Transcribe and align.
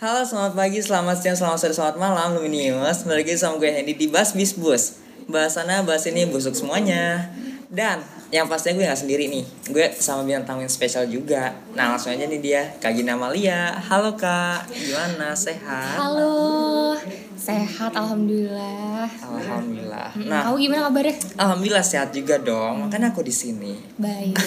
Halo, 0.00 0.24
selamat 0.24 0.56
pagi, 0.56 0.80
selamat 0.80 1.20
siang, 1.20 1.36
selamat 1.36 1.58
sore, 1.60 1.76
selamat 1.76 2.00
malam, 2.00 2.32
Luminius. 2.32 3.04
Balik 3.04 3.28
lagi 3.28 3.36
sama 3.36 3.60
gue 3.60 3.68
Hendy 3.68 3.92
di 3.92 4.08
Bas 4.08 4.32
Bis 4.32 4.56
Bus. 4.56 4.96
Bahasannya 5.28 5.84
bahas 5.84 6.08
ini 6.08 6.24
busuk 6.24 6.56
semuanya. 6.56 7.28
Dan 7.68 8.00
yang 8.32 8.48
pastinya 8.48 8.80
gue 8.80 8.88
gak 8.88 8.96
sendiri 8.96 9.28
nih. 9.28 9.44
Gue 9.68 9.92
sama 9.92 10.24
bintang 10.24 10.56
tamu 10.56 10.64
yang 10.64 10.72
spesial 10.72 11.04
juga. 11.04 11.52
Nah, 11.76 11.92
langsung 11.92 12.16
aja 12.16 12.24
nih 12.24 12.40
dia, 12.40 12.72
Kak 12.80 12.96
Gina 12.96 13.12
Amalia. 13.12 13.76
Halo 13.76 14.16
Kak, 14.16 14.72
gimana? 14.72 15.36
Sehat? 15.36 16.00
Halo, 16.00 16.96
sehat 17.40 17.96
alhamdulillah. 17.96 19.08
Alhamdulillah. 19.08 20.12
Nah, 20.28 20.44
kamu 20.44 20.56
gimana 20.60 20.80
kabarnya? 20.92 21.16
alhamdulillah 21.40 21.80
sehat 21.80 22.12
juga 22.12 22.36
dong. 22.36 22.84
Makanya 22.84 23.16
aku 23.16 23.24
di 23.24 23.32
sini. 23.32 23.72
Baik. 23.96 24.36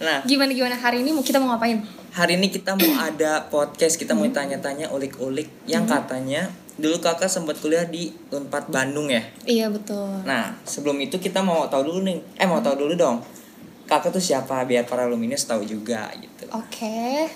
Nah, 0.00 0.24
gimana 0.24 0.52
gimana 0.52 0.76
hari 0.76 1.04
ini 1.04 1.12
mau 1.12 1.24
kita 1.24 1.36
mau 1.40 1.52
ngapain? 1.56 1.80
hari 2.10 2.34
ini 2.34 2.50
kita 2.50 2.74
mau 2.74 2.92
ada 2.98 3.46
podcast, 3.46 3.94
kita 3.94 4.18
mau 4.18 4.26
tanya-tanya 4.26 4.90
ulik-ulik 4.90 5.46
yang 5.70 5.86
katanya 5.86 6.50
dulu 6.80 6.98
kakak 6.98 7.28
sempat 7.28 7.60
kuliah 7.60 7.84
di 7.86 8.10
Unpad 8.32 8.72
Bandung 8.72 9.12
ya. 9.12 9.22
Iya 9.44 9.68
betul. 9.68 10.24
Nah, 10.24 10.56
sebelum 10.64 10.96
itu 10.98 11.20
kita 11.20 11.44
mau 11.44 11.68
tahu 11.68 11.92
dulu 11.92 12.00
nih. 12.08 12.18
Eh, 12.40 12.48
mau 12.48 12.58
tahu 12.64 12.88
dulu 12.88 12.96
dong. 12.96 13.20
Kakak 13.84 14.16
tuh 14.16 14.22
siapa 14.22 14.64
biar 14.64 14.88
para 14.88 15.04
alumnius 15.04 15.44
tahu 15.44 15.62
juga 15.68 16.08
gitu. 16.16 16.48
Oke. 16.56 17.28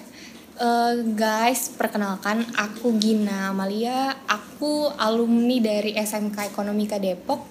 Eh, 0.55 0.95
guys, 1.19 1.75
perkenalkan 1.75 2.47
aku 2.55 2.95
Gina 3.03 3.51
Amalia. 3.51 4.15
Aku 4.31 4.87
alumni 5.03 5.59
dari 5.59 5.99
SMK 5.99 6.55
Ekonomika 6.55 6.95
Depok. 6.95 7.43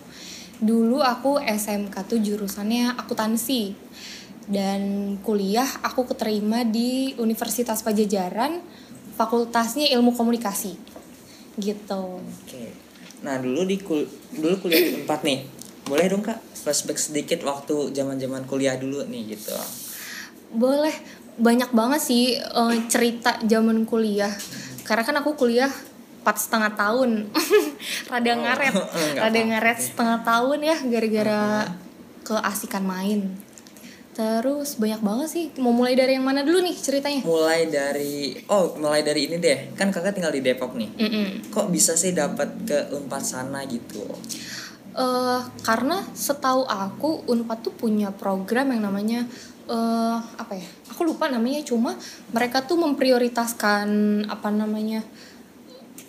Dulu 0.64 1.04
aku 1.04 1.36
SMK 1.36 1.92
tuh 2.08 2.24
jurusannya 2.24 2.96
akuntansi. 2.96 3.76
Dan 4.48 5.16
kuliah 5.20 5.68
aku 5.84 6.08
keterima 6.08 6.64
di 6.64 7.12
Universitas 7.20 7.84
Pajajaran, 7.84 8.64
fakultasnya 9.20 9.92
Ilmu 10.00 10.16
Komunikasi. 10.16 10.72
Gitu. 11.60 12.04
Oke. 12.24 12.72
Nah, 13.20 13.36
dulu 13.36 13.68
di 13.68 13.84
kul 13.84 14.08
dulu 14.32 14.64
kuliah 14.64 14.80
di 14.80 15.04
Unpad 15.04 15.28
nih. 15.28 15.40
Boleh 15.92 16.08
dong 16.08 16.24
Kak 16.24 16.40
flashback 16.56 16.96
sedikit 16.96 17.44
waktu 17.44 17.92
zaman-zaman 17.92 18.48
kuliah 18.48 18.80
dulu 18.80 19.04
nih 19.04 19.36
gitu. 19.36 19.52
Boleh, 20.56 20.94
banyak 21.38 21.70
banget 21.74 22.02
sih 22.02 22.38
eh, 22.38 22.76
cerita 22.90 23.40
zaman 23.44 23.86
kuliah. 23.88 24.32
Karena 24.84 25.04
kan 25.08 25.16
aku 25.20 25.34
kuliah 25.40 25.72
empat 26.24 26.40
setengah 26.40 26.72
tahun, 26.80 27.10
rada 28.12 28.32
Oh, 28.32 28.38
ngaret, 28.40 28.74
rada 29.20 29.28
apa-apa 29.28 29.50
ngaret 29.52 29.78
sih. 29.80 29.92
setengah 29.92 30.20
tahun 30.24 30.60
ya 30.64 30.78
gara-gara 30.88 31.44
keasikan 32.24 32.84
main. 32.88 33.20
Terus 34.14 34.78
banyak 34.78 35.02
banget 35.02 35.28
sih. 35.28 35.46
Mau 35.58 35.74
mulai 35.74 35.98
dari 35.98 36.14
yang 36.16 36.24
mana 36.24 36.46
dulu 36.46 36.62
nih 36.62 36.78
ceritanya? 36.78 37.26
Mulai 37.26 37.66
dari 37.68 38.38
oh, 38.46 38.78
mulai 38.78 39.02
dari 39.02 39.26
ini 39.26 39.42
deh. 39.42 39.74
Kan 39.74 39.90
Kakak 39.90 40.14
tinggal 40.14 40.30
di 40.30 40.40
Depok 40.46 40.78
nih. 40.78 40.90
Mm-mm. 41.02 41.50
Kok 41.50 41.74
bisa 41.74 41.98
sih 41.98 42.14
dapat 42.14 42.54
ke 42.62 42.94
Unpad 42.94 43.24
sana 43.26 43.66
gitu? 43.66 44.06
Eh, 44.94 45.42
karena 45.66 46.06
setahu 46.14 46.70
aku 46.70 47.26
Unpad 47.26 47.66
tuh 47.66 47.74
punya 47.74 48.14
program 48.14 48.70
yang 48.78 48.86
namanya 48.86 49.26
eh 49.66 50.18
apa 50.38 50.54
ya? 50.54 50.68
Aku 50.94 51.02
lupa 51.02 51.26
namanya 51.34 51.66
cuma 51.66 51.98
mereka 52.30 52.62
tuh 52.62 52.78
memprioritaskan 52.78 53.88
apa 54.30 54.54
namanya 54.54 55.02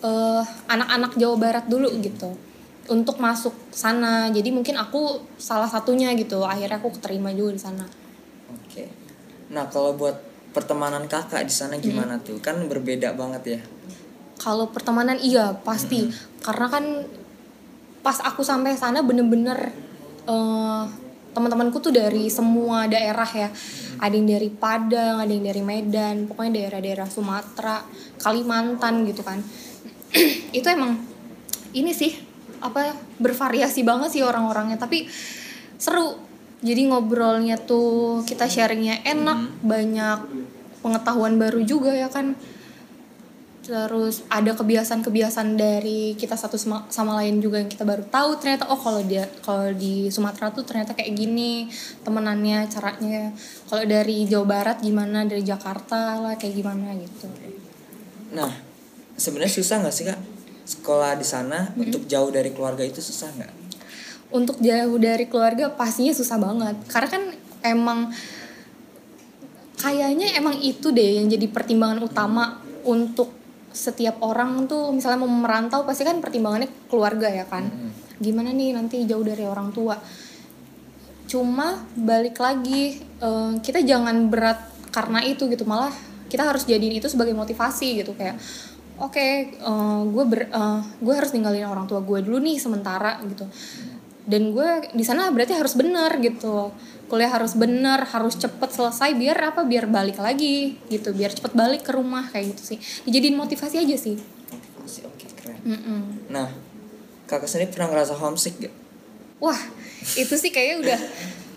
eh 0.05 0.45
anak-anak 0.69 1.17
Jawa 1.17 1.37
Barat 1.41 1.65
dulu 1.65 1.89
gitu 2.05 2.37
untuk 2.93 3.17
masuk 3.25 3.57
sana. 3.73 4.29
Jadi 4.29 4.53
mungkin 4.53 4.77
aku 4.77 5.25
salah 5.41 5.71
satunya 5.71 6.13
gitu. 6.13 6.45
Akhirnya 6.45 6.77
aku 6.77 6.93
keterima 7.01 7.33
juga 7.33 7.57
di 7.57 7.63
sana. 7.65 7.89
Oke. 8.53 8.85
Nah, 9.49 9.65
kalau 9.73 9.97
buat 9.97 10.21
pertemanan 10.53 11.09
Kakak 11.09 11.49
di 11.49 11.55
sana 11.57 11.81
gimana 11.81 12.21
tuh? 12.21 12.37
Kan 12.45 12.69
berbeda 12.69 13.17
banget 13.17 13.43
ya. 13.57 13.61
Kalau 14.37 14.69
pertemanan 14.69 15.17
iya 15.17 15.57
pasti 15.57 16.13
karena 16.45 16.69
kan 16.69 16.85
pas 18.05 18.21
aku 18.21 18.45
sampai 18.45 18.77
sana 18.77 19.01
bener-bener 19.01 19.73
eh, 20.29 20.85
teman-temanku 21.35 21.83
tuh 21.83 21.91
dari 21.91 22.29
semua 22.29 22.87
daerah 22.87 23.27
ya. 23.27 23.49
Ada 23.99 24.15
yang 24.15 24.29
dari 24.29 24.51
Padang 24.53 25.25
ada 25.25 25.33
yang 25.33 25.43
dari 25.43 25.63
Medan 25.65 26.29
pokoknya 26.31 26.63
daerah-daerah 26.63 27.09
Sumatera 27.11 27.83
Kalimantan 28.21 29.09
gitu 29.09 29.25
kan. 29.25 29.43
Itu 30.59 30.69
emang 30.69 31.01
ini 31.75 31.91
sih 31.91 32.15
apa 32.63 32.95
bervariasi 33.19 33.83
banget 33.83 34.15
sih 34.15 34.23
orang-orangnya. 34.23 34.79
Tapi 34.79 35.09
seru 35.81 36.21
jadi 36.65 36.87
ngobrolnya 36.89 37.61
tuh 37.61 38.25
kita 38.25 38.49
sharingnya 38.49 39.05
enak 39.05 39.61
banyak 39.61 40.19
pengetahuan 40.81 41.37
baru 41.37 41.61
juga 41.65 41.93
ya 41.93 42.09
kan 42.09 42.37
terus 43.65 44.21
ada 44.29 44.53
kebiasaan-kebiasaan 44.53 45.57
dari 45.57 46.13
kita 46.21 46.37
satu 46.37 46.61
sama, 46.61 46.85
sama 46.93 47.17
lain 47.17 47.41
juga 47.41 47.57
yang 47.57 47.73
kita 47.73 47.83
baru 47.83 48.05
tahu 48.13 48.37
ternyata 48.37 48.69
oh 48.69 48.77
kalau 48.77 49.01
dia 49.01 49.25
kalau 49.41 49.73
di 49.73 50.13
Sumatera 50.13 50.53
tuh 50.53 50.69
ternyata 50.69 50.93
kayak 50.93 51.17
gini 51.17 51.73
temenannya 52.05 52.69
caranya. 52.69 53.33
Kalau 53.67 53.85
dari 53.89 54.29
Jawa 54.29 54.45
Barat 54.45 54.85
gimana 54.85 55.25
dari 55.25 55.41
Jakarta 55.41 56.21
lah 56.21 56.37
kayak 56.37 56.55
gimana 56.61 56.93
gitu. 57.01 57.27
Nah, 58.37 58.53
sebenarnya 59.17 59.53
susah 59.57 59.81
nggak 59.81 59.95
sih 59.97 60.05
kak? 60.05 60.21
Sekolah 60.65 61.17
di 61.17 61.25
sana 61.25 61.73
untuk 61.77 62.05
jauh 62.05 62.29
dari 62.29 62.53
keluarga 62.53 62.85
itu 62.85 63.01
susah 63.01 63.33
nggak? 63.33 63.65
untuk 64.35 64.59
jauh 64.59 64.99
dari 64.99 65.31
keluarga 65.31 65.71
pastinya 65.71 66.11
susah 66.11 66.43
banget. 66.43 66.75
Karena 66.91 67.09
kan 67.09 67.23
emang 67.63 68.11
kayaknya 69.79 70.35
emang 70.35 70.59
itu 70.59 70.91
deh 70.91 71.23
yang 71.23 71.31
jadi 71.31 71.47
pertimbangan 71.47 72.03
utama 72.03 72.59
untuk 72.83 73.31
setiap 73.75 74.23
orang 74.23 74.71
tuh 74.71 74.95
misalnya 74.95 75.27
mau 75.27 75.31
merantau 75.31 75.83
pasti 75.83 76.07
kan 76.07 76.23
pertimbangannya 76.23 76.71
keluarga 76.87 77.27
ya 77.27 77.45
kan. 77.45 77.67
Gimana 78.23 78.55
nih 78.55 78.71
nanti 78.71 79.03
jauh 79.03 79.27
dari 79.27 79.43
orang 79.43 79.75
tua? 79.75 79.99
Cuma 81.27 81.83
balik 81.99 82.39
lagi 82.39 83.03
eh, 83.03 83.53
kita 83.59 83.83
jangan 83.83 84.31
berat 84.31 84.71
karena 84.95 85.27
itu 85.27 85.51
gitu 85.51 85.67
malah 85.67 85.91
kita 86.31 86.47
harus 86.47 86.71
jadiin 86.71 87.03
itu 87.03 87.11
sebagai 87.11 87.35
motivasi 87.35 87.99
gitu 87.99 88.15
kayak 88.15 88.39
oke 89.03 89.27
gue 90.07 90.25
ber 90.31 90.47
eh, 90.47 90.81
gue 91.03 91.15
harus 91.15 91.35
ninggalin 91.35 91.67
orang 91.67 91.91
tua 91.91 91.99
gue 91.99 92.23
dulu 92.23 92.39
nih 92.39 92.63
sementara 92.63 93.19
gitu 93.27 93.43
dan 94.25 94.57
gue 94.57 94.69
di 94.97 95.05
sana 95.05 95.29
berarti 95.29 95.53
harus 95.53 95.77
bener 95.77 96.09
gitu 96.21 96.73
kuliah 97.13 97.29
harus 97.29 97.53
bener 97.53 98.09
harus 98.09 98.41
cepet 98.41 98.71
selesai 98.73 99.13
biar 99.13 99.37
apa 99.53 99.63
biar 99.69 99.85
balik 99.85 100.17
lagi 100.17 100.81
gitu 100.89 101.13
biar 101.13 101.31
cepet 101.37 101.53
balik 101.53 101.85
ke 101.85 101.93
rumah 101.93 102.25
kayak 102.33 102.57
gitu 102.57 102.75
sih 102.75 102.79
dijadiin 103.05 103.37
motivasi 103.37 103.85
aja 103.85 103.97
sih 104.01 104.17
Motivasi, 104.55 105.01
oke 105.09 105.27
keren. 105.35 105.59
Mm-mm. 105.65 106.01
Nah, 106.31 106.49
kakak 107.27 107.49
sendiri 107.49 107.73
pernah 107.73 107.93
ngerasa 107.93 108.17
homesick 108.17 108.57
gak? 108.65 108.75
wah 109.45 109.61
itu 110.17 110.35
sih 110.41 110.49
kayaknya 110.49 110.77
udah 110.81 111.01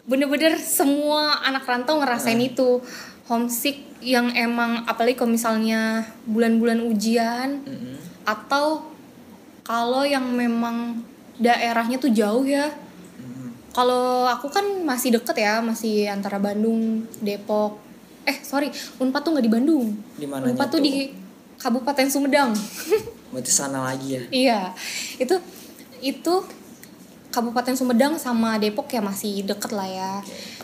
bener-bener 0.08 0.60
semua 0.60 1.40
anak 1.44 1.64
rantau 1.68 2.00
ngerasain 2.00 2.40
itu 2.40 2.84
homesick 3.32 3.88
yang 4.04 4.32
emang 4.36 4.88
apalagi 4.88 5.16
kalau 5.20 5.32
misalnya 5.36 6.04
bulan-bulan 6.28 6.84
ujian 6.84 7.64
Mm-mm. 7.64 7.96
atau 8.28 8.88
kalau 9.64 10.08
yang 10.08 10.24
memang 10.32 11.04
daerahnya 11.38 11.98
tuh 12.02 12.12
jauh 12.14 12.46
ya. 12.46 12.70
Mm. 13.18 13.74
kalau 13.74 14.30
aku 14.30 14.50
kan 14.50 14.66
masih 14.86 15.18
deket 15.18 15.42
ya 15.42 15.62
masih 15.62 16.10
antara 16.10 16.38
Bandung 16.38 17.06
Depok. 17.22 17.82
Eh 18.28 18.44
sorry 18.44 18.74
Unpad 19.00 19.22
tuh 19.24 19.32
nggak 19.38 19.46
di 19.46 19.54
Bandung. 19.54 19.88
Di 20.18 20.26
mananya 20.28 20.54
Unpad 20.54 20.68
tuh 20.74 20.82
di 20.84 21.14
Kabupaten 21.58 22.08
Sumedang. 22.10 22.54
Berarti 23.34 23.52
sana 23.52 23.84
lagi 23.90 24.18
ya? 24.18 24.24
iya. 24.30 24.62
Itu 25.18 25.42
itu 26.02 26.34
Kabupaten 27.34 27.76
Sumedang 27.78 28.18
sama 28.18 28.58
Depok 28.58 28.90
ya 28.90 29.02
masih 29.02 29.46
deket 29.46 29.72
lah 29.74 29.90
ya. 29.90 30.14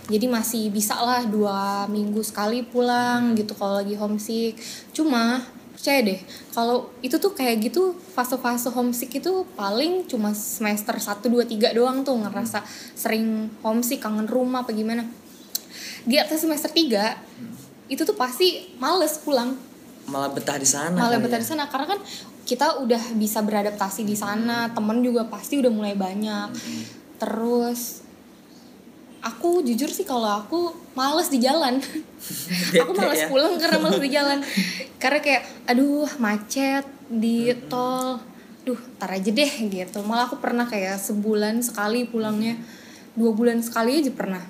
Jadi 0.09 0.25
masih 0.27 0.63
bisa 0.73 0.97
lah 0.99 1.23
dua 1.23 1.87
minggu 1.87 2.19
sekali 2.25 2.65
pulang 2.65 3.37
gitu 3.37 3.53
kalau 3.53 3.77
lagi 3.77 3.93
homesick. 3.93 4.57
Cuma 4.89 5.43
percaya 5.83 6.15
deh. 6.15 6.19
Kalau 6.55 6.95
itu 7.03 7.19
tuh 7.19 7.35
kayak 7.35 7.67
gitu 7.67 7.91
fase-fase 8.15 8.71
homesick 8.71 9.19
itu 9.19 9.43
paling 9.59 10.07
cuma 10.07 10.31
semester 10.31 10.95
1, 10.95 11.19
2, 11.27 11.43
3 11.43 11.75
doang 11.75 12.07
tuh 12.07 12.15
ngerasa 12.23 12.63
sering 12.95 13.51
homesick 13.59 13.99
kangen 13.99 14.23
rumah 14.23 14.63
apa 14.63 14.71
gimana. 14.71 15.03
Di 16.07 16.15
atas 16.15 16.47
semester 16.47 16.71
3 16.71 17.91
itu 17.91 17.99
tuh 18.07 18.15
pasti 18.15 18.71
males 18.79 19.19
pulang. 19.19 19.59
Malah 20.07 20.31
betah 20.31 20.55
di 20.55 20.63
sana 20.63 20.95
malah 20.95 21.19
betah 21.19 21.35
ya? 21.35 21.43
di 21.43 21.47
sana 21.51 21.67
karena 21.67 21.91
kan 21.91 21.99
kita 22.47 22.79
udah 22.79 23.03
bisa 23.19 23.43
beradaptasi 23.43 24.07
di 24.07 24.15
sana 24.15 24.71
temen 24.71 25.03
juga 25.03 25.27
pasti 25.27 25.59
udah 25.59 25.67
mulai 25.67 25.99
banyak. 25.99 26.47
Terus 27.19 28.07
aku 29.23 29.63
jujur 29.63 29.87
sih 29.87 30.03
kalau 30.03 30.27
aku 30.27 30.75
males 30.93 31.31
di 31.31 31.39
jalan. 31.39 31.79
Aku 32.83 32.91
males 32.95 33.23
ya? 33.23 33.27
pulang 33.31 33.55
karena 33.59 33.77
males 33.79 33.99
di 33.99 34.11
jalan. 34.11 34.39
Karena 34.99 35.19
kayak 35.23 35.43
aduh 35.67 36.07
macet 36.19 36.83
di 37.07 37.51
tol. 37.71 38.19
Duh 38.63 38.79
tar 38.99 39.15
aja 39.15 39.31
deh 39.31 39.51
gitu. 39.71 39.99
Malah 40.03 40.27
aku 40.27 40.39
pernah 40.39 40.67
kayak 40.67 40.99
sebulan 40.99 41.63
sekali 41.63 42.07
pulangnya. 42.07 42.59
Dua 43.15 43.31
bulan 43.31 43.63
sekali 43.63 43.99
aja 43.99 44.11
pernah. 44.11 44.43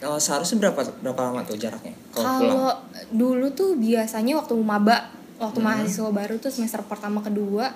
Kalau 0.00 0.18
seharusnya 0.18 0.58
berapa 0.68 0.80
berapa 1.00 1.20
lama 1.30 1.40
tuh 1.46 1.56
jaraknya? 1.60 1.94
Kalau 2.12 2.74
dulu 3.12 3.52
tuh 3.54 3.76
biasanya 3.78 4.40
waktu 4.40 4.56
maba 4.60 5.08
waktu 5.40 5.58
mahasiswa 5.58 6.10
baru 6.12 6.38
tuh 6.38 6.52
semester 6.54 6.84
pertama 6.86 7.18
kedua 7.18 7.72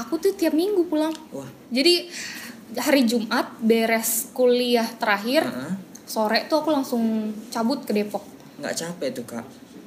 aku 0.00 0.16
tuh 0.16 0.32
tiap 0.34 0.56
minggu 0.56 0.86
pulang. 0.88 1.12
Wah. 1.34 1.48
jadi 1.68 2.08
hari 2.78 3.08
Jumat 3.08 3.58
beres 3.58 4.30
kuliah 4.30 4.86
terakhir 5.00 5.42
Heeh. 5.42 5.74
sore 6.06 6.46
tuh 6.46 6.62
aku 6.62 6.70
langsung 6.70 7.34
cabut 7.50 7.82
ke 7.82 7.90
Depok. 7.96 8.22
Nggak 8.62 8.74
capek 8.76 9.08
tuh 9.16 9.24
kak? 9.26 9.46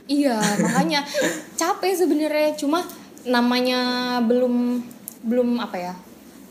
Iya 0.10 0.40
makanya 0.60 1.06
capek 1.62 1.94
sebenarnya. 1.96 2.58
Cuma 2.60 2.84
namanya 3.24 3.80
belum 4.26 4.84
belum 5.24 5.64
apa 5.64 5.78
ya 5.80 5.96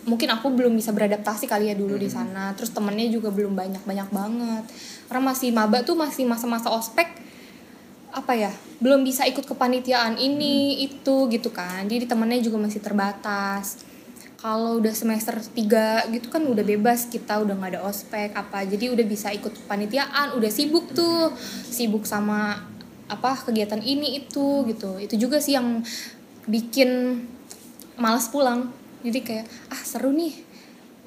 mungkin 0.02 0.34
aku 0.34 0.50
belum 0.50 0.74
bisa 0.74 0.90
beradaptasi 0.90 1.46
kali 1.46 1.70
ya 1.70 1.76
dulu 1.78 1.94
di 1.94 2.10
sana. 2.10 2.56
Terus 2.58 2.74
temennya 2.74 3.06
juga 3.12 3.30
belum 3.30 3.54
banyak 3.54 3.82
banyak 3.84 4.08
banget. 4.10 4.64
Karena 5.06 5.22
masih 5.30 5.52
maba 5.52 5.84
tuh 5.84 5.94
masih 5.94 6.24
masa-masa 6.26 6.72
ospek 6.72 7.20
apa 8.12 8.36
ya 8.36 8.52
belum 8.84 9.08
bisa 9.08 9.24
ikut 9.24 9.48
kepanitiaan 9.48 10.18
ini 10.18 10.84
itu 10.84 11.28
gitu 11.30 11.52
kan. 11.54 11.86
Jadi 11.86 12.08
temennya 12.08 12.42
juga 12.42 12.58
masih 12.58 12.80
terbatas 12.82 13.91
kalau 14.42 14.82
udah 14.82 14.90
semester 14.90 15.38
3 15.38 16.10
gitu 16.10 16.26
kan 16.26 16.42
udah 16.42 16.66
bebas 16.66 17.06
kita 17.06 17.38
udah 17.46 17.54
nggak 17.54 17.78
ada 17.78 17.80
ospek 17.86 18.34
apa. 18.34 18.66
Jadi 18.66 18.90
udah 18.90 19.06
bisa 19.06 19.30
ikut 19.30 19.54
kepanitiaan 19.54 20.34
udah 20.34 20.50
sibuk 20.50 20.90
tuh. 20.90 21.30
Sibuk 21.70 22.02
sama 22.02 22.58
apa 23.06 23.38
kegiatan 23.38 23.78
ini 23.78 24.18
itu 24.18 24.66
gitu. 24.66 24.98
Itu 24.98 25.14
juga 25.14 25.38
sih 25.38 25.54
yang 25.54 25.86
bikin 26.50 27.22
malas 27.94 28.26
pulang. 28.34 28.74
Jadi 29.06 29.22
kayak 29.22 29.46
ah 29.70 29.82
seru 29.86 30.10
nih 30.10 30.34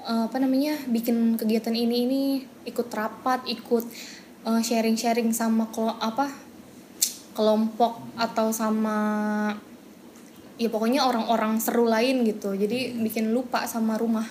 eh, 0.07 0.23
apa 0.31 0.39
namanya 0.39 0.79
bikin 0.87 1.35
kegiatan 1.35 1.75
ini 1.75 2.07
ini 2.07 2.21
ikut 2.63 2.87
rapat 2.87 3.43
ikut 3.51 3.83
eh, 4.47 4.61
sharing-sharing 4.63 5.35
sama 5.35 5.67
kelo- 5.75 5.99
apa 5.99 6.31
kelompok 7.35 7.99
atau 8.15 8.55
sama 8.55 8.95
ya 10.55 10.71
pokoknya 10.71 11.03
orang-orang 11.03 11.59
seru 11.59 11.87
lain 11.87 12.23
gitu. 12.23 12.55
Jadi 12.55 12.95
bikin 12.99 13.31
lupa 13.35 13.67
sama 13.67 13.99
rumah. 13.99 14.25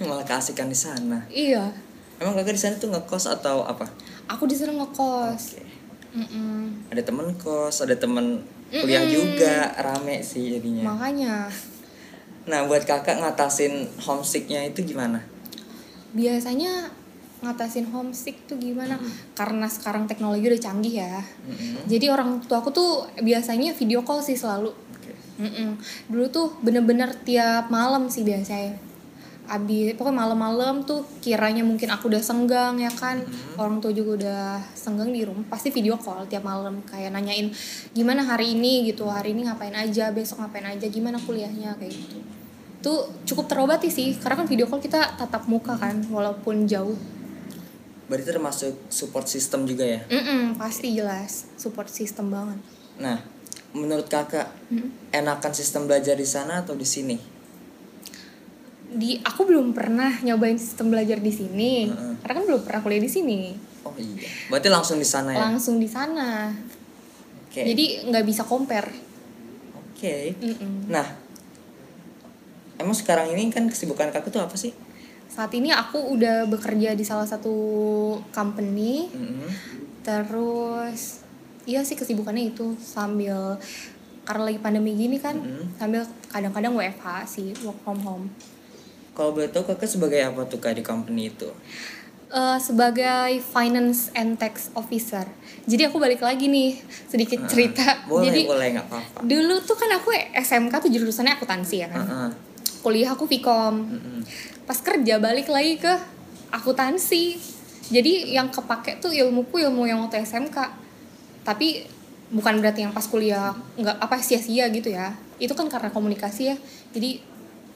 Malah 0.00 0.24
keasikan 0.24 0.72
di 0.72 0.76
sana. 0.76 1.28
Iya. 1.28 1.72
Emang 2.20 2.36
kakak 2.36 2.56
di 2.56 2.60
sana 2.60 2.74
tuh 2.76 2.92
ngekos 2.92 3.28
atau 3.28 3.64
apa? 3.64 3.88
Aku 4.28 4.44
di 4.44 4.56
sana 4.56 4.76
ngekos. 4.76 5.56
Oke. 5.56 5.68
Mm-mm. 6.10 6.90
ada 6.90 7.06
temen 7.06 7.38
kos 7.38 7.86
ada 7.86 7.94
temen 7.94 8.42
kuliah 8.66 9.06
juga. 9.06 9.70
Rame 9.78 10.20
sih 10.26 10.58
jadinya. 10.58 10.90
Makanya. 10.90 11.46
Nah 12.50 12.66
buat 12.66 12.82
kakak 12.82 13.22
ngatasin 13.22 13.86
homesicknya 14.02 14.66
itu 14.66 14.82
gimana? 14.82 15.22
Biasanya 16.10 16.90
ngatasin 17.40 17.88
homesick 17.94 18.42
tuh 18.50 18.58
gimana? 18.58 18.98
Karena 19.38 19.70
sekarang 19.70 20.10
teknologi 20.10 20.50
udah 20.50 20.60
canggih 20.60 20.94
ya. 20.98 21.22
Jadi 21.86 22.10
orang 22.10 22.42
tua 22.42 22.58
aku 22.58 22.74
tuh 22.74 23.06
biasanya 23.22 23.70
video 23.72 24.02
call 24.02 24.20
sih 24.20 24.34
selalu. 24.34 24.74
Mm-mm. 25.40 25.80
dulu 26.12 26.28
tuh 26.28 26.46
bener-bener 26.60 27.08
tiap 27.24 27.72
malam 27.72 28.12
sih 28.12 28.20
biasanya. 28.20 28.76
Abis 29.50 29.98
pokoknya 29.98 30.22
malam-malam 30.22 30.86
tuh 30.86 31.02
kiranya 31.18 31.66
mungkin 31.66 31.90
aku 31.90 32.06
udah 32.06 32.22
senggang 32.22 32.78
ya 32.78 32.92
kan? 32.92 33.18
Orang 33.58 33.82
tua 33.82 33.90
juga 33.90 34.20
udah 34.20 34.44
senggang 34.76 35.10
di 35.10 35.26
rumah 35.26 35.42
pasti 35.50 35.74
video 35.74 35.98
call 35.98 36.28
tiap 36.30 36.46
malam 36.46 36.84
kayak 36.86 37.10
nanyain 37.10 37.50
gimana 37.90 38.22
hari 38.22 38.54
ini? 38.54 38.86
gitu 38.86 39.10
hari 39.10 39.34
ini 39.34 39.48
ngapain 39.48 39.74
aja? 39.74 40.14
Besok 40.14 40.46
ngapain 40.46 40.70
aja? 40.70 40.86
Gimana 40.86 41.18
kuliahnya? 41.18 41.74
kayak 41.80 41.90
gitu. 41.90 42.22
Tuh 42.84 43.10
cukup 43.26 43.50
terobati 43.50 43.90
sih 43.90 44.14
karena 44.22 44.44
kan 44.44 44.46
video 44.46 44.70
call 44.70 44.78
kita 44.78 45.18
tatap 45.18 45.48
muka 45.50 45.74
kan 45.74 45.98
walaupun 46.12 46.70
jauh. 46.70 46.94
Berarti 48.06 48.26
termasuk 48.30 48.74
support 48.86 49.26
system 49.26 49.66
juga 49.66 49.82
ya? 49.82 50.00
Mm-mm, 50.06 50.58
pasti 50.62 50.94
jelas 50.94 51.50
support 51.58 51.90
system 51.90 52.30
banget. 52.30 52.58
Nah 53.02 53.39
menurut 53.70 54.10
kakak 54.10 54.50
enakan 55.14 55.52
sistem 55.54 55.86
belajar 55.86 56.18
di 56.18 56.26
sana 56.26 56.62
atau 56.66 56.74
di 56.74 56.86
sini? 56.86 57.16
Di 58.90 59.22
aku 59.22 59.46
belum 59.46 59.70
pernah 59.70 60.18
nyobain 60.26 60.58
sistem 60.58 60.90
belajar 60.90 61.22
di 61.22 61.30
sini. 61.30 61.86
Heeh. 61.86 62.14
karena 62.20 62.34
kan 62.42 62.44
belum 62.46 62.62
pernah 62.66 62.80
kuliah 62.82 63.02
di 63.02 63.10
sini. 63.10 63.54
Oh 63.86 63.94
iya. 63.96 64.28
Berarti 64.50 64.68
langsung 64.68 64.98
di 64.98 65.06
sana 65.06 65.30
ya? 65.32 65.38
Langsung 65.46 65.78
di 65.78 65.88
sana. 65.88 66.50
Oke. 67.46 67.62
Jadi 67.62 68.10
nggak 68.10 68.24
bisa 68.26 68.42
compare. 68.42 68.90
Oke. 69.78 70.34
Mm-mm. 70.38 70.90
nah 70.90 71.06
emang 72.80 72.96
sekarang 72.96 73.28
ini 73.36 73.52
kan 73.52 73.68
kesibukan 73.68 74.10
kakak 74.10 74.32
tuh 74.32 74.42
apa 74.42 74.56
sih? 74.58 74.74
Saat 75.30 75.54
ini 75.54 75.70
aku 75.70 76.18
udah 76.18 76.50
bekerja 76.50 76.98
di 76.98 77.04
salah 77.06 77.28
satu 77.28 77.54
company. 78.34 79.06
Mm-mm. 79.14 79.50
terus 80.00 81.20
iya 81.64 81.84
sih 81.84 81.96
kesibukannya 81.96 82.52
itu 82.52 82.76
sambil 82.80 83.60
karena 84.24 84.42
lagi 84.46 84.60
pandemi 84.62 84.94
gini 84.94 85.18
kan 85.18 85.34
Mm-mm. 85.34 85.74
sambil 85.76 86.06
kadang-kadang 86.30 86.76
WFH 86.76 87.06
sih 87.26 87.50
work 87.66 87.80
from 87.82 87.98
home. 88.00 88.24
Kalau 89.10 89.34
boleh 89.34 89.50
tahu 89.50 89.66
kakak 89.66 89.90
sebagai 89.90 90.22
apa 90.22 90.46
tuh 90.46 90.62
kak 90.62 90.78
di 90.78 90.84
company 90.86 91.34
itu? 91.34 91.50
Eh, 92.30 92.58
sebagai 92.62 93.42
finance 93.42 94.14
and 94.14 94.38
tax 94.38 94.70
officer. 94.78 95.26
Jadi 95.66 95.90
aku 95.90 95.98
balik 95.98 96.22
lagi 96.22 96.46
nih 96.46 96.78
sedikit 97.10 97.42
cerita. 97.50 97.82
Ah, 97.82 98.06
boleh 98.06 98.30
jadi 98.30 98.40
boleh 98.46 98.66
nggak 98.78 98.86
apa-apa. 98.86 99.18
dulu 99.26 99.58
tuh 99.66 99.74
kan 99.74 99.90
aku 99.98 100.14
SMK 100.30 100.70
tuh 100.78 100.90
jurusannya 100.94 101.34
akuntansi 101.34 101.76
ya 101.82 101.88
kan? 101.90 102.06
Heeh. 102.06 102.30
kuliah 102.80 103.12
aku 103.12 103.28
Vkom 103.28 103.74
Mm-mm. 103.82 104.20
pas 104.64 104.78
kerja 104.78 105.18
balik 105.18 105.50
lagi 105.50 105.76
ke 105.82 105.90
akuntansi. 106.54 107.34
Jadi 107.90 108.30
yang 108.30 108.46
kepake 108.48 109.02
tuh 109.02 109.10
ilmuku 109.10 109.66
ilmu 109.66 109.90
yang 109.90 109.98
waktu 110.06 110.22
SMK 110.22 110.54
tapi 111.42 111.86
bukan 112.30 112.62
berarti 112.62 112.86
yang 112.86 112.94
pas 112.94 113.06
kuliah 113.06 113.52
nggak 113.74 113.96
apa 113.98 114.16
sia-sia 114.22 114.70
gitu 114.70 114.92
ya. 114.92 115.14
Itu 115.40 115.56
kan 115.56 115.66
karena 115.66 115.90
komunikasi 115.90 116.42
ya. 116.52 116.56
Jadi 116.94 117.20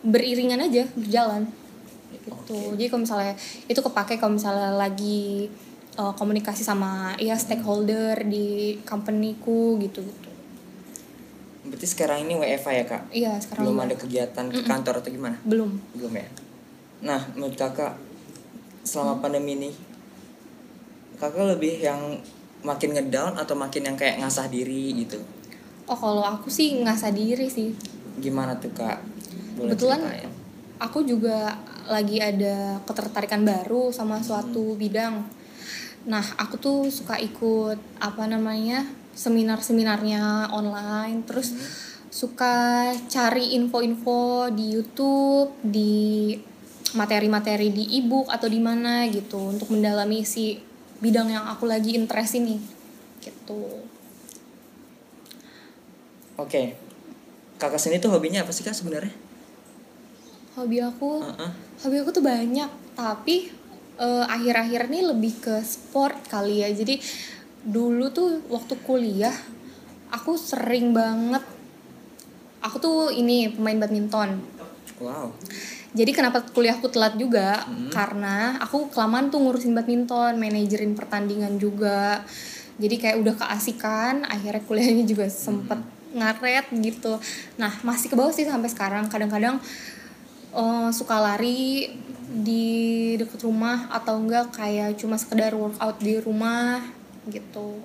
beriringan 0.04 0.60
aja 0.60 0.84
berjalan. 0.94 1.48
Gitu. 2.12 2.78
Jadi 2.78 2.88
kalau 2.88 3.02
misalnya 3.04 3.34
itu 3.68 3.80
kepake 3.80 4.16
kalau 4.16 4.36
misalnya 4.36 4.72
lagi 4.76 5.48
uh, 6.00 6.12
komunikasi 6.16 6.64
sama 6.64 7.12
ya 7.20 7.36
stakeholder 7.36 8.24
di 8.24 8.78
companyku 8.88 9.76
gitu 9.80 10.00
gitu 10.00 10.34
berarti 11.64 11.86
sekarang 11.88 12.28
ini 12.28 12.36
WFA 12.36 12.72
ya 12.76 12.84
kak? 12.84 13.02
Iya 13.10 13.32
sekarang 13.40 13.66
belum 13.66 13.78
ada 13.82 13.94
kegiatan 13.96 14.46
ke 14.52 14.60
kantor 14.62 15.00
atau 15.00 15.10
gimana? 15.10 15.36
Belum. 15.42 15.74
Belum 15.96 16.12
ya? 16.12 16.28
Nah 17.00 17.20
menurut 17.32 17.56
kakak 17.56 17.96
selama 18.84 19.24
pandemi 19.24 19.56
ini 19.56 19.70
kakak 21.16 21.56
lebih 21.56 21.80
yang 21.80 22.20
makin 22.64 22.96
ngedown 22.96 23.36
atau 23.36 23.54
makin 23.54 23.92
yang 23.92 23.96
kayak 24.00 24.18
ngasah 24.24 24.48
diri 24.48 24.96
gitu? 25.04 25.20
Oh 25.84 25.94
kalau 25.94 26.24
aku 26.24 26.48
sih 26.48 26.80
ngasah 26.80 27.12
diri 27.12 27.46
sih. 27.52 27.76
Gimana 28.18 28.56
tuh 28.56 28.72
kak? 28.72 29.04
Boleh 29.54 29.76
Kebetulan 29.76 30.00
ceritain? 30.00 30.32
aku 30.80 30.98
juga 31.04 31.60
lagi 31.84 32.18
ada 32.18 32.80
ketertarikan 32.88 33.44
baru 33.44 33.92
sama 33.92 34.24
suatu 34.24 34.72
bidang. 34.74 35.28
Nah, 36.04 36.24
aku 36.36 36.56
tuh 36.60 36.80
suka 36.88 37.16
ikut 37.20 37.76
apa 38.00 38.24
namanya 38.28 38.84
seminar-seminarnya 39.16 40.52
online, 40.52 41.24
terus 41.24 41.52
suka 42.08 42.90
cari 43.08 43.56
info-info 43.56 44.48
di 44.52 44.74
YouTube, 44.76 45.56
di 45.64 46.32
materi-materi 46.94 47.74
di 47.74 47.98
ebook 47.98 48.30
atau 48.30 48.46
di 48.46 48.60
mana 48.62 49.04
gitu 49.10 49.50
untuk 49.50 49.72
mendalami 49.72 50.22
si 50.22 50.54
bidang 51.04 51.28
yang 51.28 51.44
aku 51.44 51.68
lagi 51.68 51.92
interest 51.92 52.40
ini. 52.40 52.56
Gitu. 53.20 53.60
oke. 56.40 56.62
Kakak 57.60 57.78
sendiri 57.80 58.00
tuh 58.00 58.12
hobinya 58.12 58.40
apa 58.40 58.52
sih 58.56 58.64
kak 58.64 58.72
sebenarnya? 58.72 59.12
Hobi 60.56 60.80
aku? 60.80 61.20
Heeh. 61.20 61.50
hobi 61.84 61.96
aku 62.00 62.10
tuh 62.16 62.24
banyak 62.24 62.96
tapi 62.96 63.52
eh, 64.00 64.24
akhir-akhir 64.24 64.88
ini 64.88 65.00
lebih 65.04 65.32
ke 65.44 65.60
sport 65.60 66.24
kali 66.32 66.64
ya. 66.64 66.72
Jadi 66.72 66.96
dulu 67.64 68.08
tuh 68.08 68.40
waktu 68.48 68.74
kuliah 68.80 69.36
aku 70.08 70.40
sering 70.40 70.96
banget 70.96 71.44
aku 72.64 72.76
tuh 72.80 72.98
ini 73.12 73.52
pemain 73.52 73.76
badminton. 73.76 74.40
Wow 75.04 75.36
jadi 75.94 76.10
kenapa 76.10 76.42
kuliahku 76.42 76.90
telat 76.90 77.14
juga? 77.14 77.62
Karena 77.94 78.58
aku 78.58 78.90
kelamaan 78.90 79.30
tuh 79.30 79.38
ngurusin 79.38 79.78
badminton 79.78 80.34
manajerin 80.42 80.98
pertandingan 80.98 81.54
juga. 81.62 82.26
Jadi 82.82 82.98
kayak 82.98 83.16
udah 83.22 83.34
keasikan 83.38 84.26
akhirnya 84.26 84.58
kuliahnya 84.66 85.06
juga 85.06 85.30
sempet 85.30 85.78
ngaret 86.10 86.66
gitu. 86.82 87.14
Nah 87.62 87.70
masih 87.86 88.10
ke 88.10 88.18
bawah 88.18 88.34
sih 88.34 88.42
sampai 88.42 88.66
sekarang. 88.74 89.06
Kadang-kadang 89.06 89.62
eh, 90.50 90.90
suka 90.90 91.22
lari 91.22 91.94
di 92.26 93.14
deket 93.14 93.46
rumah 93.46 93.86
atau 93.94 94.18
enggak 94.18 94.50
kayak 94.50 94.98
cuma 94.98 95.14
sekedar 95.14 95.54
workout 95.54 96.02
di 96.02 96.18
rumah 96.18 96.82
gitu. 97.30 97.78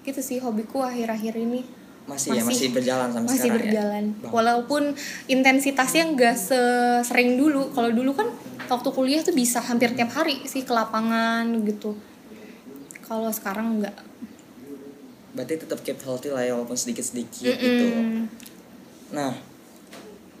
Gitu 0.00 0.20
sih 0.24 0.40
hobiku 0.40 0.80
akhir-akhir 0.80 1.36
ini 1.36 1.83
masih, 2.04 2.36
ya 2.36 2.44
masih 2.44 2.68
berjalan 2.68 3.08
sampai 3.08 3.28
masih 3.32 3.40
sekarang 3.40 3.56
berjalan. 3.64 4.04
Ya 4.12 4.28
walaupun 4.28 4.82
intensitasnya 5.28 6.04
nggak 6.12 6.36
sesering 6.36 7.40
dulu. 7.40 7.72
Kalau 7.72 7.90
dulu 7.92 8.12
kan 8.12 8.28
waktu 8.68 8.88
kuliah 8.92 9.20
tuh 9.24 9.32
bisa 9.32 9.64
hampir 9.64 9.96
tiap 9.96 10.12
hari 10.12 10.44
sih 10.44 10.68
ke 10.68 10.72
lapangan 10.72 11.48
gitu. 11.64 11.96
Kalau 13.04 13.32
sekarang 13.32 13.80
nggak. 13.80 13.96
Berarti 15.32 15.54
tetap 15.64 15.80
keep 15.80 15.98
healthy 16.04 16.28
lah 16.28 16.44
ya 16.44 16.52
walaupun 16.54 16.76
sedikit 16.76 17.02
sedikit 17.02 17.56
gitu. 17.56 17.86
Mm-mm. 17.90 18.30
nah 19.14 19.30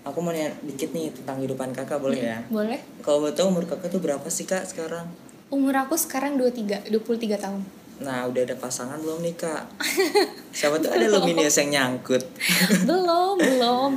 aku 0.02 0.18
mau 0.18 0.34
nanya 0.34 0.50
dikit 0.66 0.90
nih 0.90 1.14
tentang 1.14 1.38
kehidupan 1.38 1.70
kakak 1.72 1.98
boleh 2.02 2.18
ya? 2.18 2.38
Boleh. 2.50 2.78
Kalau 3.00 3.22
boleh 3.22 3.34
tahu 3.34 3.50
umur 3.54 3.64
kakak 3.64 3.88
tuh 3.88 4.02
berapa 4.02 4.26
sih 4.28 4.44
kak 4.44 4.66
sekarang? 4.66 5.06
Umur 5.48 5.74
aku 5.78 5.94
sekarang 5.94 6.36
23 6.36 6.90
23 6.90 7.38
tahun 7.38 7.62
nah 8.02 8.26
udah 8.26 8.42
ada 8.42 8.56
pasangan 8.58 8.98
belum 8.98 9.22
nih 9.22 9.34
kak? 9.38 9.62
Siapa 10.58 10.82
tuh 10.82 10.90
ada 10.90 11.06
Luminius 11.06 11.58
yang 11.62 11.70
nyangkut? 11.70 12.22
Belum 12.88 13.38
belum. 13.38 13.92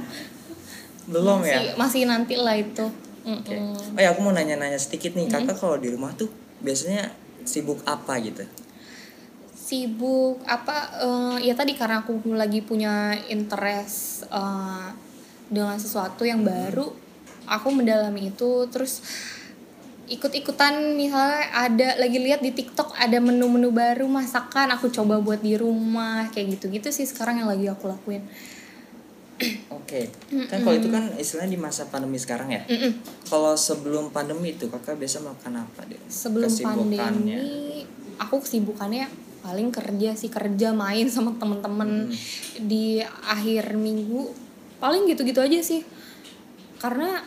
Belum 1.08 1.40
masih, 1.42 1.54
ya? 1.54 1.74
Masih 1.80 2.02
nanti 2.06 2.36
lah 2.38 2.56
itu. 2.58 2.86
Oke. 3.28 3.58
Oh 3.96 4.00
ya 4.00 4.14
aku 4.14 4.22
mau 4.22 4.34
nanya-nanya 4.34 4.78
sedikit 4.78 5.18
nih 5.18 5.28
kakak 5.28 5.58
kalau 5.58 5.80
di 5.80 5.90
rumah 5.90 6.14
tuh 6.14 6.30
biasanya 6.62 7.12
sibuk 7.48 7.82
apa 7.86 8.20
gitu? 8.22 8.46
sibuk 9.68 10.40
apa 10.48 10.96
eh, 11.04 11.52
ya 11.52 11.52
tadi 11.52 11.76
karena 11.76 12.00
aku 12.00 12.24
lagi 12.32 12.64
punya 12.64 13.12
interest 13.28 14.24
eh, 14.32 14.88
dengan 15.52 15.76
sesuatu 15.76 16.24
yang 16.24 16.48
baru 16.48 16.88
aku 17.48 17.68
mendalami 17.72 18.32
itu. 18.32 18.68
Terus 18.72 19.04
ikut-ikutan 20.08 20.96
misalnya 20.96 21.52
ada 21.52 22.00
lagi 22.00 22.18
lihat 22.20 22.40
di 22.40 22.56
TikTok 22.56 22.96
ada 22.96 23.20
menu-menu 23.20 23.76
baru 23.76 24.08
masakan 24.08 24.72
aku 24.72 24.88
coba 24.88 25.20
buat 25.20 25.44
di 25.44 25.60
rumah 25.60 26.32
kayak 26.32 26.58
gitu-gitu 26.58 26.90
sih 26.96 27.04
sekarang 27.04 27.44
yang 27.44 27.50
lagi 27.52 27.68
aku 27.68 27.92
lakuin 27.92 28.24
Oke. 29.78 30.10
Kan 30.50 30.66
kalau 30.66 30.74
itu 30.82 30.90
kan 30.90 31.14
istilahnya 31.14 31.54
di 31.54 31.62
masa 31.62 31.86
pandemi 31.94 32.18
sekarang 32.18 32.50
ya. 32.50 32.66
Mm-mm. 32.66 33.06
Kalau 33.30 33.54
sebelum 33.54 34.10
pandemi 34.10 34.58
itu 34.58 34.66
kakak 34.66 34.98
biasa 34.98 35.22
melakukan 35.22 35.62
apa 35.62 35.86
deh? 35.86 36.02
sebelum 36.10 36.50
pandemi 36.50 37.86
aku 38.18 38.42
kesibukannya 38.42 39.06
paling 39.46 39.70
kerja 39.70 40.18
sih 40.18 40.28
kerja 40.28 40.74
main 40.74 41.08
sama 41.08 41.38
temen-temen 41.38 42.12
di 42.60 43.00
akhir 43.24 43.78
minggu 43.78 44.34
paling 44.82 45.08
gitu-gitu 45.08 45.40
aja 45.40 45.62
sih 45.62 45.86
karena 46.82 47.24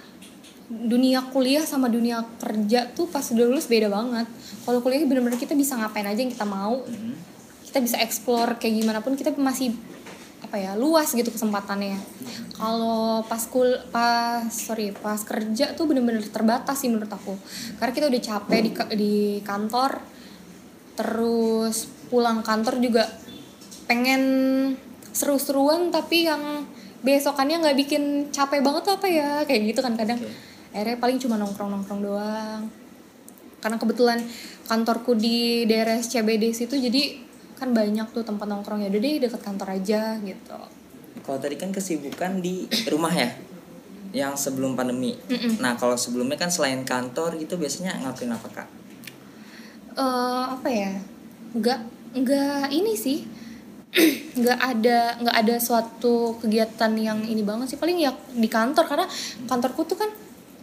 dunia 0.70 1.26
kuliah 1.34 1.66
sama 1.66 1.90
dunia 1.90 2.22
kerja 2.38 2.94
tuh 2.94 3.10
pas 3.10 3.26
udah 3.26 3.42
lulus 3.50 3.66
beda 3.66 3.90
banget. 3.90 4.30
Kalau 4.62 4.78
kuliah 4.78 5.02
bener-bener 5.02 5.34
kita 5.34 5.58
bisa 5.58 5.74
ngapain 5.74 6.06
aja 6.06 6.22
yang 6.22 6.30
kita 6.30 6.46
mau. 6.46 6.86
Hmm. 6.86 7.18
kita 7.70 7.86
bisa 7.86 8.02
explore 8.02 8.58
kayak 8.58 8.82
gimana 8.82 8.98
pun 8.98 9.14
kita 9.14 9.30
masih 9.38 9.70
apa 10.42 10.58
ya 10.58 10.74
luas 10.74 11.14
gitu 11.14 11.30
kesempatannya. 11.30 11.94
Kalau 12.58 13.22
pas 13.30 13.38
kul 13.46 13.78
pas 13.94 14.42
sorry 14.50 14.90
pas 14.90 15.22
kerja 15.22 15.78
tuh 15.78 15.86
bener-bener 15.86 16.26
terbatas 16.26 16.82
sih 16.82 16.90
menurut 16.90 17.14
aku. 17.14 17.38
Karena 17.78 17.94
kita 17.94 18.06
udah 18.10 18.22
capek 18.26 18.60
di 18.66 18.70
di 18.98 19.14
kantor 19.46 20.02
terus 20.98 21.86
pulang 22.10 22.42
kantor 22.42 22.82
juga 22.82 23.06
pengen 23.86 24.22
seru-seruan 25.14 25.94
tapi 25.94 26.26
yang 26.26 26.66
besokannya 27.06 27.62
nggak 27.62 27.78
bikin 27.86 28.02
capek 28.34 28.66
banget 28.66 28.82
tuh 28.90 28.94
apa 28.98 29.06
ya 29.06 29.46
kayak 29.46 29.62
gitu 29.70 29.78
kan 29.78 29.94
kadang. 29.94 30.18
Oke. 30.18 30.49
Akhirnya 30.70 30.98
paling 30.98 31.18
cuma 31.18 31.36
nongkrong-nongkrong 31.38 32.00
doang 32.02 32.62
karena 33.60 33.76
kebetulan 33.76 34.18
kantorku 34.70 35.18
di 35.18 35.68
daerah 35.68 36.00
CBD 36.00 36.54
situ 36.54 36.78
jadi 36.78 37.20
kan 37.60 37.76
banyak 37.76 38.08
tuh 38.16 38.24
tempat 38.24 38.48
nongkrong 38.48 38.80
ya 38.80 38.88
udah 38.88 39.00
deh 39.02 39.14
deket 39.20 39.40
kantor 39.44 39.68
aja 39.76 40.16
gitu 40.24 40.60
Kalau 41.20 41.36
tadi 41.36 41.60
kan 41.60 41.68
kesibukan 41.68 42.40
di 42.40 42.64
rumah 42.88 43.12
ya, 43.12 43.28
yang 44.16 44.34
sebelum 44.40 44.72
pandemi. 44.72 45.20
Mm-mm. 45.28 45.60
Nah 45.60 45.76
kalau 45.76 45.94
sebelumnya 45.94 46.40
kan 46.40 46.48
selain 46.48 46.80
kantor 46.82 47.36
gitu 47.36 47.60
biasanya 47.60 48.00
ngapain 48.00 48.32
apa 48.32 48.48
kak? 48.48 48.68
eh 50.00 50.44
apa 50.54 50.68
ya 50.70 50.92
nggak 51.58 51.80
nggak 52.14 52.64
ini 52.70 52.94
sih 52.94 53.26
nggak 54.40 54.58
ada 54.58 55.18
nggak 55.18 55.36
ada 55.36 55.56
suatu 55.58 56.38
kegiatan 56.38 56.94
yang 56.94 57.18
ini 57.26 57.42
banget 57.42 57.74
sih 57.74 57.78
paling 57.78 57.98
ya 57.98 58.14
di 58.14 58.46
kantor 58.46 58.86
karena 58.86 59.06
kantorku 59.50 59.82
tuh 59.82 59.98
kan 59.98 60.10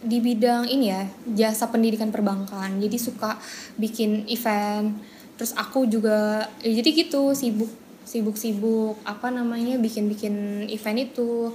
di 0.02 0.18
bidang 0.22 0.70
ini 0.70 0.86
ya 0.94 1.02
jasa 1.34 1.70
pendidikan 1.72 2.14
perbankan 2.14 2.78
jadi 2.78 2.98
suka 2.98 3.38
bikin 3.80 4.26
event 4.30 4.94
terus 5.34 5.54
aku 5.54 5.86
juga 5.86 6.46
ya 6.62 6.72
jadi 6.82 7.06
gitu 7.06 7.34
sibuk 7.34 7.70
sibuk 8.06 8.38
sibuk 8.38 8.96
apa 9.02 9.30
namanya 9.30 9.78
bikin 9.78 10.06
bikin 10.06 10.66
event 10.70 10.98
itu 11.10 11.52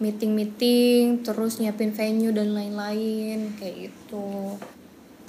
meeting 0.00 0.32
meeting 0.32 1.20
terus 1.20 1.60
nyiapin 1.60 1.92
venue 1.92 2.32
dan 2.32 2.56
lain-lain 2.56 3.52
kayak 3.60 3.92
gitu 3.92 4.56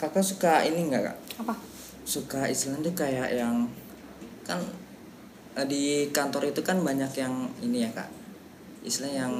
Kakak 0.01 0.25
suka 0.25 0.65
ini 0.65 0.89
nggak 0.89 1.13
kak? 1.13 1.17
apa 1.45 1.53
Suka 2.01 2.49
istilahnya 2.49 2.89
kayak 2.97 3.37
yang 3.37 3.69
kan 4.41 4.57
eh, 5.53 5.67
di 5.69 6.09
kantor 6.09 6.49
itu 6.49 6.65
kan 6.65 6.81
banyak 6.81 7.13
yang 7.21 7.45
ini 7.61 7.85
ya 7.85 7.89
kak. 7.93 8.09
Istilah 8.81 9.13
yang 9.13 9.33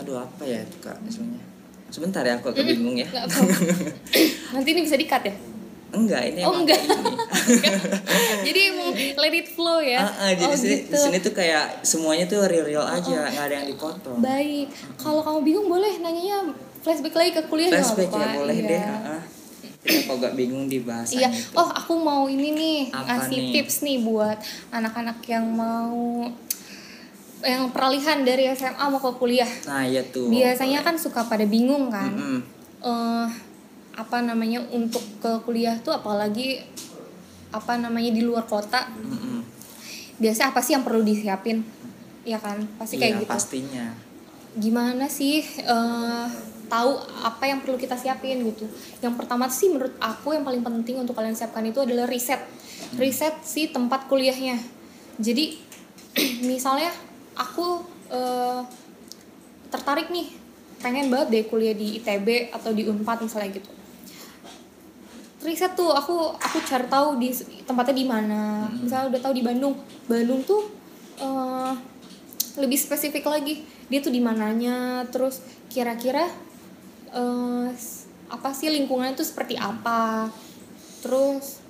aduh 0.00 0.24
apa 0.24 0.48
ya 0.48 0.64
itu 0.64 0.80
kak 0.80 0.96
istilahnya? 1.04 1.44
Sebentar 1.88 2.20
ya 2.20 2.36
aku 2.36 2.50
agak 2.50 2.64
bingung 2.64 2.94
ya. 2.94 3.06
Nggak 3.06 3.24
apa-apa. 3.26 3.54
Nanti 4.54 4.68
ini 4.70 4.80
bisa 4.82 4.94
dikat 4.94 5.22
ya? 5.24 5.34
Enggak 5.88 6.20
ini 6.26 6.44
Oh, 6.44 6.52
enggak. 6.54 6.76
Jadi 8.46 8.60
emang 8.68 8.92
let 8.92 9.34
it 9.34 9.48
flow 9.48 9.80
ya? 9.80 9.98
Ah, 9.98 10.12
ah, 10.20 10.30
jadi 10.30 10.44
oh, 10.44 10.52
di 10.52 10.58
sini, 10.58 10.76
gitu. 10.78 10.92
di 10.92 10.98
sini 10.98 11.16
tuh 11.18 11.32
kayak 11.32 11.80
semuanya 11.80 12.24
tuh 12.24 12.44
real-real 12.44 12.84
aja, 12.84 13.08
nggak 13.26 13.40
ada 13.42 13.54
yang 13.56 13.66
dipotong. 13.66 14.20
Baik. 14.20 14.68
Kalau 14.96 15.20
kamu 15.22 15.40
bingung 15.42 15.66
boleh 15.66 15.96
nanyanya 15.96 16.52
flashback 16.78 17.14
lagi 17.14 17.30
ke 17.32 17.42
kuliah 17.46 17.72
Flashback 17.72 18.10
ya 18.10 18.20
apa-apa. 18.20 18.36
boleh 18.36 18.56
Iya. 18.58 18.68
deh. 18.68 18.82
ah, 18.82 19.00
ah. 19.10 19.22
Kita 19.78 20.00
kok 20.04 20.16
gak 20.18 20.34
bingung 20.34 20.66
di 20.66 20.78
bahasanya 20.78 21.24
Iya. 21.24 21.40
itu. 21.40 21.54
Oh, 21.54 21.68
aku 21.70 21.92
mau 21.96 22.28
ini 22.28 22.48
nih 22.50 22.78
Apa 22.90 23.04
ngasih 23.16 23.38
nih? 23.38 23.52
tips 23.54 23.76
nih 23.80 23.98
buat 24.02 24.36
anak-anak 24.68 25.18
yang 25.24 25.46
mau 25.48 26.28
yang 27.40 27.70
peralihan 27.70 28.22
dari 28.22 28.50
SMA 28.52 28.84
mau 28.88 28.98
ke 28.98 29.12
kuliah. 29.14 29.48
Nah 29.66 29.86
iya 29.86 30.02
tuh. 30.02 30.26
Biasanya 30.26 30.82
kan 30.82 30.98
suka 30.98 31.22
pada 31.24 31.44
bingung 31.44 31.88
kan. 31.88 32.10
Mm-mm. 32.10 32.40
eh 32.78 33.28
apa 33.92 34.22
namanya 34.22 34.62
untuk 34.70 35.02
ke 35.18 35.42
kuliah 35.42 35.74
tuh 35.82 35.90
apalagi 35.90 36.62
apa 37.50 37.74
namanya 37.74 38.14
di 38.14 38.22
luar 38.22 38.46
kota 38.46 38.86
Mm-mm. 38.94 39.42
biasa 40.16 40.54
apa 40.54 40.62
sih 40.62 40.78
yang 40.78 40.86
perlu 40.86 41.02
disiapin 41.02 41.66
ya 42.22 42.38
kan 42.38 42.62
pasti 42.78 42.94
Iya 42.94 43.02
kayak 43.02 43.14
gitu 43.18 43.32
pastinya. 43.34 43.86
gimana 44.54 45.10
sih 45.10 45.42
eh 45.42 46.26
tahu 46.68 46.90
apa 47.24 47.48
yang 47.48 47.58
perlu 47.58 47.74
kita 47.74 47.98
siapin 47.98 48.46
gitu 48.46 48.70
yang 49.00 49.18
pertama 49.18 49.50
sih 49.50 49.72
menurut 49.72 49.98
aku 49.98 50.30
yang 50.30 50.46
paling 50.46 50.62
penting 50.62 51.02
untuk 51.02 51.18
kalian 51.18 51.34
siapkan 51.34 51.66
itu 51.66 51.82
adalah 51.82 52.06
riset 52.06 52.38
riset 52.94 53.42
si 53.42 53.72
tempat 53.72 54.06
kuliahnya 54.06 54.62
jadi 55.18 55.58
misalnya 56.46 56.94
aku 57.38 57.66
eh, 58.10 58.60
tertarik 59.68 60.10
nih 60.10 60.26
pengen 60.78 61.10
banget 61.10 61.28
deh 61.30 61.44
kuliah 61.46 61.74
di 61.74 61.98
ITB 61.98 62.50
atau 62.50 62.70
di 62.70 62.82
Unpad 62.84 63.22
misalnya 63.22 63.50
gitu. 63.54 63.70
Riset 65.38 65.78
tuh 65.78 65.94
aku 65.94 66.34
aku 66.34 66.58
cari 66.66 66.86
tahu 66.90 67.14
di 67.16 67.30
tempatnya 67.62 67.94
di 67.94 68.06
mana. 68.06 68.66
Misalnya 68.68 69.14
udah 69.14 69.20
tahu 69.22 69.34
di 69.34 69.42
Bandung. 69.42 69.74
Bandung 70.04 70.42
tuh 70.42 70.66
eh, 71.16 71.72
lebih 72.58 72.74
spesifik 72.74 73.22
lagi. 73.24 73.62
Dia 73.86 74.02
tuh 74.02 74.10
di 74.10 74.18
mananya 74.18 75.06
terus 75.08 75.40
kira-kira 75.70 76.26
s- 77.72 78.04
apa 78.28 78.52
sih 78.52 78.68
lingkungannya 78.68 79.14
tuh 79.14 79.24
seperti 79.24 79.54
apa. 79.54 80.26
Terus 81.00 81.62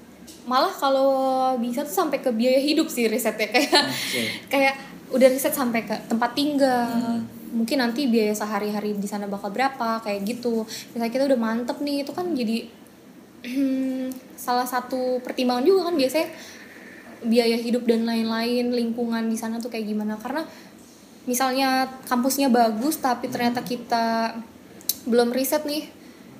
malah 0.48 0.72
kalau 0.72 1.12
bisa 1.60 1.84
tuh 1.84 1.92
sampai 1.94 2.24
ke 2.24 2.32
biaya 2.32 2.58
hidup 2.58 2.88
sih 2.88 3.04
risetnya. 3.04 3.52
Kayak 3.52 3.84
Oke. 3.84 4.22
kayak 4.48 4.74
udah 5.12 5.28
riset 5.28 5.54
sampai 5.56 5.84
ke 5.84 5.94
tempat 6.08 6.36
tinggal. 6.36 7.22
Mungkin 7.48 7.80
nanti 7.80 8.04
biaya 8.08 8.36
sehari-hari 8.36 8.92
di 8.96 9.08
sana 9.08 9.24
bakal 9.24 9.48
berapa 9.48 10.04
kayak 10.04 10.20
gitu. 10.28 10.68
Misalnya 10.92 11.12
kita 11.12 11.24
udah 11.28 11.38
mantep 11.40 11.80
nih 11.80 12.04
itu 12.04 12.12
kan 12.12 12.32
jadi 12.36 12.68
salah 14.34 14.66
satu 14.66 15.22
pertimbangan 15.22 15.64
juga 15.64 15.88
kan 15.88 15.94
biasanya 15.94 16.28
biaya 17.24 17.56
hidup 17.58 17.86
dan 17.86 18.06
lain-lain 18.06 18.70
lingkungan 18.70 19.26
di 19.26 19.36
sana 19.38 19.56
tuh 19.58 19.72
kayak 19.72 19.88
gimana. 19.88 20.20
Karena 20.20 20.44
misalnya 21.24 21.88
kampusnya 22.08 22.48
bagus 22.52 23.00
tapi 23.00 23.28
ternyata 23.32 23.64
kita 23.64 24.36
belum 25.08 25.32
riset 25.32 25.64
nih 25.64 25.88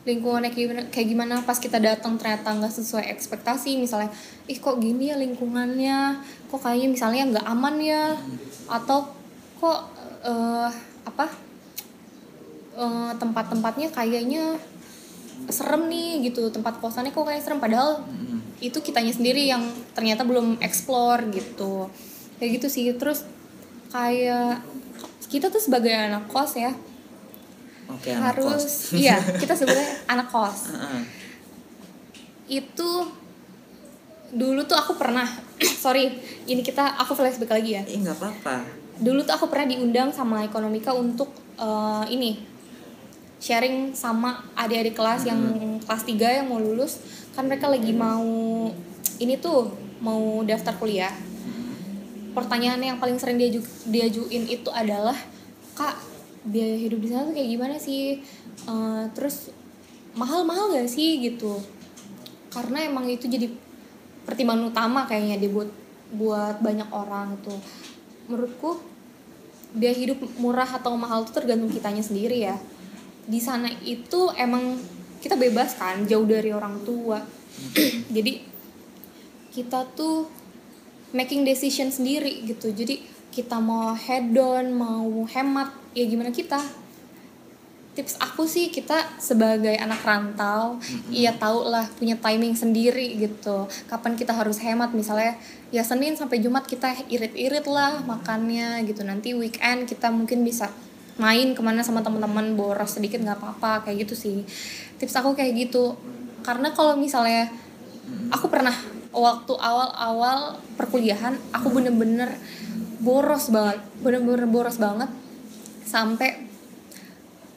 lingkungannya 0.08 0.48
kayak 0.48 0.64
gimana, 0.64 0.82
kayak 0.88 1.08
gimana 1.12 1.34
pas 1.44 1.60
kita 1.60 1.76
datang 1.76 2.16
ternyata 2.16 2.56
nggak 2.56 2.72
sesuai 2.72 3.12
ekspektasi 3.12 3.76
misalnya 3.76 4.08
ih 4.48 4.56
kok 4.56 4.80
gini 4.80 5.12
ya 5.12 5.20
lingkungannya? 5.20 6.24
Kok 6.48 6.60
kayaknya 6.64 6.88
misalnya 6.88 7.22
nggak 7.36 7.46
aman 7.46 7.76
ya? 7.84 8.16
Atau 8.72 9.12
kok 9.60 9.80
eh, 10.24 10.70
apa 11.04 11.26
eh, 12.80 13.12
tempat-tempatnya 13.20 13.92
kayaknya 13.92 14.56
serem 15.52 15.92
nih 15.92 16.32
gitu. 16.32 16.48
Tempat 16.48 16.80
kosannya 16.80 17.12
kok 17.12 17.28
kayak 17.28 17.44
serem 17.44 17.60
padahal 17.60 18.00
itu 18.58 18.80
kitanya 18.80 19.12
sendiri 19.12 19.44
yang 19.44 19.62
ternyata 19.92 20.24
belum 20.24 20.56
explore 20.64 21.28
gitu. 21.30 21.92
Kayak 22.40 22.50
gitu 22.58 22.66
sih. 22.72 22.84
Terus 22.96 23.28
kayak 23.92 24.64
kita 25.28 25.52
tuh 25.52 25.60
sebagai 25.60 25.92
anak 25.92 26.24
kos 26.32 26.56
ya 26.56 26.72
Anak 27.88 28.36
harus 28.36 28.62
kos. 28.64 28.94
iya 28.94 29.16
kita 29.42 29.56
sebenarnya 29.56 29.90
anak 30.06 30.28
kos 30.28 30.76
ah. 30.76 31.02
itu 32.48 32.90
dulu 34.28 34.60
tuh 34.68 34.76
aku 34.76 35.00
pernah 35.00 35.24
sorry 35.84 36.20
ini 36.44 36.60
kita 36.60 37.00
aku 37.00 37.16
flashback 37.16 37.48
lagi 37.56 37.80
ya 37.80 37.82
nggak 37.84 38.16
apa-apa. 38.20 38.60
dulu 39.00 39.24
tuh 39.24 39.34
aku 39.34 39.48
pernah 39.48 39.72
diundang 39.72 40.12
sama 40.12 40.44
ekonomika 40.44 40.92
untuk 40.92 41.32
eh, 41.56 42.04
ini 42.12 42.44
sharing 43.38 43.94
sama 43.94 44.42
adik-adik 44.58 44.98
kelas 44.98 45.24
yang 45.24 45.40
kelas 45.86 46.02
3 46.04 46.42
yang 46.42 46.46
mau 46.50 46.58
lulus 46.58 47.00
kan 47.32 47.46
mereka 47.46 47.70
lagi 47.70 47.94
mau 47.94 48.26
ini 49.22 49.38
tuh 49.38 49.70
mau 50.02 50.42
daftar 50.42 50.74
kuliah 50.76 51.14
pertanyaan 52.34 52.78
yang 52.82 52.98
paling 53.02 53.18
sering 53.18 53.38
diaju 53.38 53.62
diajuin 53.88 54.44
itu 54.46 54.70
adalah 54.70 55.14
kak 55.74 56.17
biaya 56.46 56.76
hidup 56.78 56.98
di 57.02 57.08
sana 57.10 57.30
tuh 57.30 57.34
kayak 57.34 57.50
gimana 57.50 57.76
sih? 57.78 58.20
Eh, 58.68 59.04
terus 59.14 59.50
mahal-mahal 60.14 60.74
gak 60.74 60.90
sih 60.90 61.22
gitu? 61.22 61.58
Karena 62.50 62.84
emang 62.86 63.06
itu 63.06 63.30
jadi 63.30 63.48
pertimbangan 64.28 64.68
utama 64.68 65.08
kayaknya 65.08 65.40
dibuat 65.40 65.70
buat 66.12 66.60
banyak 66.60 66.88
orang 66.92 67.36
tuh. 67.44 67.58
Menurutku 68.28 68.80
biaya 69.76 69.96
hidup 69.96 70.24
murah 70.40 70.68
atau 70.68 70.96
mahal 70.96 71.24
itu 71.24 71.32
tergantung 71.32 71.72
kitanya 71.72 72.00
sendiri 72.00 72.44
ya. 72.44 72.56
Di 73.28 73.40
sana 73.40 73.68
itu 73.84 74.32
emang 74.36 74.80
kita 75.20 75.36
bebas 75.36 75.76
kan 75.76 76.04
jauh 76.08 76.24
dari 76.24 76.52
orang 76.52 76.80
tua. 76.84 77.20
Jadi 78.16 78.40
kita 79.52 79.84
tuh 79.92 80.28
making 81.12 81.44
decision 81.44 81.88
sendiri 81.92 82.44
gitu. 82.44 82.72
Jadi 82.72 83.00
kita 83.32 83.60
mau 83.60 83.92
hedon 83.94 84.72
mau 84.74 85.24
hemat 85.28 85.70
ya 85.94 86.04
gimana 86.08 86.32
kita? 86.32 86.60
Tips 87.98 88.14
aku 88.22 88.46
sih 88.46 88.70
kita 88.70 89.18
sebagai 89.18 89.74
anak 89.74 90.06
rantau 90.06 90.78
iya 91.10 91.34
tau 91.34 91.66
lah 91.66 91.82
punya 91.98 92.14
timing 92.14 92.54
sendiri 92.54 93.18
gitu. 93.18 93.66
Kapan 93.90 94.14
kita 94.14 94.30
harus 94.30 94.62
hemat 94.62 94.94
misalnya 94.94 95.34
ya 95.74 95.82
Senin 95.82 96.14
sampai 96.14 96.38
Jumat 96.38 96.62
kita 96.62 96.94
irit-irit 97.10 97.66
lah 97.66 97.98
makannya 98.06 98.86
gitu. 98.86 99.02
Nanti 99.02 99.34
weekend 99.34 99.90
kita 99.90 100.14
mungkin 100.14 100.46
bisa 100.46 100.70
main 101.18 101.58
ke 101.58 101.60
mana 101.64 101.82
sama 101.82 101.98
teman-teman 102.06 102.54
boros 102.54 102.94
sedikit 102.94 103.18
nggak 103.18 103.42
apa-apa 103.42 103.90
kayak 103.90 104.06
gitu 104.06 104.14
sih. 104.14 104.46
Tips 105.02 105.18
aku 105.18 105.34
kayak 105.34 105.58
gitu. 105.66 105.98
Karena 106.46 106.70
kalau 106.70 106.94
misalnya 106.94 107.50
aku 108.30 108.46
pernah 108.46 108.72
waktu 109.10 109.52
awal-awal 109.58 110.54
perkuliahan 110.78 111.34
aku 111.50 111.72
bener-bener 111.72 112.36
boros 113.02 113.48
banget 113.50 113.80
bener-bener 114.04 114.46
boros 114.46 114.76
banget 114.76 115.10
sampai 115.88 116.44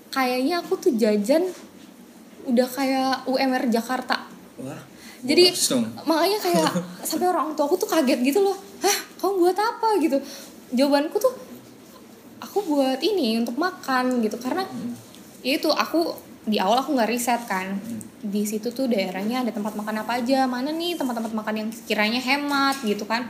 kayaknya 0.08 0.64
aku 0.64 0.80
tuh 0.80 0.96
jajan 0.96 1.52
udah 2.48 2.68
kayak 2.72 3.28
UMR 3.28 3.68
Jakarta. 3.68 4.28
Wah. 4.62 4.82
jadi 5.22 5.54
makanya 6.06 6.38
kayak 6.42 6.70
sampai 7.08 7.30
orang 7.30 7.54
tua 7.54 7.68
aku 7.68 7.76
tuh 7.76 7.90
kaget 7.92 8.20
gitu 8.24 8.40
loh. 8.42 8.58
Hah 8.82 8.98
kamu 9.20 9.34
buat 9.38 9.58
apa? 9.60 9.88
gitu. 10.02 10.18
Jawabanku 10.72 11.20
tuh 11.20 11.34
aku 12.42 12.58
buat 12.66 13.00
ini 13.04 13.38
untuk 13.38 13.60
makan 13.60 14.24
gitu. 14.26 14.40
Karena 14.42 14.66
ya 15.46 15.58
itu 15.62 15.70
aku 15.70 16.18
di 16.42 16.58
awal 16.58 16.82
aku 16.82 16.98
nggak 16.98 17.10
riset 17.10 17.42
kan. 17.46 17.78
Di 18.22 18.42
situ 18.50 18.74
tuh 18.74 18.90
daerahnya 18.90 19.46
ada 19.46 19.54
tempat 19.54 19.78
makan 19.78 20.02
apa 20.02 20.22
aja 20.22 20.50
mana 20.50 20.74
nih 20.74 20.98
tempat-tempat 20.98 21.34
makan 21.38 21.54
yang 21.54 21.70
kiranya 21.86 22.18
hemat 22.18 22.82
gitu 22.82 23.06
kan. 23.06 23.30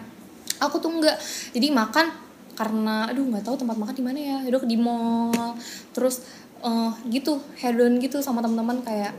Aku 0.63 0.79
tuh 0.79 0.95
nggak. 0.95 1.19
Jadi 1.51 1.67
makan 1.75 2.30
karena 2.61 3.09
aduh 3.09 3.25
nggak 3.25 3.41
tahu 3.41 3.57
tempat 3.57 3.73
makan 3.81 3.95
di 3.97 4.05
mana 4.05 4.19
ya. 4.21 4.37
Udah 4.45 4.61
di 4.69 4.77
mall 4.77 5.57
terus 5.97 6.21
eh, 6.61 6.91
gitu 7.09 7.41
hedon 7.57 7.97
gitu 7.97 8.21
sama 8.21 8.45
teman-teman 8.45 8.85
kayak 8.85 9.17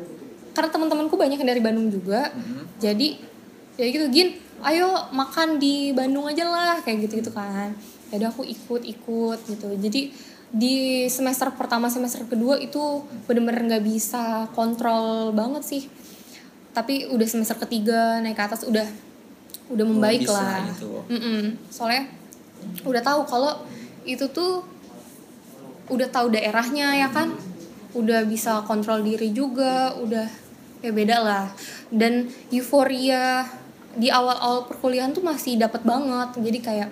karena 0.54 0.70
teman-temanku 0.70 1.18
banyak 1.18 1.42
yang 1.42 1.50
dari 1.50 1.64
Bandung 1.64 1.88
juga 1.90 2.28
jadi 2.76 3.16
ya 3.80 3.88
gitu 3.88 4.04
gin 4.12 4.36
ayo 4.62 5.08
makan 5.10 5.56
di 5.56 5.90
Bandung 5.96 6.28
aja 6.28 6.44
lah 6.46 6.78
kayak 6.86 7.08
gitu 7.10 7.18
gitu 7.18 7.34
kan. 7.34 7.74
Ya 8.14 8.22
udah 8.22 8.30
aku 8.30 8.46
ikut 8.46 8.84
ikut 8.84 9.38
gitu. 9.48 9.68
Jadi 9.74 10.12
di 10.52 11.08
semester 11.08 11.48
pertama 11.56 11.88
semester 11.88 12.28
kedua 12.28 12.60
itu 12.60 13.02
bener-bener 13.24 13.64
nggak 13.74 13.84
bisa 13.88 14.46
kontrol 14.52 15.32
banget 15.34 15.64
sih. 15.64 15.82
Tapi 16.76 17.08
udah 17.10 17.26
semester 17.26 17.56
ketiga 17.58 18.20
naik 18.20 18.36
ke 18.36 18.44
atas 18.44 18.62
udah 18.68 18.86
udah 19.72 19.84
membaik 19.88 20.28
lah. 20.28 20.68
gitu. 20.68 21.00
Mm-mm. 21.08 21.56
soalnya 21.72 22.04
udah 22.82 23.02
tahu 23.02 23.22
kalau 23.28 23.62
itu 24.02 24.26
tuh 24.30 24.66
udah 25.90 26.08
tahu 26.08 26.32
daerahnya 26.32 26.96
ya 26.98 27.08
kan? 27.10 27.34
Udah 27.92 28.24
bisa 28.24 28.64
kontrol 28.64 29.04
diri 29.04 29.30
juga 29.36 29.92
udah 29.96 30.26
ya 30.80 30.90
beda 30.90 31.16
lah. 31.20 31.46
Dan 31.92 32.30
euforia 32.48 33.44
di 33.92 34.08
awal-awal 34.08 34.64
perkuliahan 34.66 35.12
tuh 35.12 35.20
masih 35.20 35.60
dapat 35.60 35.84
banget. 35.84 36.40
Jadi 36.40 36.58
kayak 36.64 36.90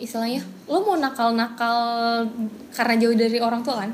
istilahnya 0.00 0.42
lo 0.64 0.80
mau 0.80 0.96
nakal-nakal 0.96 1.76
karena 2.72 2.94
jauh 2.96 3.12
dari 3.12 3.38
orang 3.38 3.60
tua 3.60 3.84
kan 3.84 3.92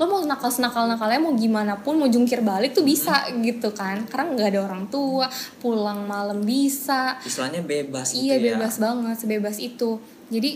lo 0.00 0.08
mau 0.08 0.20
nakal 0.24 0.48
senakal 0.48 0.88
nakalnya 0.88 1.20
mau 1.20 1.36
gimana 1.36 1.76
pun 1.76 2.00
mau 2.00 2.08
jungkir 2.08 2.40
balik 2.40 2.72
tuh 2.72 2.84
bisa 2.84 3.28
gitu 3.44 3.72
kan. 3.76 4.08
Karena 4.08 4.32
nggak 4.32 4.48
ada 4.56 4.60
orang 4.64 4.84
tua 4.88 5.28
pulang 5.60 6.08
malam 6.08 6.40
bisa. 6.42 7.20
Istilahnya 7.20 7.60
bebas 7.60 8.16
iya 8.16 8.40
gitu 8.40 8.48
ya. 8.48 8.56
bebas 8.56 8.80
banget 8.80 9.16
sebebas 9.20 9.56
itu. 9.60 10.00
Jadi 10.32 10.50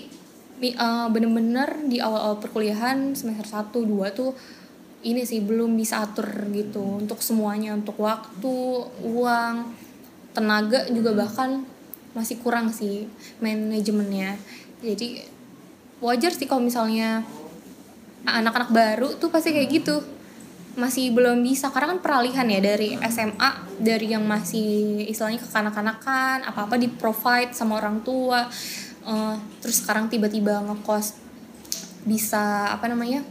eh, 0.64 1.06
bener-bener 1.12 1.84
di 1.84 2.00
awal-awal 2.00 2.40
perkuliahan 2.40 3.12
semester 3.12 3.44
1 3.44 3.76
2 3.76 4.16
tuh 4.16 4.32
ini 5.04 5.22
sih 5.22 5.44
belum 5.44 5.76
bisa 5.76 6.00
atur 6.00 6.26
gitu. 6.56 6.80
Untuk 7.04 7.20
semuanya 7.20 7.76
untuk 7.76 8.00
waktu 8.00 8.56
uang 9.04 9.54
tenaga 10.32 10.88
juga 10.88 11.12
bahkan 11.12 11.64
masih 12.16 12.40
kurang 12.40 12.72
sih 12.72 13.04
manajemennya. 13.44 14.40
Jadi 14.80 15.20
wajar 16.00 16.32
sih 16.32 16.48
kalau 16.48 16.64
misalnya 16.64 17.20
anak-anak 18.26 18.70
baru 18.74 19.08
tuh 19.16 19.30
pasti 19.30 19.54
kayak 19.54 19.70
gitu. 19.70 20.02
Masih 20.76 21.08
belum 21.14 21.40
bisa 21.40 21.72
karena 21.72 21.96
kan 21.96 22.00
peralihan 22.04 22.44
ya 22.44 22.60
dari 22.60 23.00
SMA 23.08 23.80
dari 23.80 24.12
yang 24.12 24.28
masih 24.28 25.00
istilahnya 25.08 25.40
kekanak-kanakan 25.40 26.44
apa-apa 26.44 26.76
di 26.76 26.92
provide 26.92 27.56
sama 27.56 27.80
orang 27.80 28.04
tua 28.04 28.44
eh, 29.06 29.34
terus 29.64 29.80
sekarang 29.80 30.12
tiba-tiba 30.12 30.60
ngekos 30.68 31.16
bisa 32.04 32.70
apa 32.76 32.86
namanya 32.92 33.24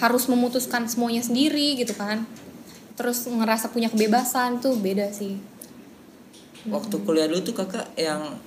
harus 0.00 0.26
memutuskan 0.26 0.88
semuanya 0.88 1.20
sendiri 1.20 1.76
gitu 1.76 1.92
kan. 1.92 2.24
Terus 2.96 3.24
ngerasa 3.28 3.68
punya 3.68 3.92
kebebasan 3.92 4.58
tuh 4.58 4.80
beda 4.80 5.12
sih. 5.12 5.38
Waktu 6.66 6.94
kuliah 7.02 7.26
dulu 7.26 7.42
tuh 7.42 7.56
kakak 7.58 7.90
yang 7.98 8.38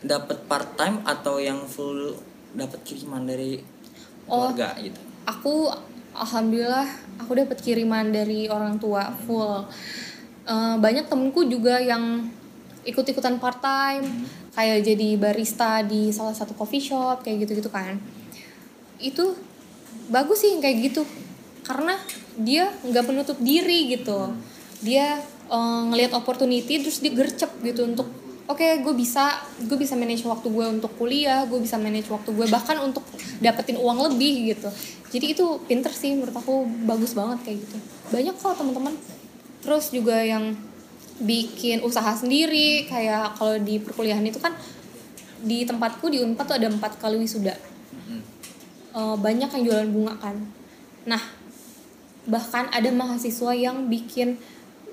dapat 0.00 0.48
part 0.48 0.74
time 0.80 1.02
atau 1.04 1.36
yang 1.38 1.68
full 1.68 2.16
dapat 2.56 2.82
kiriman 2.82 3.22
dari 3.26 3.60
Oh. 4.26 4.50
keluarga 4.50 4.76
gitu. 4.82 5.00
aku 5.24 5.70
alhamdulillah 6.16 6.88
aku 7.22 7.32
dapat 7.38 7.58
kiriman 7.62 8.10
dari 8.10 8.50
orang 8.50 8.76
tua 8.76 9.14
full 9.24 9.68
Eh, 10.50 10.76
banyak 10.82 11.06
temenku 11.06 11.46
juga 11.46 11.78
yang 11.78 12.26
ikut-ikutan 12.82 13.38
part 13.38 13.62
time 13.62 14.26
kayak 14.50 14.82
jadi 14.82 15.14
barista 15.14 15.78
di 15.86 16.10
salah 16.10 16.34
satu 16.34 16.58
coffee 16.58 16.82
shop 16.82 17.22
kayak 17.22 17.46
gitu-gitu 17.46 17.70
kan 17.70 18.02
itu 18.98 19.36
bagus 20.10 20.42
sih 20.42 20.58
kayak 20.58 20.90
gitu 20.90 21.06
karena 21.62 21.94
dia 22.34 22.66
nggak 22.82 23.04
menutup 23.06 23.38
diri 23.38 23.94
gitu 23.94 24.34
dia 24.82 25.22
eh, 25.52 25.82
ngelihat 25.86 26.18
opportunity 26.18 26.82
terus 26.82 26.98
dia 26.98 27.14
gercep 27.14 27.52
gitu 27.62 27.86
untuk 27.86 28.10
oke 28.50 28.66
gue 28.82 28.94
bisa 28.98 29.38
gue 29.62 29.78
bisa 29.78 29.94
manage 29.94 30.26
waktu 30.26 30.50
gue 30.50 30.66
untuk 30.66 30.90
kuliah 30.98 31.46
gue 31.46 31.62
bisa 31.62 31.78
manage 31.78 32.10
waktu 32.10 32.34
gue 32.34 32.46
bahkan 32.50 32.76
untuk 32.82 33.06
dapetin 33.38 33.78
uang 33.78 34.10
lebih 34.10 34.54
gitu. 34.54 34.68
Jadi 35.10 35.26
itu 35.38 35.46
pinter 35.66 35.90
sih 35.94 36.14
menurut 36.14 36.34
aku 36.34 36.66
bagus 36.86 37.14
banget 37.14 37.38
kayak 37.46 37.58
gitu. 37.62 37.76
Banyak 38.14 38.34
kok 38.38 38.58
teman-teman. 38.58 38.94
Terus 39.62 39.90
juga 39.94 40.18
yang 40.22 40.54
bikin 41.20 41.84
usaha 41.84 42.16
sendiri 42.16 42.88
kayak 42.88 43.38
kalau 43.38 43.60
di 43.60 43.78
perkuliahan 43.78 44.24
itu 44.24 44.40
kan 44.40 44.56
di 45.40 45.64
tempatku 45.64 46.08
di 46.12 46.20
Unpad 46.20 46.44
tuh 46.48 46.56
ada 46.58 46.68
empat 46.68 47.00
kali 47.00 47.16
wisuda. 47.20 47.54
Eh, 48.90 49.16
banyak 49.16 49.50
yang 49.54 49.62
jualan 49.62 49.88
bunga 49.94 50.14
kan. 50.18 50.36
Nah 51.06 51.22
bahkan 52.26 52.68
ada 52.74 52.90
mahasiswa 52.92 53.54
yang 53.56 53.86
bikin 53.88 54.36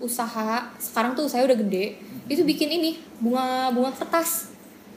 usaha 0.04 0.70
sekarang 0.78 1.18
tuh 1.18 1.26
saya 1.26 1.46
udah 1.48 1.58
gede 1.58 1.98
itu 2.28 2.44
bikin 2.44 2.70
ini 2.70 3.00
bunga 3.18 3.72
bunga 3.72 3.92
kertas. 3.96 4.52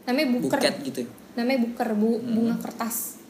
Namanya 0.05 0.29
buker. 0.35 0.59
Buket 0.59 0.77
gitu. 0.83 1.03
namanya 1.39 1.63
buker 1.63 1.89
bu, 1.95 2.19
bunga 2.27 2.59
kertas. 2.59 3.23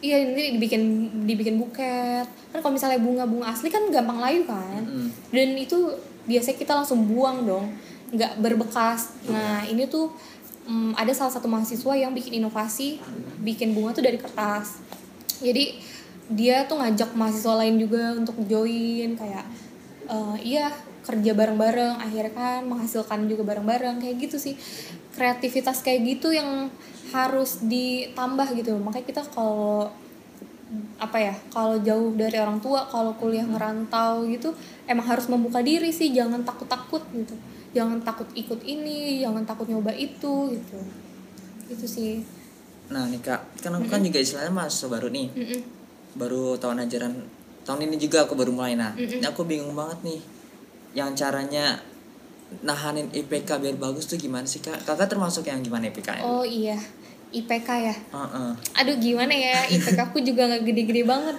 Iya 0.00 0.20
ini 0.20 0.56
dibikin 0.56 0.82
dibikin 1.28 1.60
buket. 1.60 2.24
Kan 2.24 2.58
kalau 2.64 2.72
misalnya 2.72 3.00
bunga 3.00 3.24
bunga 3.28 3.52
asli 3.52 3.68
kan 3.68 3.84
gampang 3.92 4.20
layu 4.20 4.48
kan. 4.48 4.82
Mm. 4.84 5.08
dan 5.32 5.48
itu 5.60 5.78
biasanya 6.24 6.56
kita 6.56 6.72
langsung 6.72 7.04
buang 7.04 7.44
dong 7.44 7.68
nggak 8.12 8.40
berbekas. 8.40 9.12
Nah 9.28 9.64
ini 9.68 9.84
tuh 9.84 10.08
mm, 10.64 10.96
ada 10.96 11.12
salah 11.12 11.32
satu 11.32 11.48
mahasiswa 11.48 11.92
yang 11.92 12.16
bikin 12.16 12.40
inovasi 12.40 12.96
bikin 13.44 13.76
bunga 13.76 13.92
tuh 13.92 14.04
dari 14.04 14.16
kertas. 14.16 14.80
Jadi 15.44 15.76
dia 16.32 16.64
tuh 16.64 16.80
ngajak 16.80 17.12
mahasiswa 17.12 17.52
lain 17.60 17.76
juga 17.76 18.16
untuk 18.16 18.32
join 18.48 19.12
kayak 19.12 19.44
"Eh, 20.08 20.36
iya 20.56 20.72
kerja 21.04 21.36
bareng-bareng 21.36 22.00
akhirnya 22.00 22.32
kan 22.32 22.60
menghasilkan 22.64 23.28
juga 23.28 23.44
bareng-bareng 23.44 24.00
kayak 24.00 24.16
gitu 24.24 24.36
sih. 24.40 24.56
Kreativitas 25.14 25.84
kayak 25.84 26.00
gitu 26.02 26.34
yang 26.34 26.72
harus 27.14 27.62
ditambah 27.62 28.58
gitu 28.58 28.74
makanya 28.82 29.06
kita 29.06 29.22
kalau 29.30 29.86
apa 30.98 31.18
ya 31.22 31.34
kalau 31.54 31.78
jauh 31.78 32.10
dari 32.18 32.34
orang 32.34 32.58
tua 32.58 32.82
kalau 32.90 33.14
kuliah 33.14 33.46
ngerantau 33.46 34.26
gitu 34.26 34.50
emang 34.90 35.06
harus 35.06 35.30
membuka 35.30 35.62
diri 35.62 35.94
sih 35.94 36.10
jangan 36.10 36.42
takut 36.42 36.66
takut 36.66 37.02
gitu. 37.14 37.38
Jangan 37.74 38.02
takut 38.02 38.26
ikut 38.34 38.62
ini 38.66 39.22
jangan 39.22 39.46
takut 39.46 39.70
nyoba 39.70 39.94
itu 39.94 40.54
gitu. 40.54 40.78
Itu 41.70 41.86
sih. 41.86 42.26
Nah 42.90 43.06
nih 43.06 43.22
kak 43.22 43.62
kan 43.62 43.78
aku 43.78 43.86
kan 43.86 44.02
juga 44.02 44.18
istilahnya 44.18 44.50
mahasiswa 44.50 44.88
baru 44.90 45.08
nih. 45.10 45.28
Mm-mm. 45.30 45.60
baru 46.14 46.54
tahun 46.62 46.86
ajaran 46.86 47.26
tahun 47.66 47.90
ini 47.90 47.96
juga 47.98 48.22
aku 48.26 48.34
baru 48.38 48.50
mulai. 48.54 48.74
Nah 48.74 48.94
Mm-mm. 48.94 49.18
ini 49.22 49.26
aku 49.26 49.46
bingung 49.46 49.74
banget 49.74 50.02
nih 50.02 50.20
yang 50.94 51.10
caranya 51.12 51.82
nahanin 52.62 53.10
IPK 53.10 53.58
biar 53.58 53.76
bagus 53.76 54.06
tuh 54.06 54.14
gimana 54.14 54.46
sih 54.46 54.62
kak? 54.62 54.86
Kakak 54.86 55.10
termasuk 55.10 55.50
yang 55.50 55.58
gimana 55.60 55.90
IPK 55.90 56.22
nya 56.22 56.22
oh 56.22 56.46
iya. 56.46 56.78
IPK 57.34 57.68
ya? 57.82 57.96
Heeh. 58.14 58.50
aduh 58.78 58.96
gimana 59.02 59.34
ya? 59.34 59.66
IPK 59.74 59.98
aku 59.98 60.22
juga 60.22 60.46
nggak 60.46 60.62
gede-gede 60.62 61.02
banget. 61.02 61.36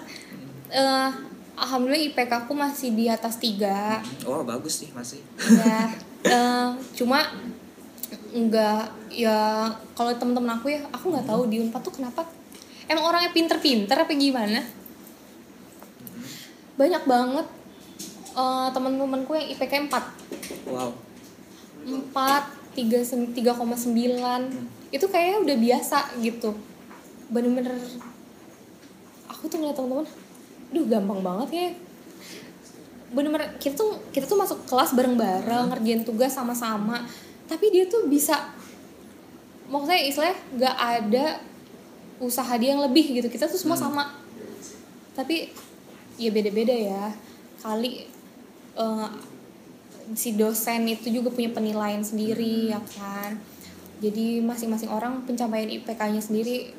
Eh 0.68 1.10
alhamdulillah 1.56 2.04
IPK 2.12 2.32
aku 2.46 2.52
masih 2.52 2.92
di 2.92 3.08
atas 3.08 3.40
tiga. 3.40 4.04
Oh 4.28 4.44
bagus 4.44 4.84
sih 4.84 4.92
masih. 4.92 5.24
Ya 5.40 5.88
eh, 6.36 6.70
cuma 7.00 7.24
nggak 8.36 8.84
ya 9.16 9.72
kalau 9.96 10.12
temen-temen 10.12 10.52
aku 10.60 10.68
ya 10.76 10.84
aku 10.92 11.16
nggak 11.16 11.28
tahu 11.32 11.48
di 11.48 11.64
unpad 11.64 11.80
tuh 11.80 11.96
kenapa. 11.96 12.28
Emang 12.86 13.08
orangnya 13.08 13.32
pinter-pinter 13.32 13.96
apa 13.96 14.12
gimana? 14.12 14.60
Banyak 16.76 17.04
banget 17.08 17.48
eh, 18.36 18.68
temen-temenku 18.76 19.32
yang 19.34 19.48
IPK 19.56 19.74
4 19.88 20.70
wow. 20.70 20.92
4 21.86 22.76
tiga 22.76 23.00
sem- 23.08 23.32
3,9 23.32 24.92
itu 24.92 25.06
kayaknya 25.08 25.38
udah 25.42 25.58
biasa 25.58 25.98
gitu. 26.20 26.52
Bener-bener 27.32 27.74
aku 29.32 29.48
tuh 29.48 29.58
ngeliat 29.60 29.76
temen-temen 29.80 30.08
duh 30.76 30.86
gampang 30.86 31.20
banget 31.24 31.50
ya. 31.52 31.68
Bener-bener 33.16 33.56
kita 33.62 33.80
tuh 33.80 33.96
kita 34.12 34.28
tuh 34.28 34.38
masuk 34.40 34.60
kelas 34.68 34.92
bareng-bareng 34.92 35.72
ngerjain 35.72 36.04
tugas 36.04 36.36
sama-sama. 36.36 37.08
Tapi 37.48 37.66
dia 37.72 37.88
tuh 37.88 38.10
bisa 38.12 38.52
maksudnya 39.72 40.02
istilahnya 40.02 40.38
nggak 40.58 40.76
ada 40.76 41.26
usaha 42.20 42.54
dia 42.60 42.76
yang 42.76 42.84
lebih 42.84 43.24
gitu. 43.24 43.28
Kita 43.32 43.48
tuh 43.48 43.60
semua 43.60 43.80
sama. 43.80 44.12
Tapi 45.16 45.52
ya 46.20 46.30
beda-beda 46.32 46.76
ya. 46.76 47.12
Kali 47.60 48.15
eh, 48.76 49.08
si 50.14 50.38
dosen 50.38 50.86
itu 50.86 51.10
juga 51.10 51.34
punya 51.34 51.50
penilaian 51.50 52.02
sendiri 52.02 52.70
ya 52.70 52.78
kan 52.94 53.42
jadi 53.98 54.44
masing-masing 54.44 54.92
orang 54.92 55.24
pencapaian 55.26 55.72
IPK-nya 55.72 56.22
sendiri 56.22 56.76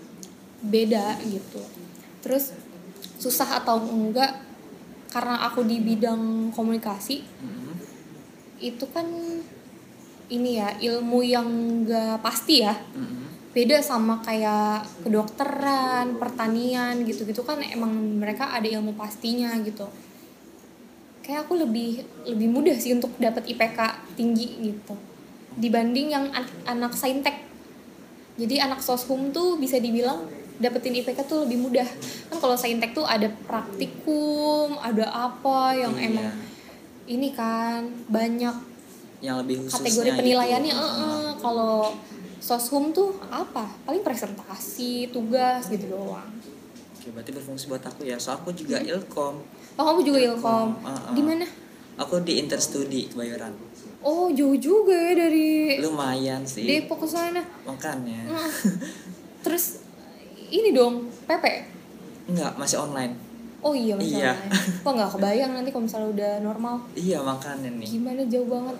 beda 0.63 1.19
gitu 1.27 1.59
terus 2.23 2.55
susah 3.19 3.59
atau 3.59 3.81
enggak 3.83 4.45
karena 5.11 5.43
aku 5.43 5.65
di 5.65 5.81
bidang 5.81 6.53
komunikasi 6.53 7.25
Mhm. 7.25 7.73
itu 8.61 8.85
kan 8.89 9.07
ini 10.27 10.59
ya 10.59 10.75
ilmu 10.77 11.23
yang 11.23 11.47
enggak 11.47 12.19
pasti 12.21 12.63
ya 12.63 12.75
Mhm. 12.75 13.55
beda 13.57 13.81
sama 13.81 14.21
kayak 14.21 14.85
kedokteran, 15.01 16.21
pertanian 16.21 17.01
gitu-gitu 17.03 17.41
kan 17.41 17.57
emang 17.65 18.21
mereka 18.21 18.53
ada 18.53 18.69
ilmu 18.69 18.93
pastinya 18.93 19.57
gitu. 19.65 19.89
Kayak 21.27 21.43
aku 21.43 21.59
lebih 21.59 21.91
lebih 22.23 22.47
mudah 22.47 22.79
sih 22.79 22.95
untuk 22.95 23.11
dapat 23.19 23.43
IPK 23.45 23.79
tinggi 24.15 24.47
gitu 24.63 24.95
dibanding 25.57 26.13
yang 26.13 26.29
an- 26.31 26.53
anak 26.65 26.93
saintek. 26.93 27.35
Jadi 28.37 28.61
anak 28.61 28.79
soshum 28.79 29.33
tuh 29.33 29.57
bisa 29.57 29.81
dibilang 29.81 30.29
dapetin 30.57 30.93
IPK 30.95 31.25
tuh 31.25 31.43
lebih 31.43 31.59
mudah. 31.59 31.89
Kan 32.29 32.37
kalau 32.37 32.55
saintek 32.55 32.93
tuh 32.93 33.03
ada 33.03 33.27
praktikum, 33.43 34.77
ada 34.79 35.09
apa 35.09 35.73
yang 35.75 35.97
Iya. 35.97 36.07
emang 36.07 36.31
ini 37.07 37.29
kan 37.31 37.89
banyak 38.07 38.57
yang 39.19 39.41
lebih 39.41 39.65
kategori 39.65 40.07
gitu. 40.07 40.19
penilaiannya 40.21 40.75
Heeh. 40.75 40.93
eh, 40.93 41.25
eh. 41.25 41.33
kalau 41.41 41.97
soshum 42.37 42.93
tuh 42.93 43.17
apa 43.27 43.65
paling 43.83 44.05
presentasi 44.05 45.09
tugas 45.09 45.67
gitu 45.67 45.89
doang 45.89 46.29
Oke, 46.93 47.09
berarti 47.11 47.31
berfungsi 47.33 47.65
buat 47.67 47.81
aku 47.81 48.03
ya. 48.03 48.19
So 48.19 48.35
aku 48.35 48.51
juga 48.51 48.77
ilkom. 48.77 49.39
Oh 49.77 49.85
kamu 49.85 50.01
juga 50.03 50.19
ilkom 50.25 50.69
Heeh. 50.79 51.13
di 51.13 51.23
mana 51.23 51.47
Aku 51.97 52.21
di 52.21 52.37
Interstudi 52.37 53.09
Kebayoran. 53.09 53.57
oh 54.03 54.29
jauh 54.29 54.53
juga 54.55 54.93
ya 54.93 55.13
dari 55.19 55.77
Lumayan 55.79 56.45
sih. 56.45 56.65
Depok 56.65 57.01
ke 57.01 57.09
sana 57.09 57.41
Makanya. 57.63 58.21
Heeh. 58.27 58.53
terus 59.45 59.81
ini 60.47 60.71
dong 60.71 61.09
PP 61.25 61.45
Enggak, 62.27 62.53
masih 62.55 62.81
online. 62.81 63.15
oh 63.59 63.73
iya 63.73 63.95
masih 63.95 64.19
Iya. 64.19 64.33
online. 64.33 64.53
kok 64.79 64.93
nggak 64.93 65.11
kebayang 65.13 65.51
nanti 65.53 65.71
kalau 65.71 65.85
misalnya 65.85 66.09
udah 66.11 66.33
normal 66.41 66.75
Iya, 66.93 67.19
makanya 67.21 67.71
nih. 67.73 67.89
gimana 67.91 68.21
jauh 68.25 68.47
banget 68.47 68.77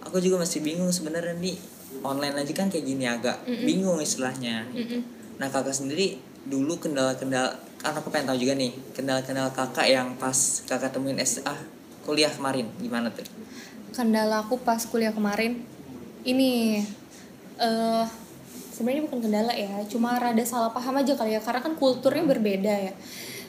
Aku 0.00 0.16
juga 0.18 0.36
masih 0.38 0.60
bingung 0.60 0.88
sebenarnya 0.88 1.36
nih. 1.36 1.58
Online 2.00 2.38
aja 2.38 2.52
kan 2.54 2.66
kayak 2.66 2.86
gini 2.86 3.04
agak 3.04 3.42
Mm-mm. 3.42 3.64
bingung 3.64 3.98
istilahnya. 3.98 4.64
Mm-mm. 4.70 5.00
Nah, 5.36 5.46
kakak 5.46 5.74
sendiri 5.74 6.16
dulu 6.44 6.78
kendala-kendala 6.78 7.52
kan 7.78 7.94
aku 7.94 8.10
pengen 8.10 8.26
tahu 8.28 8.38
juga 8.38 8.54
nih, 8.54 8.74
kendala-kendala 8.90 9.50
kakak 9.50 9.86
yang 9.86 10.18
pas 10.18 10.34
kakak 10.64 10.90
temuin 10.90 11.18
SA 11.20 11.54
kuliah 12.02 12.28
kemarin 12.28 12.66
gimana 12.78 13.08
tuh? 13.08 13.22
kendala 13.88 14.42
aku 14.42 14.58
pas 14.58 14.78
kuliah 14.80 15.10
kemarin 15.10 15.58
ini 16.22 16.78
eh 17.56 18.04
sebenarnya 18.70 19.02
bukan 19.04 19.20
kendala 19.20 19.50
ya 19.50 19.82
cuma 19.86 20.14
rada 20.14 20.38
salah 20.40 20.70
paham 20.70 20.94
aja 20.96 21.12
kali 21.12 21.34
ya 21.34 21.40
karena 21.40 21.58
kan 21.58 21.74
kulturnya 21.74 22.22
berbeda 22.22 22.70
ya 22.70 22.92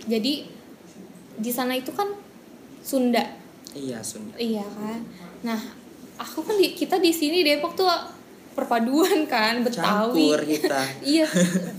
jadi 0.05 0.49
di 1.37 1.51
sana 1.51 1.77
itu 1.77 1.93
kan 1.93 2.09
Sunda 2.81 3.21
Iya, 3.71 4.01
Sunda. 4.01 4.33
iya 4.35 4.65
kan 4.65 5.05
nah 5.45 5.59
aku 6.17 6.41
kan 6.41 6.57
di, 6.57 6.73
kita 6.73 6.97
di 6.97 7.13
sini 7.13 7.45
Depok 7.45 7.77
tuh 7.77 7.85
perpaduan 8.51 9.23
kan 9.23 9.61
Betawi 9.61 10.33
Campur 10.33 10.39
kita. 10.43 10.81
iya 11.13 11.29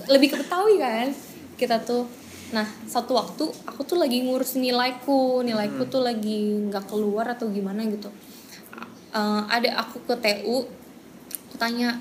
lebih 0.06 0.30
ke 0.30 0.36
Betawi 0.38 0.78
kan 0.78 1.10
kita 1.58 1.82
tuh 1.82 2.06
nah 2.50 2.66
satu 2.82 3.14
waktu 3.14 3.46
aku 3.62 3.86
tuh 3.86 3.98
lagi 4.02 4.26
ngurus 4.26 4.58
nilaiku 4.58 5.46
nilaiku 5.46 5.86
tuh 5.86 6.02
lagi 6.02 6.66
nggak 6.66 6.90
keluar 6.90 7.30
atau 7.30 7.46
gimana 7.46 7.86
gitu. 7.86 8.10
Eh, 9.10 9.42
ada 9.46 9.86
aku 9.86 10.02
ke 10.06 10.14
TU 10.18 10.66
aku 11.50 11.56
tanya 11.58 11.98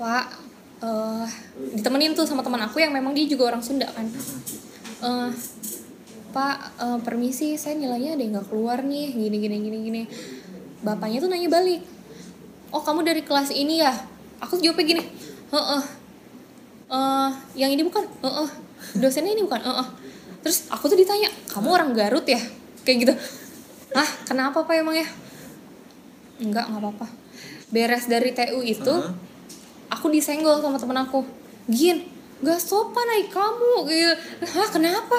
pak 0.00 0.32
eh 0.80 1.28
ditemenin 1.76 2.16
tuh 2.16 2.24
sama 2.24 2.40
teman 2.40 2.64
aku 2.64 2.80
yang 2.80 2.92
memang 2.96 3.12
dia 3.12 3.28
juga 3.28 3.52
orang 3.52 3.60
Sunda 3.60 3.88
kan. 3.92 4.08
Eh, 5.04 5.30
pak 6.32 6.56
eh, 6.80 6.98
permisi 7.04 7.60
saya 7.60 7.76
nilainya 7.76 8.16
ada 8.16 8.22
yang 8.24 8.32
nggak 8.40 8.48
keluar 8.48 8.80
nih 8.80 9.12
gini 9.12 9.36
gini 9.36 9.56
gini 9.60 9.78
gini. 9.84 10.02
Bapaknya 10.80 11.20
tuh 11.20 11.28
nanya 11.28 11.52
balik 11.52 11.84
oh 12.72 12.80
kamu 12.80 13.04
dari 13.04 13.20
kelas 13.20 13.52
ini 13.52 13.84
ya? 13.84 13.92
Aku 14.40 14.56
jawabnya 14.56 14.96
gini 14.96 15.02
heeh. 15.52 15.82
Eh 16.88 17.30
yang 17.60 17.68
ini 17.68 17.84
bukan? 17.84 18.08
Heeh 18.24 18.69
dosennya 18.98 19.36
ini 19.36 19.46
bukan 19.46 19.62
heeh 19.62 19.88
terus 20.40 20.72
aku 20.72 20.88
tuh 20.88 20.96
ditanya 20.96 21.28
kamu 21.52 21.68
orang 21.68 21.90
Garut 21.92 22.24
ya? 22.24 22.40
Kayak 22.80 22.96
gitu. 23.04 23.14
Ah 23.92 24.08
kenapa 24.24 24.64
pak 24.64 24.80
emang 24.80 24.96
ya? 24.96 25.04
Enggak 26.40 26.72
nggak 26.72 26.80
apa-apa. 26.80 27.06
Beres 27.70 28.08
dari 28.08 28.32
TU 28.32 28.64
itu 28.64 28.88
Heeh. 28.88 29.12
aku 29.92 30.08
disenggol 30.08 30.64
sama 30.64 30.80
temen 30.80 30.96
aku. 30.96 31.20
Gin 31.68 32.08
gak 32.40 32.56
sopan 32.56 33.04
ay 33.04 33.28
kamu. 33.28 33.84
Gitu. 33.84 34.14
Hah 34.56 34.68
kenapa? 34.72 35.18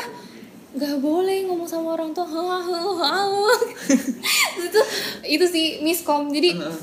Gak 0.73 0.97
boleh 1.03 1.45
ngomong 1.45 1.69
sama 1.69 1.93
orang 1.93 2.15
tua. 2.15 2.25
Itu 4.65 4.81
itu 5.27 5.45
sih 5.45 5.65
miskom. 5.85 6.33
Jadi 6.33 6.57
Heeh. 6.57 6.77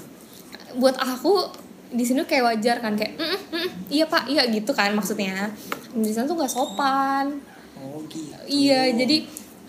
buat 0.79 0.95
aku 0.95 1.51
di 1.89 2.05
sini 2.05 2.21
kayak 2.29 2.45
wajar 2.45 2.77
kan 2.85 2.93
kayak 2.95 3.17
"Mm, 3.17 3.25
mm, 3.25 3.41
mm, 3.53 3.69
iya 3.89 4.05
pak 4.05 4.29
iya 4.29 4.43
gitu 4.53 4.71
kan 4.77 4.93
maksudnya. 4.93 5.49
Di 5.97 6.11
sana 6.13 6.29
tuh 6.29 6.37
gak 6.37 6.53
sopan. 6.53 7.41
Oh, 7.79 8.03
gitu. 8.11 8.35
iya 8.51 8.91
jadi 8.91 9.23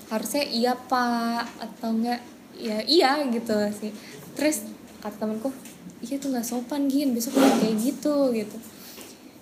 harusnya 0.10 0.44
iya 0.50 0.74
pak 0.74 1.46
atau 1.62 1.94
enggak 1.94 2.20
ya 2.58 2.82
iya 2.84 3.24
gitu 3.30 3.56
sih. 3.72 3.94
Terus 4.36 4.68
kata 5.00 5.24
temanku 5.24 5.54
iya 6.04 6.16
tuh 6.20 6.32
nggak 6.32 6.48
sopan 6.48 6.88
gin 6.92 7.16
besok 7.16 7.38
jangan 7.38 7.60
kayak 7.62 7.76
gitu 7.80 8.16
gitu. 8.36 8.58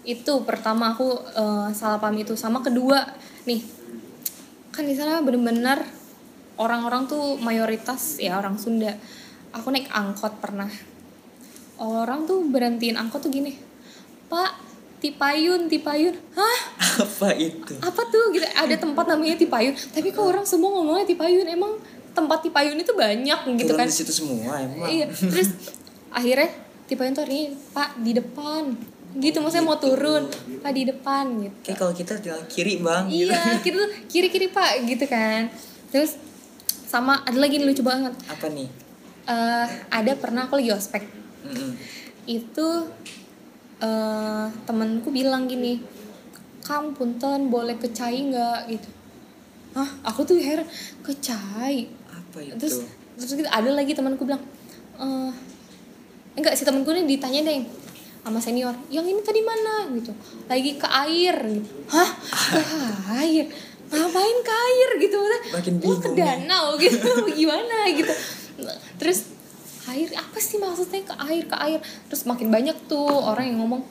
Itu 0.04 0.34
pertama 0.44 0.94
aku 0.94 1.16
eh, 1.34 1.70
salah 1.74 1.98
paham 1.98 2.20
itu. 2.22 2.36
Sama 2.38 2.62
kedua 2.62 3.02
nih 3.48 3.64
kan 4.76 4.86
di 4.86 4.94
sana 4.94 5.26
bener-bener 5.26 5.82
orang-orang 6.62 7.10
tuh 7.10 7.40
mayoritas 7.42 8.22
ya 8.22 8.38
orang 8.38 8.60
Sunda. 8.62 8.94
Aku 9.56 9.72
naik 9.74 9.90
angkot 9.90 10.38
pernah 10.44 10.70
orang 11.82 12.26
tuh 12.26 12.42
berhentiin 12.50 12.98
angkot 12.98 13.22
tuh 13.24 13.32
gini 13.32 13.58
pak 14.28 14.68
Tipayun 14.98 15.70
Tipayun. 15.70 16.10
Hah? 16.34 16.58
Apa 17.06 17.30
itu? 17.38 17.78
apa 17.78 18.02
tuh? 18.10 18.34
Gitu. 18.34 18.42
Ada 18.50 18.82
tempat 18.82 19.06
namanya 19.06 19.38
Tipayun. 19.38 19.78
Tapi 19.94 20.10
kok 20.10 20.26
orang 20.26 20.42
semua 20.42 20.74
ngomongnya 20.74 21.06
Tipayun? 21.06 21.46
Emang 21.46 21.78
tempat 22.18 22.42
tipayun 22.42 22.82
itu 22.82 22.94
banyak 22.98 23.40
gitu 23.62 23.70
Turun 23.70 23.86
kan? 23.86 23.86
di 23.86 23.94
situ 23.94 24.10
semua 24.10 24.58
emang. 24.58 24.90
Iya. 24.90 25.06
Terus 25.14 25.54
akhirnya 26.10 26.50
tipayun 26.90 27.14
tuh 27.14 27.30
ini 27.30 27.54
pak 27.70 28.02
di 28.02 28.18
depan. 28.18 28.74
Gitu 29.18 29.38
maksudnya 29.38 29.66
mau 29.70 29.78
turun 29.78 30.26
pak 30.66 30.72
di 30.74 30.90
depan 30.90 31.46
gitu. 31.46 31.58
Kayak 31.62 31.78
kalau 31.78 31.94
kita 31.94 32.12
tinggal 32.18 32.42
kiri 32.50 32.82
bang 32.82 33.06
gitu. 33.06 33.30
iya 33.30 33.62
gitu 33.62 33.82
kiri 34.10 34.28
kiri 34.34 34.48
pak 34.50 34.82
gitu 34.90 35.06
kan. 35.06 35.54
Terus 35.94 36.18
sama 36.90 37.22
ada 37.22 37.38
lagi 37.38 37.62
nih 37.62 37.70
lucu 37.70 37.86
banget. 37.86 38.18
Apa 38.26 38.50
nih? 38.50 38.66
Eh, 39.30 39.68
ada 39.94 40.12
pernah 40.18 40.50
aku 40.50 40.58
lagi 40.58 40.74
ospek 40.74 41.27
Itu 42.28 42.68
eh 43.78 44.46
temanku 44.66 45.14
bilang 45.14 45.46
gini 45.46 45.78
kamu 46.66 46.98
punten 46.98 47.48
boleh 47.48 47.80
ke 47.80 47.88
cai 47.94 48.28
nggak? 48.28 48.68
Gitu. 48.68 48.90
Hah, 49.78 49.90
aku 50.04 50.26
tuh 50.28 50.36
heran 50.42 50.68
ke 51.06 51.14
cai 51.22 51.88
apa 52.10 52.38
itu? 52.44 52.58
Terus 52.60 52.84
terus 53.18 53.32
gitu, 53.34 53.50
ada 53.50 53.70
lagi 53.72 53.96
temanku 53.96 54.28
bilang 54.28 54.42
eh 54.98 55.32
enggak 56.38 56.54
si 56.58 56.66
temanku 56.68 56.92
ini 56.94 57.08
ditanya 57.18 57.42
deh 57.48 57.66
sama 58.28 58.44
senior 58.44 58.76
yang 58.92 59.08
ini 59.08 59.24
tadi 59.24 59.40
mana? 59.40 59.88
Gitu. 59.96 60.12
Lagi 60.52 60.76
ke 60.76 60.88
air. 61.08 61.36
Gitu. 61.48 61.72
Hah? 61.88 62.10
Ke 62.52 62.62
air? 63.24 63.46
Ngapain 63.88 64.38
ke 64.44 64.52
air? 64.52 64.90
Gitu 65.00 65.16
Makin 65.16 65.74
Wah, 65.80 65.96
ke 65.96 66.10
bingung 66.12 66.16
ya. 66.20 66.36
danau. 66.36 66.76
Gitu 66.82 67.08
gimana? 67.32 67.88
Gitu. 67.88 68.12
Terus 69.00 69.37
air? 69.92 70.08
Apa 70.16 70.38
sih 70.40 70.58
maksudnya? 70.60 71.02
Ke 71.04 71.16
air 71.28 71.44
ke 71.48 71.58
air. 71.58 71.80
Terus 72.12 72.24
makin 72.28 72.52
banyak 72.52 72.76
tuh 72.88 73.08
orang 73.08 73.52
yang 73.52 73.60
ngomong 73.64 73.84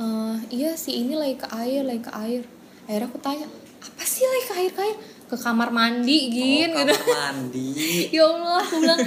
"Eh, 0.00 0.36
iya 0.54 0.72
sih 0.78 1.04
ini 1.04 1.12
lagi 1.12 1.36
ke 1.36 1.48
air 1.52 1.84
lagi 1.84 2.02
ke 2.04 2.12
air. 2.14 2.42
Akhirnya 2.88 3.06
aku 3.10 3.18
tanya 3.20 3.46
apa 3.80 4.02
sih 4.04 4.24
lagi 4.24 4.44
ke 4.48 4.54
air 4.56 4.70
ke 4.72 4.80
air? 4.80 4.96
Ke 5.28 5.36
kamar 5.36 5.68
mandi 5.70 6.18
oh, 6.18 6.32
gin 6.32 6.68
gitu. 6.72 6.76
kamar 6.78 7.02
mandi. 7.04 7.68
Ya 8.16 8.24
Allah 8.24 8.64
aku 8.64 8.76
bilang 8.80 9.00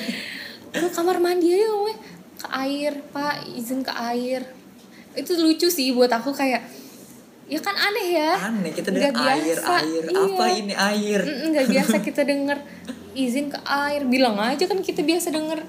ke 0.73 0.88
kamar 0.93 1.17
mandi 1.17 1.47
aja 1.53 1.67
ngomongnya 1.69 1.97
ke 2.43 2.47
air 2.51 2.93
pak 3.10 3.36
izin 3.58 3.82
ke 3.82 3.93
air. 3.93 4.41
Itu 5.17 5.34
lucu 5.39 5.67
sih 5.69 5.93
buat 5.93 6.13
aku 6.13 6.29
kayak 6.34 6.62
ya 7.49 7.60
kan 7.60 7.75
aneh 7.75 8.08
ya? 8.13 8.32
Aneh 8.49 8.71
kita 8.71 8.89
dengar 8.93 9.13
air 9.34 9.58
biasa, 9.58 9.73
air. 9.82 10.03
Iya. 10.10 10.19
apa 10.19 10.45
ini 10.51 10.73
air? 10.77 11.19
Nggak 11.49 11.65
biasa 11.73 11.95
kita 12.01 12.21
denger 12.25 12.58
izin 13.13 13.47
ke 13.47 13.60
air 13.63 14.04
bilang 14.06 14.36
aja 14.36 14.65
kan 14.65 14.80
kita 14.80 15.02
biasa 15.02 15.30
denger 15.30 15.62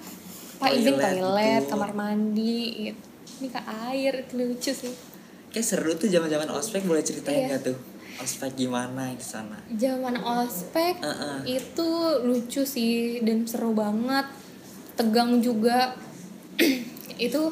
pak 0.56 0.70
izin 0.72 0.94
Toilet 0.94 1.20
toilet 1.20 1.60
gitu. 1.60 1.70
kamar 1.70 1.90
mandi 1.92 2.58
gitu 2.88 3.02
ini 3.34 3.48
ke 3.48 3.60
air 3.90 4.12
itu 4.22 4.32
lucu 4.34 4.72
sih 4.72 4.94
kayak 5.50 5.66
seru 5.66 5.92
tuh 5.94 6.06
zaman 6.06 6.26
zaman 6.26 6.48
ospek 6.50 6.82
boleh 6.82 7.00
ceritain 7.00 7.44
Iya. 7.44 7.46
nggak 7.50 7.62
tuh 7.64 7.76
ospek 8.14 8.54
gimana 8.54 9.10
di 9.10 9.20
sana 9.20 9.58
zaman 9.70 10.16
ospek 10.16 10.98
Heeh. 10.98 11.58
itu 11.58 11.88
lucu 12.22 12.62
sih 12.62 13.20
dan 13.20 13.42
seru 13.44 13.74
banget 13.74 14.24
tegang 14.94 15.42
juga 15.42 15.98
itu 17.18 17.42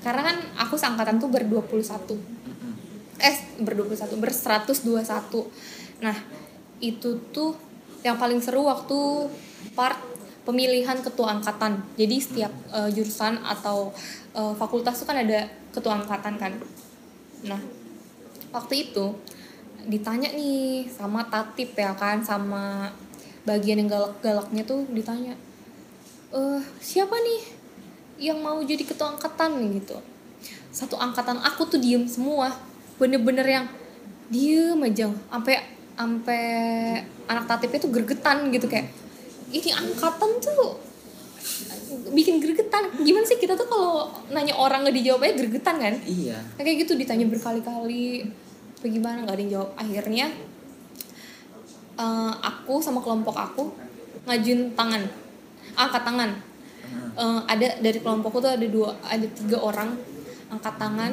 karena 0.00 0.22
kan 0.24 0.36
aku 0.58 0.74
seangkatan 0.74 1.18
tuh 1.18 1.30
ber 1.30 1.46
21 1.46 1.86
Mm-mm. 2.10 2.72
eh 3.18 3.36
ber 3.62 3.72
21 3.78 4.18
ber 4.18 4.30
121 4.34 6.02
nah 6.02 6.16
itu 6.80 7.10
tuh 7.30 7.52
yang 8.00 8.16
paling 8.16 8.40
seru 8.40 8.64
waktu 8.64 9.28
part 9.76 9.98
pemilihan 10.44 10.98
ketua 11.04 11.36
angkatan. 11.36 11.84
Jadi 11.94 12.16
setiap 12.20 12.52
eh, 12.72 12.90
jurusan 12.92 13.40
atau 13.44 13.92
eh, 14.34 14.54
fakultas 14.56 14.98
tuh 15.00 15.06
kan 15.08 15.20
ada 15.20 15.48
ketua 15.70 16.00
angkatan 16.00 16.34
kan. 16.40 16.52
Nah 17.46 17.60
waktu 18.50 18.90
itu 18.90 19.14
ditanya 19.86 20.28
nih 20.36 20.90
sama 20.92 21.24
tatip 21.30 21.72
ya 21.72 21.96
kan 21.96 22.20
sama 22.20 22.92
bagian 23.48 23.80
yang 23.80 23.88
galak-galaknya 23.88 24.68
tuh 24.68 24.84
ditanya 24.92 25.32
eh 26.30 26.60
siapa 26.84 27.16
nih 27.16 27.60
yang 28.20 28.38
mau 28.44 28.60
jadi 28.60 28.84
ketua 28.84 29.16
angkatan? 29.16 29.56
Gitu. 29.80 29.96
Satu 30.70 31.00
angkatan 31.00 31.40
aku 31.40 31.66
tuh 31.66 31.80
diem 31.80 32.04
semua. 32.04 32.52
Bener-bener 33.00 33.48
yang 33.48 33.66
diem 34.28 34.76
aja. 34.84 35.08
Sampai 35.32 35.64
sampai 36.00 36.44
anak 37.28 37.44
tatipnya 37.44 37.76
tuh 37.84 37.92
gergetan 37.92 38.48
gitu 38.48 38.64
kayak 38.64 38.88
ini 39.52 39.68
angkatan 39.68 40.40
tuh. 40.40 40.80
Bikin 42.14 42.40
gergetan 42.40 42.88
gimana 43.04 43.28
sih 43.28 43.36
kita 43.36 43.52
tuh 43.58 43.68
kalau 43.68 44.08
nanya 44.32 44.56
orang 44.56 44.86
nggak 44.86 44.96
dijawab 44.96 45.28
aja 45.28 45.34
gergetan 45.36 45.76
kan? 45.76 45.94
Iya. 46.08 46.40
Nah, 46.40 46.62
kayak 46.64 46.88
gitu 46.88 46.96
ditanya 46.96 47.28
berkali-kali. 47.28 48.24
Bagaimana 48.80 49.28
nggak 49.28 49.36
ada 49.36 49.42
yang 49.44 49.52
jawab. 49.52 49.70
Akhirnya 49.76 50.26
eh, 52.00 52.32
aku 52.40 52.80
sama 52.80 53.04
kelompok 53.04 53.36
aku 53.36 53.62
ngajuin 54.24 54.72
tangan 54.72 55.04
angkat 55.76 56.02
tangan. 56.06 56.30
Eh, 57.20 57.40
ada 57.44 57.68
dari 57.84 57.98
kelompokku 58.00 58.40
tuh 58.40 58.56
ada 58.56 58.66
dua 58.66 58.96
ada 59.04 59.26
tiga 59.36 59.60
orang 59.60 59.92
angkat 60.48 60.74
tangan. 60.80 61.12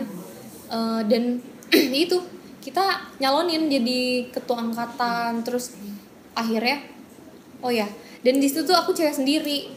Eh, 0.71 1.01
dan 1.11 1.43
itu 2.05 2.36
kita 2.67 3.15
nyalonin 3.23 3.71
jadi 3.71 4.27
ketua 4.27 4.59
angkatan 4.59 5.47
terus 5.47 5.71
akhirnya 6.35 6.83
oh 7.63 7.71
ya 7.71 7.87
dan 8.27 8.43
di 8.43 8.47
situ 8.49 8.67
tuh 8.67 8.75
aku 8.75 8.91
cewek 8.91 9.15
sendiri. 9.15 9.71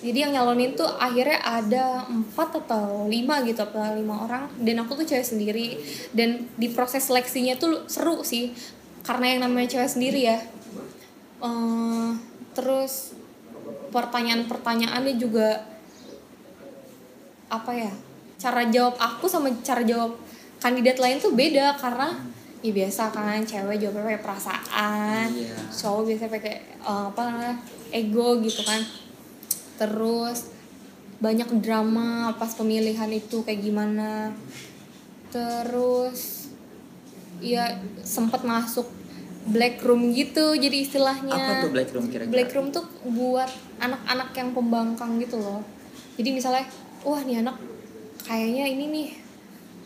Jadi 0.00 0.18
yang 0.22 0.32
nyalonin 0.32 0.72
tuh 0.72 0.86
akhirnya 0.86 1.40
ada 1.42 2.06
empat 2.06 2.62
atau 2.64 3.04
lima 3.04 3.42
gitu 3.42 3.60
apa 3.64 3.96
lima 3.96 4.22
orang 4.28 4.48
dan 4.62 4.80
aku 4.80 5.02
tuh 5.02 5.06
cewek 5.08 5.26
sendiri. 5.26 5.76
Dan 6.14 6.46
di 6.54 6.70
proses 6.70 7.04
seleksinya 7.10 7.58
tuh 7.58 7.84
seru 7.90 8.22
sih 8.22 8.54
karena 9.02 9.34
yang 9.36 9.40
namanya 9.44 9.76
cewek 9.76 9.90
sendiri 9.92 10.20
ya. 10.24 10.38
Eh, 11.42 12.10
terus 12.54 13.12
pertanyaan-pertanyaannya 13.90 15.14
juga 15.20 15.68
apa 17.46 17.70
ya 17.76 17.92
cara 18.36 18.66
jawab 18.66 18.98
aku 18.98 19.30
sama 19.30 19.54
cara 19.62 19.86
jawab 19.86 20.18
kandidat 20.58 20.96
lain 20.96 21.16
tuh 21.16 21.32
beda 21.32 21.76
karena 21.76 22.08
ya 22.60 22.72
biasa 22.72 23.12
kan 23.12 23.38
cewek 23.42 23.78
jawabnya 23.78 24.02
pakai 24.06 24.22
perasaan 24.22 25.26
Iya. 25.30 25.54
cowok 25.70 26.02
biasa 26.08 26.24
pakai 26.26 26.54
eh, 26.82 27.04
apa 27.12 27.20
namanya 27.22 27.54
ego 27.92 28.40
gitu 28.40 28.62
kan 28.62 28.80
terus 29.76 30.50
banyak 31.16 31.48
drama 31.60 32.32
pas 32.34 32.52
pemilihan 32.52 33.08
itu 33.08 33.40
kayak 33.40 33.60
gimana 33.62 34.32
terus 35.30 36.48
ya 37.38 37.76
sempat 38.00 38.40
masuk 38.42 38.88
black 39.46 39.78
room 39.80 40.10
gitu 40.10 40.56
jadi 40.56 40.76
istilahnya 40.82 41.30
apa 41.30 41.52
tuh 41.62 41.70
black 41.70 41.90
room 41.92 42.04
kira-kira 42.08 42.32
Black 42.32 42.50
room 42.50 42.68
tuh 42.68 42.84
buat 43.06 43.46
anak-anak 43.78 44.34
yang 44.34 44.50
pembangkang 44.50 45.22
gitu 45.22 45.38
loh. 45.38 45.62
Jadi 46.16 46.32
misalnya, 46.32 46.64
wah 47.04 47.20
nih 47.22 47.44
anak 47.44 47.54
kayaknya 48.24 48.64
ini 48.66 48.84
nih 48.90 49.08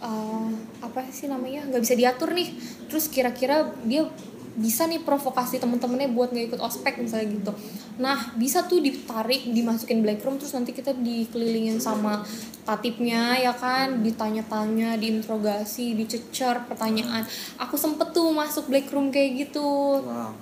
eh, 0.01 0.51
apa 0.81 1.07
sih 1.13 1.29
namanya 1.31 1.69
nggak 1.69 1.83
bisa 1.83 1.95
diatur 1.97 2.33
nih. 2.33 2.49
Terus 2.91 3.07
kira-kira 3.09 3.71
dia 3.87 4.09
bisa 4.51 4.85
nih 4.85 5.07
provokasi 5.07 5.63
temen-temennya 5.63 6.11
buat 6.11 6.35
nggak 6.35 6.53
ikut 6.53 6.61
ospek 6.61 6.99
misalnya 7.01 7.33
gitu. 7.33 7.53
Nah 8.03 8.35
bisa 8.35 8.67
tuh 8.67 8.83
ditarik, 8.83 9.47
dimasukin 9.47 10.03
black 10.03 10.21
room 10.27 10.37
terus 10.43 10.53
nanti 10.53 10.75
kita 10.75 10.91
dikelilingin 10.91 11.79
sama 11.79 12.27
tatipnya 12.67 13.39
ya 13.39 13.55
kan, 13.55 14.03
ditanya-tanya, 14.03 14.99
diinterogasi, 14.99 15.95
dicecer 15.95 16.67
pertanyaan. 16.67 17.23
Aku 17.63 17.79
sempet 17.79 18.11
tuh 18.11 18.35
masuk 18.35 18.67
black 18.69 18.91
room 18.91 19.15
kayak 19.15 19.49
gitu 19.49 20.03
wow 20.03 20.35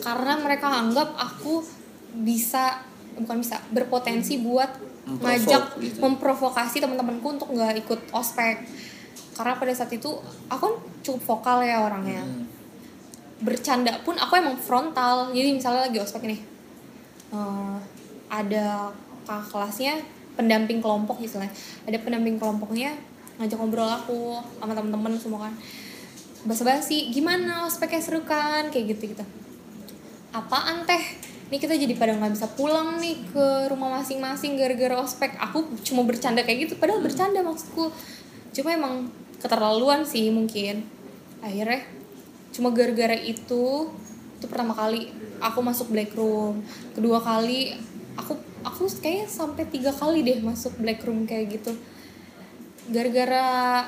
karena 0.00 0.40
mereka 0.40 0.68
anggap 0.70 1.16
aku 1.16 1.64
bisa 2.14 2.82
bukan 3.18 3.42
bisa 3.42 3.62
berpotensi 3.70 4.38
buat 4.42 4.70
ngajak 5.04 5.76
gitu. 5.80 5.98
memprovokasi 6.00 6.80
teman-temanku 6.80 7.36
untuk 7.36 7.48
nggak 7.52 7.84
ikut 7.84 8.00
ospek. 8.12 8.64
Karena 9.34 9.58
pada 9.58 9.72
saat 9.74 9.90
itu 9.92 10.08
aku 10.48 10.60
kan 10.62 10.74
cukup 11.04 11.22
vokal 11.24 11.58
ya 11.64 11.84
orangnya. 11.84 12.24
Hmm. 12.24 12.46
bercanda 13.44 13.92
pun 14.06 14.16
aku 14.16 14.40
emang 14.40 14.56
frontal. 14.56 15.34
Jadi 15.34 15.60
misalnya 15.60 15.90
lagi 15.90 15.98
ospek 16.00 16.22
nih 16.24 16.40
eh, 17.34 17.76
ada 18.32 18.88
kakak 19.28 19.52
kelasnya 19.52 19.94
pendamping 20.38 20.80
kelompok 20.80 21.20
istilahnya. 21.20 21.52
Ada 21.84 22.00
pendamping 22.00 22.40
kelompoknya 22.40 22.96
ngajak 23.36 23.58
ngobrol 23.58 23.90
aku 23.90 24.40
sama 24.62 24.72
teman-teman 24.72 25.12
semua 25.20 25.50
kan. 25.50 25.54
Basa-basi 26.48 27.12
gimana 27.12 27.68
ospeknya 27.68 28.00
seru 28.00 28.24
kan? 28.24 28.72
Kayak 28.72 28.96
gitu 28.96 29.12
gitu 29.12 29.24
apaan 30.34 30.82
teh 30.82 31.04
nih 31.52 31.60
kita 31.60 31.76
jadi 31.76 31.94
pada 31.96 32.16
nggak 32.16 32.32
bisa 32.32 32.48
pulang 32.56 32.96
nih 32.96 33.20
ke 33.28 33.68
rumah 33.68 34.00
masing-masing 34.00 34.56
gara-gara 34.56 34.96
ospek. 34.96 35.36
Aku 35.36 35.68
cuma 35.84 36.06
bercanda 36.08 36.40
kayak 36.40 36.68
gitu 36.68 36.74
padahal 36.80 37.04
bercanda 37.04 37.44
maksudku. 37.44 37.92
Cuma 38.54 38.68
emang 38.72 39.12
keterlaluan 39.42 40.08
sih 40.08 40.32
mungkin. 40.32 40.88
Akhirnya 41.44 41.84
cuma 42.54 42.72
gara-gara 42.72 43.18
itu 43.18 43.92
itu 44.34 44.46
pertama 44.48 44.72
kali 44.76 45.12
aku 45.40 45.60
masuk 45.60 45.92
black 45.92 46.16
room. 46.16 46.64
Kedua 46.96 47.20
kali 47.20 47.76
aku 48.16 48.40
aku 48.64 48.88
kayaknya 49.00 49.28
sampai 49.28 49.68
tiga 49.68 49.92
kali 49.92 50.24
deh 50.24 50.40
masuk 50.40 50.80
black 50.80 51.04
room 51.04 51.28
kayak 51.28 51.60
gitu. 51.60 51.76
Gara-gara 52.88 53.84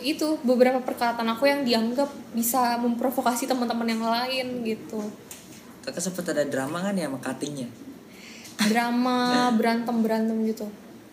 itu 0.00 0.40
beberapa 0.42 0.82
perkataan 0.82 1.28
aku 1.36 1.46
yang 1.46 1.62
dianggap 1.62 2.10
bisa 2.34 2.76
memprovokasi 2.82 3.46
teman-teman 3.46 3.86
yang 3.86 4.02
lain 4.02 4.46
gitu 4.66 5.06
kakak 5.84 6.00
sempet 6.00 6.32
ada 6.32 6.48
drama 6.48 6.80
kan 6.80 6.96
ya 6.96 7.12
sama 7.12 7.20
cuttingnya? 7.20 7.68
Drama 8.72 9.52
berantem 9.52 9.96
berantem 10.00 10.36
gitu. 10.48 10.66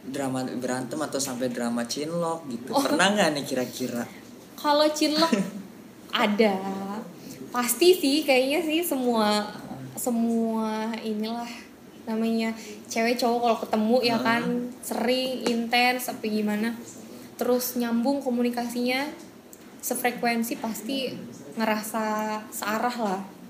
Drama 0.07 0.47
berantem 0.47 0.95
atau 0.95 1.19
sampai 1.19 1.51
drama 1.51 1.83
cinlok 1.83 2.47
gitu. 2.47 2.71
Oh. 2.71 2.79
pernah 2.79 3.11
nggak 3.11 3.29
nih 3.35 3.43
kira-kira? 3.43 4.07
Kalau 4.55 4.87
cinlok 4.87 5.35
ada. 6.23 6.55
Pasti 7.51 7.99
sih 7.99 8.23
kayaknya 8.23 8.63
sih 8.63 8.79
semua 8.79 9.43
semua 9.99 10.95
inilah 11.03 11.51
namanya 12.07 12.55
cewek 12.87 13.19
cowok 13.19 13.39
kalau 13.43 13.57
ketemu 13.61 13.97
ya 14.01 14.17
kan 14.23 14.43
sering 14.79 15.43
intens 15.51 16.07
apa 16.07 16.23
gimana. 16.23 16.71
Terus 17.35 17.75
nyambung 17.75 18.23
komunikasinya 18.23 19.11
sefrekuensi 19.83 20.61
pasti 20.63 21.11
ngerasa 21.59 22.39
searah 22.53 22.97
lah 23.01 23.40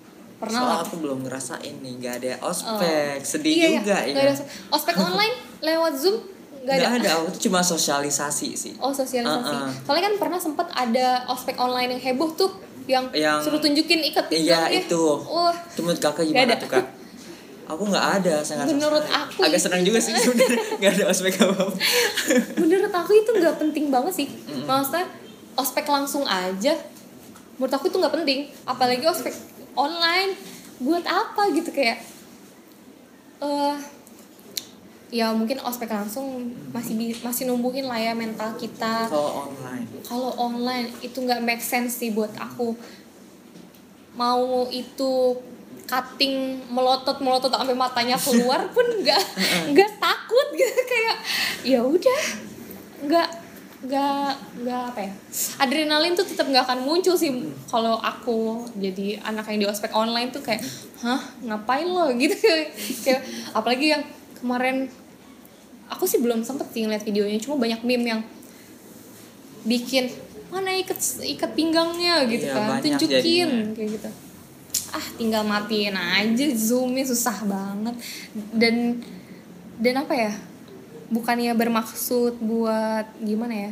pernah 0.42 0.60
soal 0.60 0.72
lah. 0.72 0.80
aku 0.82 0.96
belum 0.98 1.20
ngerasain 1.22 1.76
nih 1.78 1.94
nggak 1.96 2.14
ada 2.18 2.32
ospek. 2.42 3.22
Sedih 3.22 3.54
Iya, 3.54 3.62
iya, 3.62 3.70
juga 3.78 3.96
nggak 4.02 4.16
ya 4.18 4.34
ada 4.34 4.44
ospek. 4.70 4.94
Online 4.98 5.36
lewat 5.62 5.94
zoom 5.96 6.16
nggak 6.60 6.76
ada. 6.76 6.88
ada. 6.96 7.10
Aku 7.16 7.28
tuh 7.32 7.42
cuma 7.46 7.60
sosialisasi 7.62 8.50
sih. 8.54 8.74
Oh 8.78 8.90
sosialisasi. 8.92 9.54
Uh-uh. 9.56 9.70
Soalnya 9.82 10.04
kan 10.04 10.16
pernah 10.18 10.40
sempet 10.40 10.68
ada 10.68 11.08
ospek 11.28 11.56
online 11.56 11.90
yang 11.92 12.02
heboh 12.04 12.34
tuh, 12.34 12.52
yang, 12.84 13.06
Yang- 13.12 13.46
suruh 13.46 13.58
tunjukin 13.58 14.02
ikat 14.04 14.26
iya 14.30 14.66
pinggangnya. 14.66 14.82
itu. 14.84 15.04
Wah, 15.24 15.54
itu 15.54 15.80
menurut 15.80 15.98
kakak 16.00 16.24
gimana 16.24 16.54
tuh 16.56 16.68
kak? 16.68 16.86
Aku 17.68 17.88
nggak 17.88 18.06
ada 18.20 18.36
saya 18.42 18.56
nggak 18.60 18.68
Menurut 18.74 19.00
sama- 19.02 19.24
aku 19.24 19.40
agak 19.42 19.62
senang 19.62 19.82
juga 19.82 19.98
sih 19.98 20.12
sebenarnya. 20.18 20.60
Nggak 20.76 20.92
ada 20.92 21.06
ospek 21.08 21.34
apa 21.40 21.66
menurut 22.58 22.92
aku 22.92 23.12
itu 23.16 23.32
nggak 23.32 23.56
penting 23.58 23.86
banget 23.88 24.14
sih. 24.16 24.28
Maksudnya 24.62 25.06
ospek 25.54 25.86
langsung 25.86 26.24
aja. 26.24 26.74
Menurut 27.56 27.72
aku 27.72 27.88
itu 27.88 27.98
nggak 27.98 28.14
penting. 28.14 28.40
Apalagi 28.66 29.06
ospek 29.06 29.32
online. 29.76 30.36
Buat 30.82 31.06
apa 31.06 31.52
gitu 31.54 31.70
kayak. 31.72 32.00
eh 33.42 33.78
ya 35.12 35.36
mungkin 35.36 35.60
ospek 35.60 35.92
langsung 35.92 36.56
masih 36.72 36.96
masih 37.20 37.44
numbuhin 37.44 37.84
lah 37.84 38.00
ya 38.00 38.16
mental 38.16 38.56
kita. 38.56 39.12
kalau 39.12 39.50
online 39.52 39.84
kalau 40.08 40.32
online 40.40 40.88
itu 41.04 41.20
nggak 41.20 41.44
make 41.44 41.60
sense 41.60 42.00
sih 42.00 42.16
buat 42.16 42.32
aku 42.40 42.72
mau 44.16 44.72
itu 44.72 45.36
cutting 45.84 46.64
melotot 46.72 47.20
melotot 47.20 47.52
sampai 47.52 47.76
matanya 47.76 48.16
keluar 48.16 48.64
pun 48.72 48.88
nggak 49.04 49.24
nggak 49.76 49.92
takut 50.00 50.48
gitu 50.56 50.82
kayak 50.88 51.18
ya 51.68 51.80
udah 51.84 52.22
nggak 53.04 53.30
nggak 53.82 54.30
nggak 54.62 54.82
apa 54.94 55.00
ya 55.02 55.14
adrenalin 55.58 56.14
tuh 56.14 56.22
tetap 56.22 56.46
nggak 56.46 56.70
akan 56.70 56.86
muncul 56.86 57.18
sih 57.18 57.34
kalau 57.66 57.98
aku 57.98 58.70
jadi 58.78 59.18
anak 59.26 59.50
yang 59.50 59.66
di 59.66 59.68
ospek 59.68 59.90
online 59.92 60.30
tuh 60.30 60.40
kayak 60.40 60.62
hah 61.02 61.18
ngapain 61.42 61.90
lo? 61.90 62.14
Gitu 62.22 62.38
kayak 63.02 63.26
apalagi 63.52 63.98
yang 63.98 64.04
kemarin 64.38 64.86
aku 65.90 66.06
sih 66.06 66.22
belum 66.22 66.46
sempet 66.46 66.70
sih 66.70 66.86
ngeliat 66.86 67.02
videonya 67.02 67.42
cuma 67.42 67.58
banyak 67.58 67.82
meme 67.82 68.06
yang 68.08 68.22
bikin 69.64 70.14
mana 70.54 70.78
ikat 70.78 71.00
ikat 71.24 71.52
pinggangnya? 71.56 72.28
Gitu 72.28 72.46
Iya, 72.46 72.54
kan 72.54 72.82
tunjukin 72.82 73.18
jadinya. 73.50 73.74
kayak 73.74 73.90
gitu. 73.98 74.10
Ah 74.92 75.06
tinggal 75.16 75.42
matiin 75.42 75.96
aja 75.96 76.46
zoomnya 76.54 77.02
susah 77.02 77.38
banget. 77.48 77.96
Dan 78.54 79.00
dan 79.80 79.96
apa 79.98 80.14
ya 80.14 80.32
bukannya 81.12 81.52
bermaksud 81.54 82.40
buat 82.40 83.06
gimana 83.20 83.70
ya? 83.70 83.72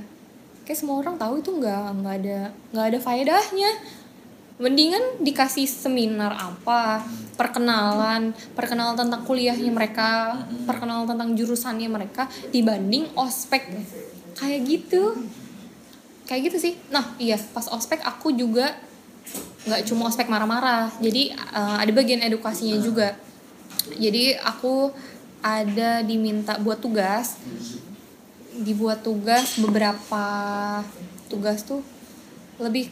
Kayak 0.67 0.85
semua 0.85 1.01
orang 1.01 1.15
tahu 1.15 1.39
itu 1.39 1.49
nggak 1.55 1.83
nggak 2.03 2.15
ada 2.21 2.39
nggak 2.75 2.85
ada 2.93 2.99
faedahnya. 2.99 3.71
Mendingan 4.59 5.23
dikasih 5.23 5.65
seminar 5.65 6.35
apa? 6.35 7.01
Perkenalan 7.39 8.35
perkenalan 8.53 8.99
tentang 8.99 9.23
kuliahnya 9.23 9.71
mereka 9.71 10.35
perkenalan 10.67 11.07
tentang 11.07 11.31
jurusannya 11.31 11.87
mereka 11.87 12.27
dibanding 12.51 13.07
ospek. 13.15 13.71
Kayak 14.35 14.59
gitu. 14.67 15.15
Kayak 16.27 16.51
gitu 16.51 16.57
sih. 16.59 16.73
Nah 16.91 17.15
iya 17.17 17.39
pas 17.55 17.65
ospek 17.71 18.03
aku 18.03 18.35
juga 18.35 18.75
nggak 19.63 19.87
cuma 19.87 20.11
ospek 20.11 20.27
marah-marah. 20.27 20.91
Jadi 20.99 21.31
eh, 21.31 21.77
ada 21.79 21.91
bagian 21.95 22.19
edukasinya 22.19 22.75
juga. 22.83 23.15
Jadi 23.95 24.35
aku 24.35 24.91
ada 25.43 26.03
diminta 26.03 26.59
buat 26.59 26.79
tugas. 26.79 27.39
Dibuat 28.59 29.05
tugas 29.05 29.55
beberapa 29.59 30.23
tugas 31.31 31.63
tuh 31.63 31.79
lebih 32.59 32.91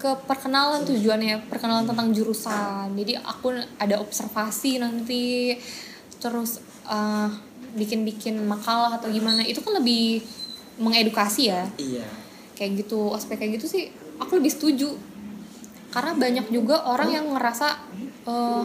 ke 0.00 0.10
perkenalan 0.24 0.82
tujuannya 0.88 1.46
perkenalan 1.46 1.84
tentang 1.84 2.10
jurusan. 2.10 2.96
Jadi 2.96 3.20
aku 3.20 3.52
ada 3.76 4.00
observasi 4.00 4.80
nanti 4.80 5.54
terus 6.18 6.58
eh, 6.88 7.28
bikin-bikin 7.76 8.40
makalah 8.48 8.96
atau 8.96 9.12
gimana. 9.12 9.44
Itu 9.44 9.60
kan 9.60 9.78
lebih 9.78 10.24
mengedukasi 10.80 11.52
ya? 11.52 11.68
Iya. 11.76 12.08
Kayak 12.56 12.84
gitu 12.84 13.12
aspek 13.12 13.38
kayak 13.38 13.60
gitu 13.60 13.66
sih 13.68 13.92
aku 14.16 14.40
lebih 14.40 14.50
setuju. 14.50 14.96
Karena 15.92 16.16
banyak 16.16 16.48
juga 16.48 16.82
orang 16.88 17.10
yang 17.12 17.26
ngerasa 17.36 17.68
eh, 18.26 18.62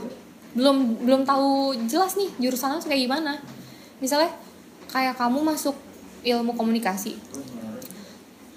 belum 0.56 1.04
belum 1.04 1.22
tahu 1.28 1.76
jelas 1.86 2.16
nih 2.16 2.32
jurusannya 2.40 2.80
tuh 2.80 2.90
kayak 2.90 3.04
gimana. 3.06 3.36
Misalnya 4.00 4.32
kayak 4.88 5.20
kamu 5.20 5.44
masuk 5.44 5.76
ilmu 6.24 6.56
komunikasi. 6.56 7.20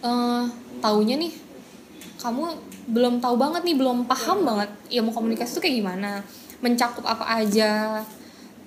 Eh 0.00 0.44
taunya 0.78 1.18
nih 1.18 1.34
kamu 2.22 2.54
belum 2.88 3.18
tahu 3.18 3.34
banget 3.34 3.66
nih 3.66 3.76
belum 3.76 4.06
paham 4.06 4.46
banget 4.46 4.70
ilmu 4.94 5.11
komunikasi 5.11 5.58
itu 5.58 5.61
kayak 5.61 5.76
gimana. 5.82 6.22
Mencakup 6.62 7.02
apa 7.02 7.42
aja. 7.42 8.02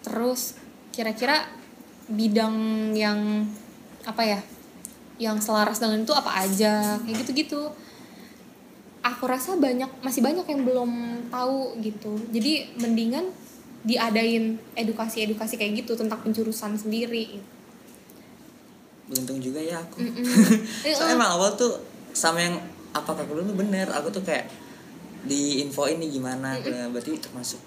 Terus 0.03 0.59
kira-kira 0.91 1.47
bidang 2.11 2.91
yang 2.91 3.47
apa 4.03 4.27
ya 4.27 4.39
yang 5.21 5.39
selaras 5.39 5.79
dengan 5.79 6.03
itu 6.03 6.11
apa 6.11 6.43
aja. 6.43 6.99
Kayak 6.99 7.23
gitu-gitu 7.23 7.71
aku 9.01 9.23
rasa 9.25 9.57
banyak 9.57 9.89
masih 10.05 10.21
banyak 10.21 10.45
yang 10.45 10.61
belum 10.61 10.91
tahu 11.33 11.77
gitu. 11.81 12.13
Jadi 12.29 12.77
mendingan 12.77 13.33
diadain 13.81 14.61
edukasi-edukasi 14.77 15.57
kayak 15.57 15.85
gitu 15.85 15.97
tentang 15.97 16.21
penjurusan 16.21 16.77
sendiri. 16.77 17.41
Beruntung 19.09 19.41
juga 19.41 19.59
ya 19.59 19.81
aku. 19.81 20.05
Mm-mm. 20.05 20.25
soalnya 20.95 21.17
emang 21.17 21.31
awal 21.33 21.57
tuh 21.57 21.81
sama 22.13 22.39
yang 22.39 22.61
apa 22.93 23.09
kakak 23.17 23.33
dulu 23.33 23.57
bener. 23.57 23.89
Aku 23.89 24.13
tuh 24.13 24.21
kayak 24.21 24.47
di 25.25 25.61
info 25.61 25.85
ini 25.89 26.09
gimana 26.09 26.57
berarti 26.93 27.17
termasuk 27.17 27.61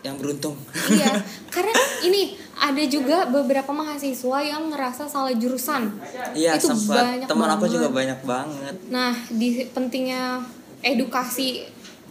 yang 0.00 0.16
beruntung. 0.16 0.56
Iya 0.88 1.18
karena 1.54 1.76
ini 2.06 2.38
ada 2.56 2.84
juga 2.88 3.28
beberapa 3.28 3.68
mahasiswa 3.72 4.38
yang 4.40 4.72
ngerasa 4.72 5.08
salah 5.08 5.32
jurusan. 5.34 5.92
Iya 6.32 6.56
itu 6.56 6.72
banyak 6.88 7.28
teman 7.28 7.48
aku 7.52 7.66
juga 7.68 7.88
banyak 7.92 8.20
banget. 8.24 8.74
Nah, 8.88 9.12
di 9.28 9.64
pentingnya 9.72 10.40
edukasi 10.80 11.64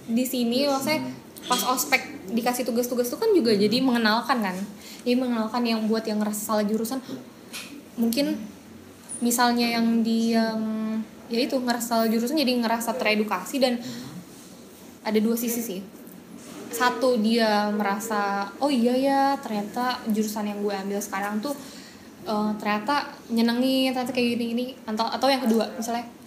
di 0.09 0.25
sini 0.25 0.65
maksudnya 0.65 1.05
pas 1.45 1.61
ospek 1.65 2.29
dikasih 2.29 2.65
tugas-tugas 2.65 3.09
itu 3.09 3.17
kan 3.17 3.29
juga 3.33 3.51
jadi 3.57 3.77
mengenalkan 3.81 4.41
kan. 4.41 4.57
Jadi 5.01 5.15
mengenalkan 5.17 5.63
yang 5.65 5.81
buat 5.89 6.05
yang 6.05 6.21
ngerasa 6.21 6.41
salah 6.53 6.65
jurusan 6.65 7.01
mungkin 7.99 8.39
misalnya 9.19 9.67
yang 9.79 10.05
di 10.05 10.31
yang 10.31 10.61
ya 11.27 11.39
itu 11.41 11.57
ngerasa 11.57 11.85
salah 11.85 12.07
jurusan 12.07 12.37
jadi 12.37 12.53
ngerasa 12.61 12.95
teredukasi 12.95 13.57
dan 13.61 13.81
ada 15.01 15.19
dua 15.21 15.33
sisi 15.33 15.61
sih. 15.61 15.81
Satu 16.69 17.17
dia 17.17 17.73
merasa 17.73 18.53
oh 18.61 18.69
iya 18.69 18.93
ya 18.93 19.21
ternyata 19.41 20.05
jurusan 20.05 20.45
yang 20.45 20.61
gue 20.61 20.73
ambil 20.73 21.01
sekarang 21.01 21.41
tuh 21.41 21.57
eh, 22.29 22.51
ternyata 22.61 23.09
nyenengin 23.33 23.89
ternyata 23.89 24.13
kayak 24.13 24.37
gini 24.37 24.43
gini 24.53 24.65
atau 24.85 25.09
atau 25.09 25.27
yang 25.33 25.41
kedua 25.41 25.65
misalnya 25.73 26.18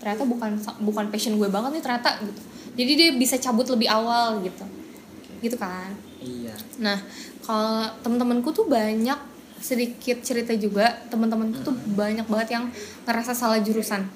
ternyata 0.00 0.24
bukan 0.24 0.56
bukan 0.80 1.04
passion 1.12 1.36
gue 1.36 1.46
banget 1.52 1.76
nih 1.76 1.84
ternyata 1.84 2.16
gitu. 2.24 2.40
Jadi 2.80 2.92
dia 2.96 3.08
bisa 3.12 3.36
cabut 3.36 3.68
lebih 3.68 3.86
awal 3.92 4.40
gitu. 4.40 4.64
Gitu 5.44 5.56
kan? 5.60 5.92
Iya. 6.24 6.56
Nah 6.80 6.98
kalau 7.44 7.84
temen-temenku 8.00 8.48
tuh 8.50 8.64
banyak 8.64 9.16
sedikit 9.60 10.24
cerita 10.24 10.56
juga. 10.56 11.04
Temen-temenku 11.12 11.60
tuh 11.60 11.76
banyak 11.92 12.24
banget 12.24 12.48
yang 12.56 12.64
ngerasa 13.04 13.36
salah 13.36 13.60
jurusan. 13.60 14.08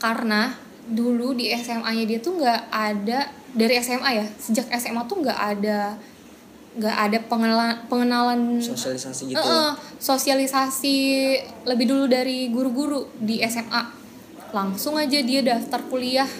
Karena 0.00 0.56
dulu 0.84 1.36
di 1.36 1.52
SMA-nya 1.52 2.04
dia 2.08 2.18
tuh 2.20 2.40
nggak 2.40 2.60
ada 2.72 3.28
dari 3.56 3.80
SMA 3.80 4.10
ya 4.20 4.26
sejak 4.36 4.68
SMA 4.76 5.00
tuh 5.08 5.24
nggak 5.24 5.40
ada 5.56 5.96
nggak 6.74 6.96
ada 7.08 7.18
pengenalan 7.24 7.72
pengenalan 7.88 8.60
sosialisasi 8.60 9.32
gitu. 9.32 9.40
Sosialisasi 9.96 10.96
lebih 11.64 11.86
dulu 11.88 12.04
dari 12.04 12.52
guru-guru 12.52 13.08
di 13.16 13.40
SMA 13.46 14.03
langsung 14.54 14.94
aja 14.94 15.18
dia 15.18 15.42
daftar 15.42 15.82
kuliah 15.90 16.30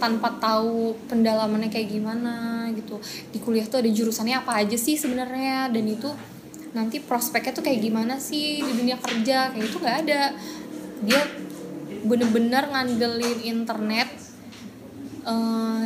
tanpa 0.00 0.32
tahu 0.40 0.96
pendalamannya 1.06 1.68
kayak 1.68 1.92
gimana 1.92 2.66
gitu. 2.72 2.96
Di 3.28 3.38
kuliah 3.38 3.68
tuh 3.68 3.84
ada 3.84 3.90
jurusannya 3.92 4.40
apa 4.40 4.64
aja 4.64 4.74
sih 4.80 4.96
sebenarnya? 4.96 5.68
Dan 5.68 5.84
itu 5.84 6.08
nanti 6.72 6.98
prospeknya 6.98 7.52
tuh 7.52 7.64
kayak 7.68 7.84
gimana 7.84 8.16
sih 8.16 8.64
di 8.64 8.72
dunia 8.72 8.96
kerja? 8.96 9.52
Kayak 9.52 9.66
itu 9.68 9.76
nggak 9.76 9.98
ada. 10.08 10.22
Dia 11.04 11.20
bener-bener 12.04 12.64
ngandelin 12.68 13.40
internet 13.44 14.08
eh, 15.24 15.84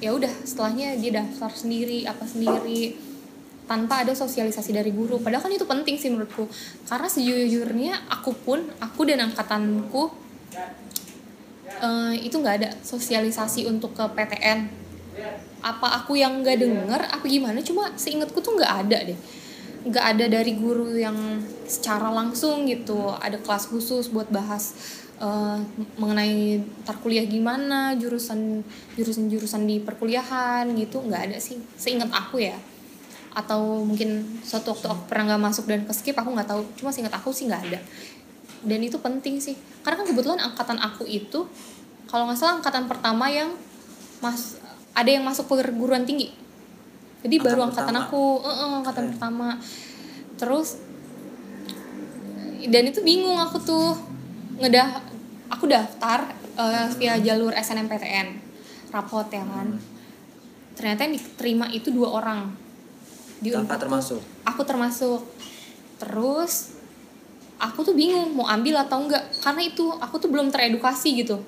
ya 0.00 0.12
udah 0.12 0.32
setelahnya 0.44 0.96
dia 0.96 1.20
daftar 1.20 1.52
sendiri 1.52 2.08
apa 2.08 2.24
sendiri 2.24 2.96
tanpa 3.66 4.06
ada 4.06 4.14
sosialisasi 4.14 4.70
dari 4.76 4.92
guru. 4.94 5.18
Padahal 5.18 5.42
kan 5.42 5.52
itu 5.52 5.66
penting 5.66 5.98
sih 5.98 6.12
menurutku. 6.12 6.46
Karena 6.86 7.08
sejujurnya 7.10 8.06
aku 8.12 8.30
pun 8.32 8.62
aku 8.78 9.02
dan 9.08 9.26
angkatanku 9.26 10.25
eh, 11.82 12.14
itu 12.24 12.36
nggak 12.36 12.56
ada 12.62 12.70
sosialisasi 12.80 13.68
untuk 13.68 13.92
ke 13.92 14.04
PTN 14.04 14.86
apa 15.64 15.98
aku 15.98 16.14
yang 16.14 16.44
nggak 16.44 16.62
denger 16.62 17.00
apa 17.10 17.24
gimana? 17.26 17.58
Cuma 17.64 17.90
seingatku 17.98 18.38
tuh 18.38 18.54
nggak 18.54 18.86
ada 18.86 18.98
deh. 19.12 19.18
Nggak 19.86 20.04
ada 20.14 20.24
dari 20.30 20.52
guru 20.54 20.94
yang 20.94 21.42
secara 21.66 22.12
langsung 22.12 22.70
gitu. 22.70 23.10
Ada 23.18 23.40
kelas 23.42 23.66
khusus 23.70 24.12
buat 24.14 24.30
bahas 24.30 24.76
eh, 25.18 25.58
mengenai 25.98 26.62
tar 26.86 27.00
kuliah 27.02 27.26
gimana 27.26 27.96
jurusan 27.98 28.62
jurusan 28.94 29.26
jurusan 29.26 29.66
di 29.66 29.82
perkuliahan 29.82 30.70
gitu. 30.78 31.02
Nggak 31.02 31.22
ada 31.32 31.36
sih. 31.42 31.58
Seingat 31.74 32.14
aku 32.14 32.46
ya. 32.46 32.54
Atau 33.36 33.84
mungkin 33.84 34.40
suatu 34.46 34.72
waktu 34.72 34.86
aku 34.86 35.02
pernah 35.10 35.34
nggak 35.34 35.42
masuk 35.50 35.64
dan 35.66 35.82
ke 35.82 35.92
skip 35.92 36.14
aku 36.14 36.30
nggak 36.30 36.46
tahu. 36.46 36.62
Cuma 36.78 36.94
seingat 36.94 37.14
aku 37.16 37.34
sih 37.34 37.50
nggak 37.50 37.62
ada 37.72 37.80
dan 38.62 38.80
itu 38.80 38.96
penting 39.00 39.42
sih. 39.42 39.56
Karena 39.82 40.00
kan 40.02 40.06
kebetulan 40.08 40.40
angkatan 40.40 40.78
aku 40.78 41.04
itu 41.04 41.44
kalau 42.06 42.30
nggak 42.30 42.38
salah 42.38 42.62
angkatan 42.62 42.86
pertama 42.86 43.26
yang 43.28 43.50
mas 44.22 44.56
ada 44.96 45.10
yang 45.10 45.26
masuk 45.26 45.50
perguruan 45.50 46.06
tinggi. 46.08 46.32
Jadi 47.20 47.36
Angkatan 47.36 47.52
baru 47.52 47.60
angkatan 47.68 47.94
pertama. 47.96 48.08
aku. 48.08 48.22
Eh, 48.40 48.48
eh, 48.48 48.68
angkatan 48.80 48.94
Keren. 49.04 49.12
pertama. 49.12 49.48
Terus 50.38 50.68
dan 52.66 52.82
itu 52.88 53.00
bingung 53.02 53.36
aku 53.36 53.58
tuh. 53.60 53.92
Ngedah 54.56 54.88
aku 55.52 55.68
daftar 55.68 56.32
eh, 56.56 56.86
via 56.96 57.20
jalur 57.20 57.52
SNMPTN 57.52 58.28
rapot 58.88 59.26
ya 59.28 59.44
kan. 59.44 59.76
Ternyata 60.76 61.08
yang 61.08 61.14
diterima 61.16 61.66
itu 61.68 61.92
dua 61.92 62.08
orang. 62.16 62.52
Di 63.36 63.52
Kakak 63.52 63.84
termasuk? 63.84 64.20
aku 64.48 64.62
termasuk. 64.64 65.20
Terus 66.00 66.75
aku 67.56 67.80
tuh 67.84 67.94
bingung 67.96 68.36
mau 68.36 68.44
ambil 68.48 68.84
atau 68.84 69.00
enggak 69.00 69.24
karena 69.40 69.62
itu 69.64 69.84
aku 69.96 70.20
tuh 70.20 70.28
belum 70.28 70.52
teredukasi 70.52 71.24
gitu. 71.24 71.40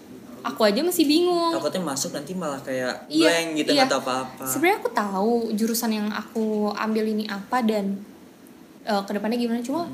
Aku 0.46 0.64
aja 0.64 0.80
masih 0.80 1.04
bingung. 1.04 1.50
Takutnya 1.50 1.82
masuk 1.82 2.14
nanti 2.14 2.32
malah 2.32 2.62
kayak 2.62 3.11
Iya, 3.11 3.26
blank 3.26 3.48
gitu 3.59 3.70
iya. 3.74 3.84
tahu 3.90 4.00
apa-apa. 4.06 4.44
Sebenarnya 4.46 4.78
aku 4.80 4.90
tahu 4.94 5.34
jurusan 5.52 5.90
yang 5.92 6.09
aku 6.14 6.72
ambil 6.78 7.04
ini 7.11 7.26
apa 7.26 7.61
dan 7.61 7.98
uh, 8.86 9.02
ke 9.02 9.11
depannya 9.12 9.36
gimana 9.36 9.61
cuma 9.61 9.90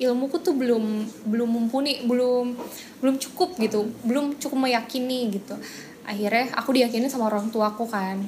ilmuku 0.00 0.40
tuh 0.42 0.56
belum 0.58 1.06
belum 1.30 1.46
mumpuni 1.46 2.02
belum 2.08 2.58
belum 2.98 3.14
cukup 3.20 3.54
gitu 3.60 3.86
belum 4.02 4.40
cukup 4.40 4.66
meyakini 4.66 5.30
gitu. 5.30 5.54
Akhirnya 6.02 6.50
aku 6.56 6.74
diyakini 6.74 7.06
sama 7.06 7.30
orang 7.30 7.52
tuaku 7.52 7.86
kan. 7.86 8.18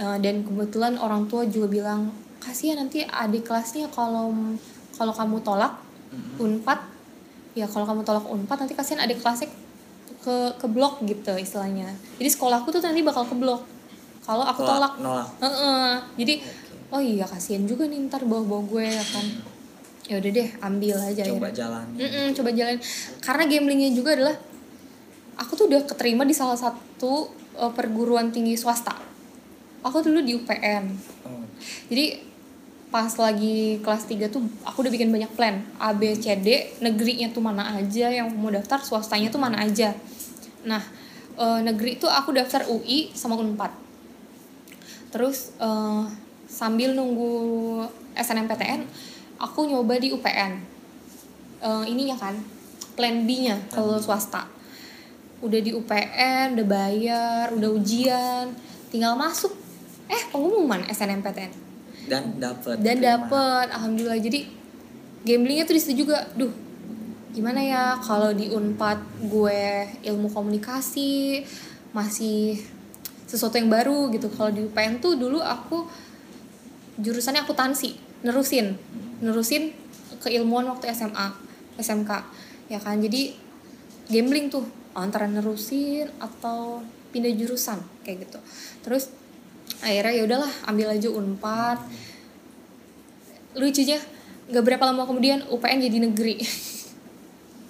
Uh, 0.00 0.16
dan 0.22 0.46
kebetulan 0.46 0.96
orang 0.96 1.28
tua 1.28 1.44
juga 1.44 1.68
bilang 1.68 2.14
kasihan 2.40 2.80
nanti 2.80 3.04
adik 3.04 3.44
kelasnya 3.44 3.92
kalau 3.92 4.32
kalau 4.96 5.12
kamu 5.12 5.44
tolak 5.44 5.89
unpad. 6.36 6.80
Ya 7.52 7.66
kalau 7.66 7.82
kamu 7.84 8.02
tolak 8.02 8.26
unpad 8.26 8.56
nanti 8.60 8.74
kasihan 8.74 9.02
adik 9.02 9.18
kelasnya 9.18 9.50
ke 10.20 10.34
ke 10.54 10.66
blok 10.66 11.00
gitu 11.02 11.32
istilahnya. 11.34 11.90
Jadi 12.16 12.28
sekolahku 12.28 12.68
tuh 12.68 12.80
nanti 12.80 13.00
bakal 13.00 13.24
ke 13.24 13.34
blok. 13.34 13.64
Kalau 14.20 14.44
aku 14.44 14.62
Tolak- 14.62 15.00
tolak. 15.00 15.26
nolak. 15.26 15.28
Heeh. 15.40 15.90
jadi 16.16 16.34
oh 16.90 17.00
iya 17.00 17.24
kasihan 17.24 17.64
juga 17.64 17.86
nih 17.86 18.06
ntar 18.06 18.22
bawa-bawa 18.22 18.62
gue 18.68 18.84
ya 18.86 19.04
kan. 19.06 19.26
Ya 20.06 20.18
udah 20.18 20.30
deh 20.30 20.48
ambil 20.60 20.96
aja 20.98 21.22
coba 21.24 21.46
akhirnya. 21.46 21.54
jalan 21.54 21.86
Mm-mm, 21.94 22.26
coba 22.34 22.50
jalan 22.50 22.76
karena 23.22 23.42
gamblingnya 23.46 23.90
juga 23.90 24.10
adalah 24.12 24.36
aku 25.36 25.52
tuh 25.54 25.66
udah 25.70 25.86
keterima 25.86 26.22
di 26.22 26.34
salah 26.34 26.58
satu 26.58 27.30
uh, 27.54 27.70
perguruan 27.70 28.28
tinggi 28.28 28.54
swasta. 28.54 28.90
Aku 29.80 30.02
dulu 30.02 30.20
di 30.20 30.34
UPN 30.34 30.84
oh. 31.24 31.46
jadi 31.86 32.20
pas 32.90 33.10
lagi 33.16 33.78
kelas 33.80 34.04
3 34.10 34.34
tuh 34.34 34.42
aku 34.66 34.82
udah 34.82 34.92
bikin 34.92 35.14
banyak 35.14 35.30
plan. 35.38 35.62
A 35.78 35.94
B 35.94 36.10
C 36.18 36.34
D 36.34 36.78
negerinya 36.82 37.30
tuh 37.30 37.42
mana 37.42 37.78
aja 37.78 38.10
yang 38.10 38.30
mau 38.34 38.50
daftar 38.50 38.82
swastanya 38.82 39.30
tuh 39.30 39.38
mana 39.38 39.62
aja. 39.62 39.94
Nah 40.66 40.82
eh, 41.38 41.60
negeri 41.62 41.96
tuh 42.02 42.10
aku 42.10 42.34
daftar 42.34 42.66
UI 42.66 43.14
sama 43.14 43.38
Unpad. 43.38 43.70
Terus 45.14 45.54
eh, 45.62 46.02
sambil 46.50 46.98
nunggu 46.98 47.30
SNMPTN 48.18 48.82
aku 49.38 49.70
nyoba 49.70 49.96
di 50.02 50.10
UPN 50.10 50.80
Eh, 51.60 51.84
ininya 51.92 52.16
kan 52.16 52.32
plan 52.96 53.28
B-nya 53.28 53.68
kalau 53.68 54.00
swasta. 54.00 54.48
Udah 55.44 55.60
di 55.60 55.76
UPN 55.76 56.56
udah 56.56 56.66
bayar 56.66 57.52
udah 57.52 57.70
ujian 57.76 58.48
tinggal 58.88 59.12
masuk. 59.12 59.52
Eh 60.08 60.22
pengumuman 60.32 60.82
SNMPTN 60.88 61.69
dan 62.08 62.38
dapet 62.40 62.76
dan 62.80 62.96
dapet 63.02 63.66
alhamdulillah. 63.74 64.20
Jadi 64.20 64.48
gamblingnya 65.26 65.64
tuh 65.68 65.76
di 65.76 65.82
situ 65.82 66.06
juga. 66.06 66.24
Duh 66.32 66.52
gimana 67.30 67.62
ya 67.62 67.94
kalau 68.02 68.34
di 68.34 68.50
unpad 68.50 68.98
gue 69.30 69.86
ilmu 70.02 70.34
komunikasi 70.34 71.42
masih 71.94 72.58
sesuatu 73.26 73.58
yang 73.58 73.70
baru 73.70 74.10
gitu. 74.14 74.26
Kalau 74.32 74.50
di 74.50 74.66
UPN 74.66 74.98
tuh 74.98 75.14
dulu 75.14 75.38
aku 75.38 75.86
jurusannya 76.98 77.44
akuntansi 77.44 77.94
nerusin. 78.26 78.74
Nerusin 79.22 79.74
keilmuan 80.20 80.68
waktu 80.68 80.92
SMA 80.92 81.32
SMK 81.80 82.10
ya 82.68 82.78
kan 82.78 83.00
jadi 83.00 83.32
gambling 84.10 84.52
tuh 84.52 84.66
antara 84.92 85.30
nerusin 85.30 86.10
atau 86.18 86.82
pindah 87.14 87.30
jurusan 87.34 87.78
kayak 88.02 88.26
gitu. 88.26 88.38
Terus 88.82 89.10
akhirnya 89.78 90.12
ya 90.18 90.22
udahlah 90.26 90.52
ambil 90.66 90.88
aja 90.90 91.08
unpad. 91.08 91.78
Lucunya 93.54 93.98
nggak 94.50 94.64
berapa 94.66 94.84
lama 94.90 95.06
kemudian 95.06 95.46
UPN 95.46 95.78
jadi 95.86 95.98
negeri. 96.10 96.36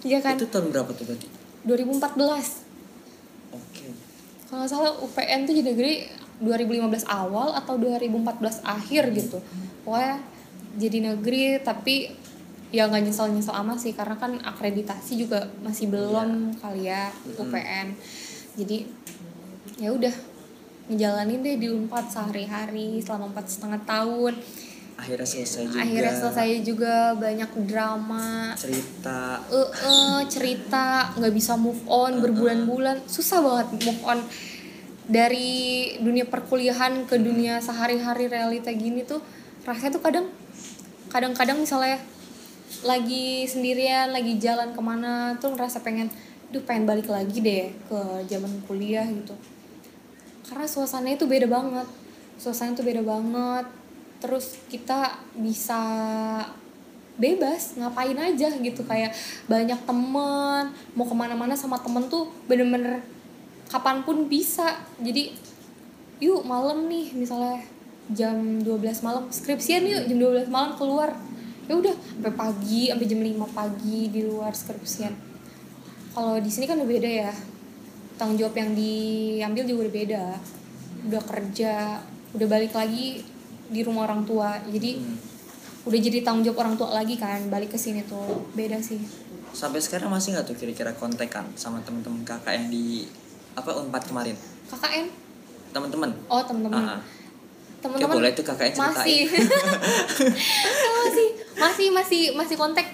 Iya 0.00 0.24
kan? 0.24 0.40
Itu 0.40 0.48
tahun 0.48 0.72
berapa 0.72 0.96
tuh 0.96 1.12
berarti 1.12 1.28
2014 1.68 2.16
oke. 3.52 3.84
Kalau 4.48 4.64
nggak 4.64 4.70
salah 4.72 4.96
UPN 4.96 5.44
tuh 5.44 5.52
jadi 5.52 5.76
negeri 5.76 5.92
2015 6.40 7.04
awal 7.04 7.52
atau 7.52 7.76
2014 7.76 8.64
akhir 8.64 9.12
gitu. 9.12 9.44
Pokoknya 9.84 10.24
jadi 10.80 10.98
negeri 11.12 11.60
tapi 11.60 12.16
ya 12.70 12.86
nggak 12.86 13.02
nyesel 13.10 13.34
nyesel 13.34 13.54
amat 13.60 13.82
sih 13.82 13.92
karena 13.92 14.14
kan 14.14 14.38
akreditasi 14.38 15.18
juga 15.18 15.50
masih 15.60 15.90
belum 15.90 16.54
kali 16.62 16.86
ya 16.86 17.10
UPN 17.34 17.98
jadi 18.54 18.86
ya 19.82 19.90
udah 19.90 20.14
ngejalanin 20.90 21.40
deh 21.40 21.56
di 21.56 21.68
unpad 21.70 22.10
sehari-hari 22.10 22.98
selama 22.98 23.30
empat 23.30 23.46
setengah 23.46 23.80
tahun. 23.86 24.34
Akhirnya 24.98 25.24
selesai 25.24 25.64
juga. 25.70 25.80
Akhirnya 25.80 26.14
selesai 26.18 26.48
juga 26.66 26.94
banyak 27.16 27.50
drama. 27.64 28.52
Cerita. 28.58 29.40
Eh 29.48 29.68
eh, 29.86 30.20
cerita 30.28 31.14
nggak 31.16 31.32
bisa 31.32 31.54
move 31.56 31.80
on 31.86 32.20
berbulan-bulan. 32.20 33.06
Susah 33.08 33.40
banget 33.40 33.80
move 33.86 34.02
on 34.04 34.20
dari 35.10 35.90
dunia 35.98 36.22
perkuliahan 36.22 37.06
ke 37.10 37.18
dunia 37.18 37.58
sehari-hari 37.58 38.30
realita 38.30 38.70
gini 38.70 39.02
tuh 39.02 39.18
rasanya 39.66 39.98
tuh 39.98 40.02
kadang 40.06 40.26
kadang-kadang 41.10 41.58
misalnya 41.58 41.98
lagi 42.86 43.44
sendirian 43.50 44.14
lagi 44.14 44.38
jalan 44.38 44.70
ke 44.70 44.78
mana 44.78 45.34
tuh 45.42 45.50
ngerasa 45.50 45.82
pengen 45.82 46.06
duh 46.54 46.62
pengen 46.62 46.86
balik 46.86 47.10
lagi 47.10 47.42
deh 47.42 47.74
ke 47.90 48.00
zaman 48.30 48.62
kuliah 48.70 49.02
gitu 49.10 49.34
karena 50.48 50.66
suasananya 50.66 51.16
itu 51.20 51.26
beda 51.28 51.46
banget. 51.50 51.88
Suasananya 52.40 52.74
itu 52.80 52.84
beda 52.86 53.02
banget. 53.04 53.66
Terus 54.20 54.56
kita 54.68 55.16
bisa 55.36 55.80
bebas 57.20 57.76
ngapain 57.76 58.16
aja 58.16 58.48
gitu. 58.56 58.80
Kayak 58.88 59.12
banyak 59.44 59.80
temen 59.84 60.64
mau 60.96 61.04
ke 61.04 61.14
mana-mana 61.16 61.52
sama 61.52 61.76
temen 61.80 62.08
tuh 62.08 62.32
bener-bener 62.48 63.04
kapan 63.68 64.00
pun 64.04 64.24
bisa. 64.28 64.80
Jadi 65.00 65.36
yuk 66.20 66.44
malam 66.44 66.88
nih 66.88 67.12
misalnya 67.16 67.64
jam 68.12 68.60
12 68.60 69.06
malam 69.06 69.30
skripsian 69.30 69.86
yuk 69.86 70.02
jam 70.08 70.16
12 70.16 70.48
malam 70.48 70.76
keluar. 70.76 71.12
Ya 71.68 71.78
udah 71.78 71.94
sampai 71.94 72.34
pagi 72.34 72.90
sampai 72.90 73.06
jam 73.06 73.20
5 73.22 73.56
pagi 73.56 74.10
di 74.10 74.20
luar 74.26 74.56
skripsian. 74.56 75.14
Kalau 76.10 76.42
di 76.42 76.50
sini 76.50 76.66
kan 76.66 76.80
beda 76.82 77.06
ya 77.06 77.30
tanggung 78.20 78.36
jawab 78.36 78.52
yang 78.52 78.76
diambil 78.76 79.64
juga 79.64 79.88
udah 79.88 79.94
beda. 79.96 80.24
Udah 81.08 81.22
kerja 81.24 81.72
udah 82.36 82.46
balik 82.46 82.76
lagi 82.76 83.24
di 83.72 83.80
rumah 83.80 84.04
orang 84.04 84.28
tua. 84.28 84.60
Jadi 84.68 85.00
udah 85.88 85.96
jadi 85.96 86.20
tanggung 86.20 86.44
jawab 86.44 86.68
orang 86.68 86.76
tua 86.76 86.92
lagi 86.92 87.16
kan 87.16 87.48
balik 87.48 87.72
ke 87.72 87.80
sini 87.80 88.04
tuh. 88.04 88.44
Beda 88.52 88.76
sih. 88.84 89.00
Sampai 89.56 89.80
sekarang 89.80 90.12
masih 90.12 90.36
nggak 90.36 90.44
tuh 90.44 90.56
kira-kira 90.60 90.92
kontekan 90.92 91.48
sama 91.56 91.80
temen-temen 91.80 92.20
kakak 92.28 92.60
yang 92.60 92.68
di 92.68 93.08
apa 93.56 93.72
unpad 93.80 94.04
kemarin? 94.04 94.36
KKN 94.68 95.06
teman-teman 95.70 96.10
oh 96.26 96.42
temen-temen. 96.42 96.78
Ah, 96.78 96.98
ah. 96.98 97.00
temen-temen? 97.82 98.10
Kayak 98.10 98.18
boleh 98.20 98.30
tuh 98.36 98.44
ceritain. 98.44 98.74
masih 98.76 99.20
masih. 101.00 101.28
Masih 101.60 101.92
masih 101.92 102.22
masih 102.32 102.56
kontak 102.56 102.88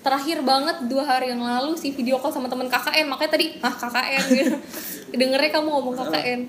terakhir 0.00 0.40
banget 0.40 0.88
dua 0.88 1.04
hari 1.04 1.32
yang 1.32 1.44
lalu 1.44 1.76
si 1.76 1.92
video 1.92 2.16
call 2.16 2.32
sama 2.32 2.48
temen 2.48 2.68
KKN 2.72 3.06
makanya 3.08 3.32
tadi 3.36 3.46
ah 3.60 3.74
KKN 3.74 4.24
gitu. 4.32 4.56
Dengernya 5.20 5.50
kamu 5.52 5.68
ngomong 5.68 5.94
KKN 5.96 6.40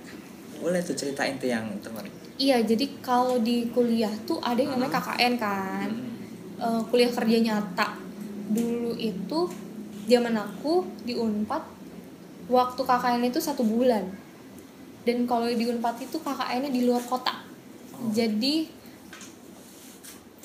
boleh 0.62 0.78
tuh 0.86 0.94
ceritain 0.94 1.42
tuh 1.42 1.50
yang 1.50 1.66
teman 1.82 2.06
iya 2.38 2.62
jadi 2.62 2.86
kalau 3.02 3.42
di 3.42 3.70
kuliah 3.74 4.14
tuh 4.30 4.42
ada 4.42 4.58
yang 4.58 4.74
namanya 4.78 4.98
KKN 4.98 5.34
kan. 5.38 5.90
Eh, 6.62 6.82
kuliah 6.94 7.10
kerja 7.10 7.38
nyata. 7.42 7.98
Dulu 8.54 8.94
itu 9.02 9.50
zaman 10.06 10.38
aku 10.38 10.86
di 11.02 11.18
Unpad 11.18 11.64
waktu 12.46 12.82
KKN 12.86 13.26
itu 13.26 13.42
satu 13.42 13.66
bulan. 13.66 14.06
Dan 15.02 15.26
kalau 15.26 15.50
di 15.50 15.66
Unpad 15.66 15.98
itu 16.06 16.22
KKN-nya 16.22 16.70
di 16.70 16.86
luar 16.86 17.02
kota. 17.02 17.34
Jadi 18.14 18.70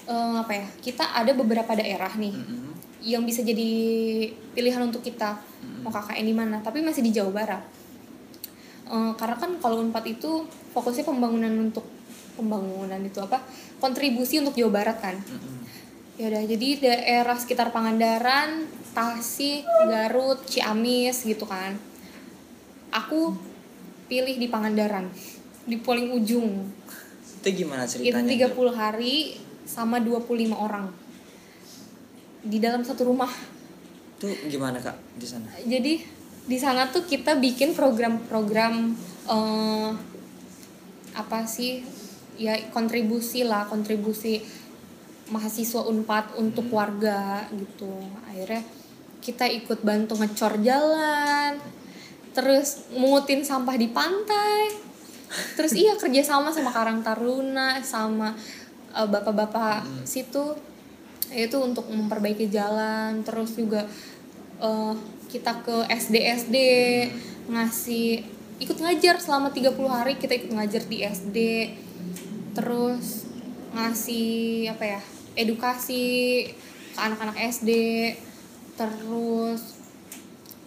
eh, 0.08 0.36
apa 0.40 0.52
ya 0.56 0.66
kita 0.80 1.12
ada 1.12 1.36
beberapa 1.36 1.76
daerah 1.76 2.12
nih. 2.16 2.32
Mm-mm. 2.32 2.72
Yang 3.06 3.22
bisa 3.22 3.46
jadi 3.46 3.70
pilihan 4.50 4.82
untuk 4.82 5.06
kita. 5.06 5.38
Mau 5.86 5.94
KKN 5.94 6.26
di 6.26 6.34
mana? 6.34 6.58
Tapi 6.58 6.82
masih 6.82 7.06
di 7.06 7.14
Jawa 7.14 7.30
Barat. 7.30 7.62
Eh, 8.90 9.12
karena 9.14 9.36
kan 9.38 9.50
kalau 9.62 9.78
Unpad 9.78 10.02
itu 10.10 10.42
fokusnya 10.74 11.06
pembangunan 11.06 11.70
untuk 11.70 11.86
pembangunan 12.34 12.98
itu 13.06 13.22
apa? 13.22 13.38
Kontribusi 13.78 14.42
untuk 14.42 14.58
Jawa 14.58 14.82
Barat 14.82 14.98
kan. 14.98 15.16
Mm-mm. 15.16 15.54
ya 16.16 16.32
udah 16.32 16.48
jadi 16.48 16.68
daerah 16.80 17.36
sekitar 17.36 17.76
Pangandaran 17.76 18.64
Tasik 18.96 19.68
Garut 19.84 20.40
Ciamis 20.48 21.28
gitu 21.28 21.44
kan. 21.44 21.76
Aku 22.88 23.36
pilih 24.08 24.40
di 24.40 24.48
Pangandaran 24.48 25.12
di 25.68 25.76
paling 25.76 26.16
ujung. 26.16 26.72
Itu 27.44 27.48
gimana 27.52 27.84
itu 27.84 28.00
ceritanya 28.00 28.48
30 28.48 28.72
hari 28.72 29.36
sama 29.68 30.00
25 30.00 30.56
orang 30.56 30.88
di 32.46 32.58
dalam 32.62 32.86
satu 32.86 33.10
rumah. 33.10 33.30
Itu 34.16 34.30
gimana 34.48 34.78
kak 34.80 34.96
di 35.18 35.26
sana? 35.26 35.50
Jadi 35.66 36.00
di 36.46 36.58
sana 36.62 36.86
tuh 36.88 37.04
kita 37.04 37.34
bikin 37.36 37.74
program-program 37.74 38.74
eh, 39.26 39.90
apa 41.16 41.38
sih 41.48 41.82
ya 42.36 42.54
kontribusi 42.70 43.42
lah 43.42 43.64
kontribusi 43.66 44.44
mahasiswa 45.32 45.82
unpad 45.90 46.38
untuk 46.38 46.70
warga 46.70 47.50
gitu. 47.50 47.90
Akhirnya 48.30 48.62
kita 49.18 49.50
ikut 49.50 49.82
bantu 49.82 50.14
ngecor 50.22 50.62
jalan 50.62 51.58
terus 52.30 52.86
mungutin 52.94 53.42
sampah 53.42 53.74
di 53.74 53.90
pantai. 53.90 54.86
Terus 55.58 55.74
iya 55.74 55.98
kerjasama 55.98 56.54
sama 56.54 56.70
Karang 56.70 57.02
Taruna 57.02 57.82
sama 57.82 58.30
eh, 58.94 59.08
bapak-bapak 59.08 60.06
situ 60.06 60.54
itu 61.34 61.56
untuk 61.58 61.88
memperbaiki 61.90 62.46
jalan 62.52 63.22
terus 63.26 63.56
juga 63.58 63.86
eh, 64.62 64.94
kita 65.30 65.62
ke 65.66 65.76
SD 65.90 66.14
SD 66.46 66.56
ngasih 67.50 68.22
ikut 68.62 68.78
ngajar 68.80 69.20
selama 69.20 69.52
30 69.52 69.74
hari 69.90 70.16
kita 70.16 70.32
ikut 70.38 70.52
ngajar 70.54 70.82
di 70.88 70.98
SD 71.04 71.38
terus 72.56 73.28
ngasih 73.76 74.72
apa 74.72 74.84
ya 74.96 75.00
edukasi 75.36 76.04
ke 76.96 76.98
anak-anak 76.98 77.36
SD 77.52 77.70
terus 78.80 79.76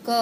ke 0.06 0.22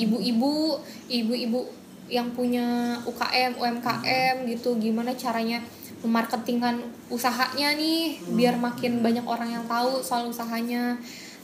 ibu-ibu 0.00 0.80
ibu-ibu 1.12 1.60
yang 2.08 2.32
punya 2.32 2.96
UKM 3.04 3.60
UMKM 3.60 4.48
gitu 4.48 4.80
gimana 4.80 5.12
caranya 5.12 5.60
memarketingkan 6.04 6.78
usahanya 7.10 7.74
nih 7.74 8.22
biar 8.30 8.54
makin 8.54 9.02
banyak 9.02 9.26
orang 9.26 9.50
yang 9.50 9.64
tahu 9.66 9.98
soal 10.02 10.30
usahanya. 10.30 10.98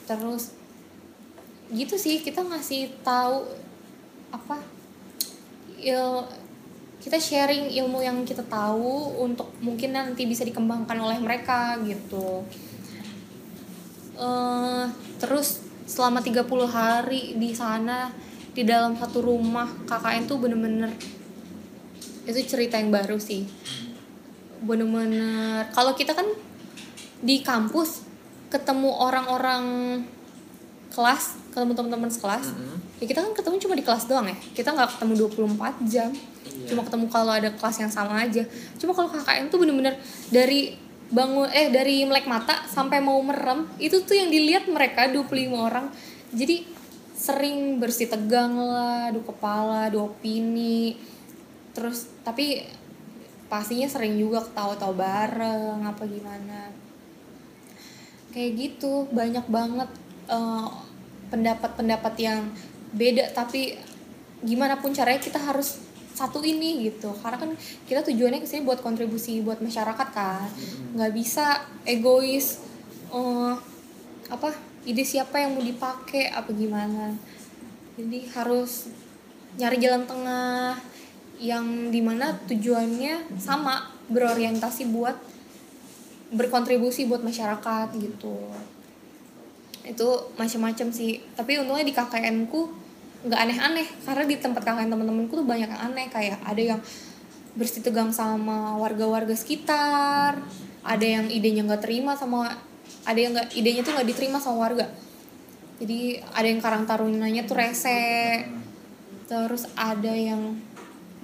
Terus 0.06 0.54
gitu 1.72 1.96
sih 1.98 2.20
kita 2.20 2.44
ngasih 2.44 2.92
tahu 3.02 3.48
apa 4.30 4.60
il 5.80 6.22
kita 7.02 7.20
sharing 7.20 7.68
ilmu 7.84 8.00
yang 8.00 8.24
kita 8.24 8.40
tahu 8.48 9.20
untuk 9.20 9.52
mungkin 9.60 9.92
nanti 9.92 10.24
bisa 10.24 10.46
dikembangkan 10.46 10.96
oleh 10.96 11.18
mereka 11.20 11.76
gitu. 11.82 12.46
Eh 14.16 14.84
terus 15.18 15.64
selama 15.84 16.24
30 16.24 16.48
hari 16.64 17.36
di 17.36 17.52
sana 17.52 18.08
di 18.54 18.62
dalam 18.62 18.96
satu 18.96 19.20
rumah 19.20 19.68
KKN 19.84 20.24
tuh 20.30 20.38
bener-bener 20.40 20.94
itu 22.24 22.40
cerita 22.48 22.80
yang 22.80 22.88
baru 22.88 23.20
sih 23.20 23.44
bener-bener. 24.64 25.68
Kalau 25.70 25.92
kita 25.92 26.16
kan 26.16 26.26
di 27.24 27.40
kampus 27.40 28.04
ketemu 28.48 28.90
orang-orang 28.90 29.64
kelas 30.94 31.42
ketemu 31.50 31.74
teman-teman 31.74 32.06
sekelas 32.06 32.54
Mm-mm. 32.54 32.78
ya 33.02 33.06
kita 33.10 33.18
kan 33.22 33.32
ketemu 33.34 33.56
cuma 33.62 33.74
di 33.74 33.84
kelas 33.86 34.04
doang 34.10 34.26
ya. 34.30 34.36
Kita 34.54 34.74
nggak 34.74 34.98
ketemu 34.98 35.12
24 35.30 35.84
jam. 35.86 36.10
Iya. 36.44 36.70
cuma 36.70 36.86
ketemu 36.86 37.06
kalau 37.10 37.32
ada 37.34 37.50
kelas 37.50 37.76
yang 37.82 37.90
sama 37.90 38.20
aja. 38.20 38.46
Cuma 38.78 38.94
kalau 38.94 39.10
KKN 39.10 39.50
tuh 39.50 39.58
bener-bener 39.58 39.98
dari 40.30 40.76
bangun 41.10 41.50
eh 41.50 41.68
dari 41.68 42.04
melek 42.06 42.30
mata 42.30 42.64
sampai 42.64 43.02
mau 43.02 43.18
merem 43.20 43.68
itu 43.76 44.00
tuh 44.06 44.16
yang 44.16 44.30
dilihat 44.30 44.70
mereka 44.70 45.10
25 45.10 45.50
orang. 45.50 45.90
Jadi 46.30 46.62
sering 47.14 47.78
bersih 47.78 48.10
tegang 48.10 48.54
lah 48.58 49.10
adu 49.10 49.24
kepala 49.26 49.90
adu 49.90 50.10
opini. 50.10 50.94
Terus 51.74 52.06
tapi 52.22 52.62
pastinya 53.54 53.86
sering 53.86 54.18
juga 54.18 54.42
ketawa-tawa 54.42 54.98
bareng 54.98 55.86
apa 55.86 56.02
gimana. 56.10 56.74
Kayak 58.34 58.50
gitu 58.58 59.06
banyak 59.14 59.46
banget 59.46 59.86
eh, 60.26 60.68
pendapat-pendapat 61.30 62.14
yang 62.18 62.50
beda. 62.98 63.30
Tapi 63.30 63.78
gimana 64.42 64.82
pun 64.82 64.90
caranya 64.90 65.22
kita 65.22 65.38
harus 65.38 65.78
satu 66.18 66.42
ini 66.42 66.90
gitu. 66.90 67.14
Karena 67.22 67.38
kan 67.38 67.54
kita 67.86 68.02
tujuannya 68.02 68.42
ke 68.42 68.48
sini 68.50 68.66
buat 68.66 68.82
kontribusi 68.82 69.38
buat 69.38 69.62
masyarakat 69.62 70.08
kan. 70.10 70.50
Nggak 70.98 71.14
bisa 71.14 71.62
egois 71.86 72.58
eh, 73.14 73.54
apa 74.34 74.50
ide 74.82 75.06
siapa 75.06 75.38
yang 75.38 75.54
mau 75.54 75.62
dipakai 75.62 76.26
apa 76.34 76.50
gimana. 76.50 77.14
Jadi 77.94 78.18
harus 78.34 78.90
nyari 79.54 79.78
jalan 79.78 80.02
tengah 80.10 80.74
yang 81.38 81.90
di 81.90 82.00
mana 82.00 82.36
tujuannya 82.46 83.38
sama 83.38 83.90
berorientasi 84.10 84.90
buat 84.92 85.16
berkontribusi 86.34 87.06
buat 87.06 87.22
masyarakat 87.22 87.94
gitu. 87.98 88.36
Itu 89.84 90.34
macam-macam 90.34 90.88
sih. 90.90 91.22
Tapi 91.34 91.60
untungnya 91.60 91.86
di 91.86 91.94
KKN 91.94 92.48
ku 92.50 92.70
nggak 93.24 93.40
aneh-aneh 93.40 93.88
karena 94.04 94.24
di 94.28 94.36
tempat 94.36 94.62
KKN 94.64 94.92
teman-temanku 94.92 95.32
tuh 95.38 95.46
banyak 95.46 95.70
yang 95.70 95.82
aneh. 95.92 96.06
Kayak 96.10 96.42
ada 96.42 96.62
yang 96.62 96.80
bersih 97.54 97.86
tegang 97.86 98.10
sama 98.10 98.74
warga-warga 98.82 99.30
sekitar 99.30 100.42
ada 100.84 101.06
yang 101.06 101.30
idenya 101.32 101.64
nggak 101.64 101.86
terima 101.86 102.18
sama 102.18 102.52
ada 103.08 103.16
yang 103.16 103.32
nggak 103.32 103.56
idenya 103.56 103.80
tuh 103.80 103.96
nggak 103.96 104.08
diterima 104.12 104.36
sama 104.36 104.68
warga. 104.68 104.86
Jadi 105.80 106.20
ada 106.20 106.46
yang 106.46 106.60
karang 106.60 106.84
tarunanya 106.84 107.42
tuh 107.48 107.56
rese. 107.56 108.44
Terus 109.24 109.64
ada 109.74 110.12
yang 110.12 110.60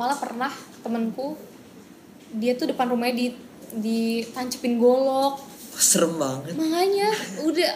malah 0.00 0.16
pernah 0.16 0.48
temenku 0.80 1.36
dia 2.32 2.56
tuh 2.56 2.72
depan 2.72 2.88
rumahnya 2.88 3.14
di 3.20 3.26
ditancepin 3.70 4.80
golok. 4.80 5.44
Serem 5.76 6.16
banget. 6.16 6.56
Makanya 6.56 7.10
udah 7.44 7.70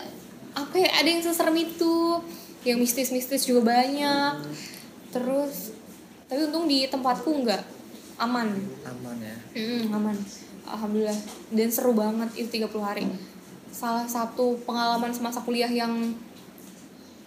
apa 0.57 0.75
ya 0.81 0.91
ada 1.03 1.09
yang 1.09 1.23
seserem 1.23 1.55
itu. 1.61 2.23
Yang 2.65 2.79
mistis-mistis 2.81 3.45
juga 3.45 3.77
banyak. 3.77 4.41
Terus 5.13 5.77
tapi 6.25 6.49
untung 6.49 6.65
di 6.65 6.89
tempatku 6.89 7.29
nggak 7.45 7.63
aman. 8.19 8.49
Aman 8.89 9.17
ya? 9.21 9.37
Mm, 9.53 9.93
aman. 9.93 10.17
Alhamdulillah. 10.65 11.19
Dan 11.53 11.69
seru 11.69 11.93
banget 11.93 12.31
itu 12.41 12.49
30 12.65 12.81
hari. 12.81 13.05
Salah 13.69 14.09
satu 14.09 14.57
pengalaman 14.65 15.13
semasa 15.13 15.45
kuliah 15.45 15.69
yang 15.69 16.15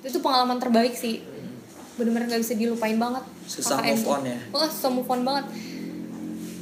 itu 0.02 0.18
pengalaman 0.24 0.58
terbaik 0.58 0.96
sih 0.96 1.20
bener-bener 1.98 2.30
nggak 2.30 2.42
bisa 2.46 2.54
dilupain 2.54 2.96
banget. 2.96 3.24
Susah 3.50 3.82
KKN. 3.82 3.98
move 3.98 4.08
on 4.08 4.22
ya? 4.24 4.38
oh, 4.54 4.70
susah 4.70 4.92
move 4.94 5.10
on 5.10 5.22
banget. 5.26 5.46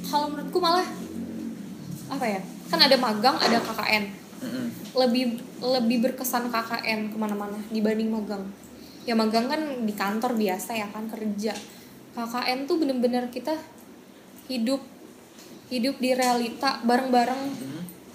Kalau 0.08 0.26
menurutku 0.32 0.60
malah 0.64 0.88
apa 2.06 2.26
ya 2.26 2.42
kan 2.70 2.80
ada 2.80 2.96
magang 3.02 3.34
ada 3.42 3.58
KKN 3.58 4.06
lebih 4.94 5.42
lebih 5.60 5.98
berkesan 6.06 6.54
KKN 6.54 7.12
ke 7.12 7.18
mana-mana 7.20 7.60
dibanding 7.70 8.14
magang. 8.14 8.46
Ya 9.04 9.14
magang 9.14 9.52
kan 9.52 9.62
di 9.84 9.94
kantor 9.94 10.38
biasa 10.40 10.72
ya 10.78 10.88
kan 10.90 11.12
kerja. 11.12 11.54
KKN 12.16 12.70
tuh 12.70 12.80
bener-bener 12.80 13.28
kita 13.28 13.54
hidup 14.48 14.80
hidup 15.68 15.98
di 15.98 16.14
realita 16.14 16.80
bareng-bareng 16.86 17.42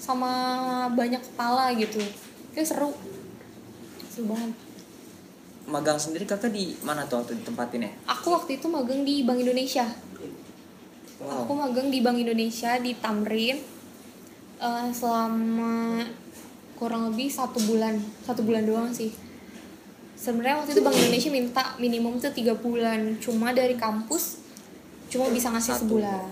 sama 0.00 0.32
banyak 0.94 1.20
kepala 1.20 1.74
gitu. 1.76 2.00
Itu 2.54 2.64
seru. 2.64 2.90
Seru 4.08 4.30
banget 4.30 4.69
magang 5.68 6.00
sendiri 6.00 6.24
kakak 6.24 6.54
di 6.54 6.72
mana 6.80 7.04
tuh 7.04 7.20
waktu 7.20 7.36
ditempatin 7.40 7.86
ya? 7.86 7.92
Aku 8.08 8.32
waktu 8.32 8.56
itu 8.56 8.66
magang 8.70 9.04
di 9.04 9.22
Bank 9.26 9.42
Indonesia. 9.42 9.86
Wow. 11.20 11.44
Aku 11.44 11.52
magang 11.52 11.92
di 11.92 12.00
Bank 12.00 12.16
Indonesia 12.16 12.80
di 12.80 12.96
Tamrin 12.96 13.60
eh, 14.60 14.88
selama 14.92 16.04
kurang 16.80 17.12
lebih 17.12 17.28
satu 17.28 17.60
bulan 17.68 18.00
satu 18.24 18.40
bulan 18.40 18.64
doang 18.64 18.88
sih. 18.88 19.12
Sebenarnya 20.16 20.64
waktu 20.64 20.76
itu 20.76 20.82
Bank 20.84 20.96
Indonesia 20.96 21.30
minta 21.32 21.64
minimum 21.80 22.16
tuh 22.20 22.32
tiga 22.32 22.56
bulan. 22.56 23.16
Cuma 23.20 23.52
dari 23.52 23.76
kampus 23.76 24.40
cuma 25.10 25.26
bisa 25.32 25.50
ngasih 25.50 25.74
Satu. 25.76 25.80
sebulan. 25.88 26.28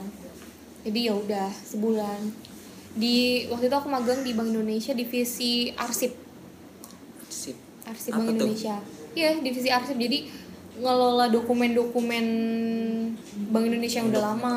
Jadi 0.85 1.01
ya 1.09 1.15
udah 1.17 1.49
sebulan. 1.53 2.21
Di 2.97 3.49
waktu 3.53 3.69
itu 3.69 3.77
aku 3.77 3.89
magang 3.93 4.21
di 4.25 4.33
Bank 4.33 4.53
Indonesia 4.53 4.93
divisi 4.97 5.73
arsip. 5.77 6.17
Sip. 7.29 7.57
arsip 7.85 8.13
Apa 8.13 8.29
Bank 8.29 8.41
tuh? 8.41 8.53
Iya 9.15 9.41
divisi 9.41 9.69
arsip. 9.73 9.97
Jadi 9.97 10.29
ngelola 10.79 11.27
dokumen-dokumen 11.31 12.27
Bank 13.51 13.65
Indonesia 13.67 13.99
yang 14.03 14.11
udah 14.13 14.23
lama. 14.35 14.57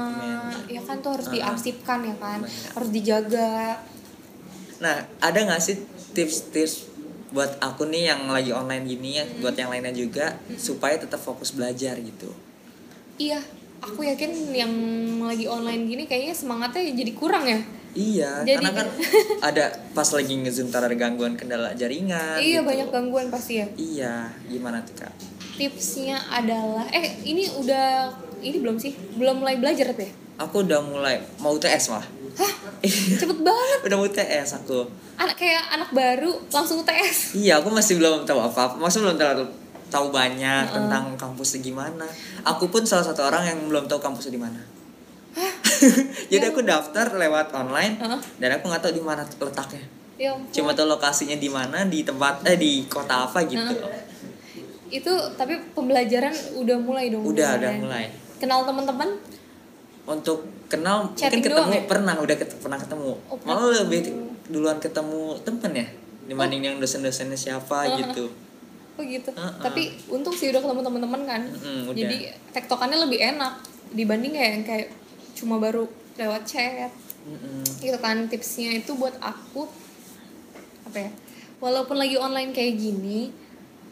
Ya 0.69 0.81
kan 0.83 1.01
tuh 1.03 1.17
harus 1.17 1.27
diarsipkan 1.29 2.05
ya 2.05 2.15
kan? 2.19 2.39
Banyak. 2.45 2.71
harus 2.77 2.89
dijaga. 2.89 3.79
Nah, 4.81 5.05
ada 5.21 5.39
nggak 5.45 5.61
sih 5.61 5.77
tips-tips 6.17 6.89
buat 7.31 7.63
aku 7.63 7.87
nih 7.87 8.11
yang 8.11 8.27
lagi 8.27 8.51
online 8.51 8.83
gini 8.83 9.23
ya, 9.23 9.25
buat 9.39 9.55
yang 9.55 9.71
lainnya 9.71 9.95
juga 9.95 10.35
supaya 10.59 10.99
tetap 10.99 11.23
fokus 11.23 11.55
belajar 11.55 11.95
gitu. 11.95 12.27
iya 13.21 13.37
aku 13.81 14.05
yakin 14.05 14.53
yang 14.53 14.73
lagi 15.25 15.49
online 15.49 15.89
gini 15.89 16.03
kayaknya 16.05 16.33
semangatnya 16.37 16.93
jadi 16.93 17.11
kurang 17.17 17.45
ya 17.49 17.61
Iya, 17.91 18.41
Jadi- 18.41 18.55
karena 18.55 18.71
kan 18.73 18.87
ada 19.51 19.63
pas 19.91 20.07
lagi 20.07 20.33
ngezoom 20.37 20.69
ada 20.69 20.87
gangguan 20.91 21.35
kendala 21.35 21.75
jaringan. 21.75 22.39
iya 22.39 22.59
gitu. 22.59 22.67
banyak 22.67 22.87
gangguan 22.87 23.27
pasti 23.27 23.59
ya 23.59 23.67
Iya, 23.73 24.15
gimana 24.45 24.79
tuh 24.81 24.95
kak? 24.97 25.11
tipsnya 25.51 26.17
adalah 26.27 26.87
eh 26.89 27.21
ini 27.21 27.45
udah 27.51 28.09
ini 28.39 28.57
belum 28.57 28.75
sih 28.75 28.89
belum 29.13 29.39
mulai 29.39 29.57
belajar 29.57 29.91
tapi 29.91 30.07
ya 30.07 30.11
Aku 30.39 30.65
udah 30.65 30.81
mulai 30.81 31.21
mau 31.37 31.53
UTS 31.53 31.91
malah. 31.91 32.07
hah 32.33 32.53
cepet 33.19 33.37
banget 33.37 33.79
udah 33.83 33.95
mau 33.95 34.07
UTS 34.07 34.49
aku. 34.55 34.89
anak 35.15 35.37
kayak 35.37 35.61
anak 35.69 35.91
baru 35.91 36.33
langsung 36.47 36.81
UTS 36.81 37.37
Iya, 37.37 37.59
aku 37.59 37.69
masih 37.69 37.99
belum 37.99 38.23
tahu 38.23 38.41
apa-apa. 38.41 38.79
Masih 38.79 39.05
belum 39.05 39.13
terlalu 39.15 39.45
tahu 39.87 40.09
banyak 40.09 40.65
tentang 40.65 41.13
kampusnya 41.13 41.61
gimana. 41.61 42.07
Aku 42.41 42.65
pun 42.65 42.81
salah 42.81 43.03
satu 43.03 43.21
orang 43.21 43.43
yang 43.45 43.59
belum 43.61 43.85
tahu 43.85 43.99
kampusnya 43.99 44.33
di 44.33 44.41
mana. 44.41 44.57
Jadi 46.27 46.45
aku 46.45 46.61
daftar 46.61 47.07
lewat 47.09 47.51
online 47.51 47.97
Heeh. 47.97 48.19
dan 48.37 48.49
aku 48.53 48.67
nggak 48.67 48.81
tahu 48.81 48.93
di 48.93 49.01
mana 49.01 49.23
letaknya. 49.23 49.83
ya 50.15 50.29
ampun. 50.31 50.51
Cuma 50.51 50.69
tahu 50.71 50.85
lokasinya 50.87 51.33
di 51.33 51.49
mana 51.49 51.83
di 51.83 52.01
tempat 52.01 52.45
eh 52.45 52.53
di 52.55 52.85
kota 52.85 53.25
apa 53.25 53.41
gitu. 53.43 53.73
itu 54.91 55.07
tapi 55.33 55.55
pembelajaran 55.71 56.29
udah 56.53 56.75
mulai 56.77 57.07
dong 57.07 57.23
Udah, 57.23 57.55
udah 57.55 57.71
mulai. 57.79 58.11
kenal 58.37 58.61
teman-teman 58.61 59.07
Untuk 60.03 60.43
kenal 60.67 61.07
Chatting 61.13 61.39
mungkin 61.39 61.43
ketemu 61.45 61.63
doang 61.63 61.71
ya? 61.71 61.81
pernah 61.87 62.15
udah 62.17 62.35
ket- 62.35 62.59
pernah 62.59 62.75
ketemu. 62.75 63.11
Oh, 63.25 63.37
Malah 63.39 63.71
lebih 63.81 64.11
duluan 64.47 64.77
ketemu 64.77 65.39
temen 65.41 65.71
ya 65.73 65.87
dibanding 66.21 66.61
yang 66.61 66.75
dosen-dosennya 66.77 67.35
siapa 67.35 67.87
Heeh. 67.87 67.97
gitu. 68.03 68.27
oh 68.91 69.03
gitu 69.03 69.29
Heeh. 69.31 69.53
tapi 69.57 69.81
untung 70.07 70.31
sih 70.31 70.47
udah 70.47 70.59
ketemu 70.59 70.81
teman-teman 70.81 71.21
kan 71.23 71.41
udah. 71.87 71.95
jadi 71.95 72.17
tektokannya 72.51 72.99
lebih 72.99 73.19
enak 73.31 73.53
dibanding 73.91 74.31
kayak 74.31 74.51
yang 74.51 74.63
kayak 74.63 74.87
cuma 75.41 75.57
baru 75.57 75.89
lewat 76.15 76.45
chat 76.45 76.93
Mm-mm. 77.25 77.65
gitu 77.81 77.97
kan 77.97 78.29
tipsnya 78.29 78.77
itu 78.77 78.93
buat 78.93 79.17
aku 79.17 79.65
apa 80.85 80.97
ya 80.97 81.11
walaupun 81.57 81.97
lagi 81.97 82.17
online 82.17 82.53
kayak 82.53 82.77
gini 82.77 83.33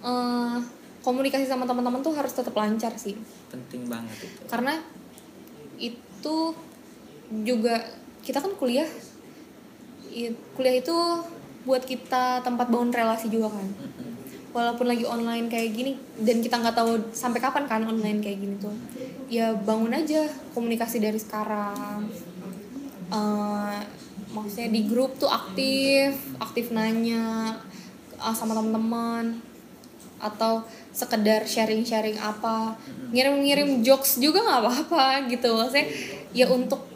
eh, 0.02 0.58
komunikasi 1.02 1.50
sama 1.50 1.66
teman-teman 1.66 2.06
tuh 2.06 2.14
harus 2.14 2.32
tetap 2.32 2.54
lancar 2.54 2.93
sih 2.95 3.18
Penting 3.50 3.89
banget 3.89 4.30
itu. 4.30 4.41
karena 4.45 4.78
itu 5.80 6.38
juga 7.45 7.76
kita 8.22 8.41
kan 8.41 8.54
kuliah 8.58 8.89
kuliah 10.54 10.76
itu 10.78 10.95
buat 11.64 11.86
kita 11.86 12.41
tempat 12.41 12.68
bangun 12.68 12.89
relasi 12.89 13.30
juga 13.30 13.54
kan 13.54 13.68
Mm-mm. 13.68 13.99
Walaupun 14.50 14.89
lagi 14.89 15.06
online 15.06 15.45
kayak 15.45 15.70
gini 15.78 15.93
dan 16.18 16.41
kita 16.41 16.58
nggak 16.58 16.76
tahu 16.76 17.14
sampai 17.14 17.38
kapan 17.38 17.70
kan 17.70 17.86
online 17.86 18.20
kayak 18.20 18.41
gini 18.41 18.56
tuh 18.58 18.74
ya 19.30 19.54
bangun 19.54 19.93
aja 19.93 20.26
komunikasi 20.58 20.97
dari 20.97 21.22
sekarang. 21.22 22.10
Eh, 23.10 23.80
maksudnya 24.30 24.70
di 24.70 24.86
grup 24.86 25.18
tuh 25.18 25.30
aktif 25.30 26.14
aktif 26.38 26.70
nanya 26.70 27.58
uh, 28.22 28.34
sama 28.34 28.54
teman-teman 28.54 29.41
atau 30.22 30.62
sekedar 30.93 31.45
sharing-sharing 31.50 32.18
apa. 32.22 32.78
Ngirim-ngirim 33.10 33.82
jokes 33.82 34.22
juga 34.22 34.45
nggak 34.45 34.62
apa-apa 34.62 35.06
gitu 35.32 35.50
maksudnya 35.58 35.88
ya 36.34 36.45
untuk 36.50 36.89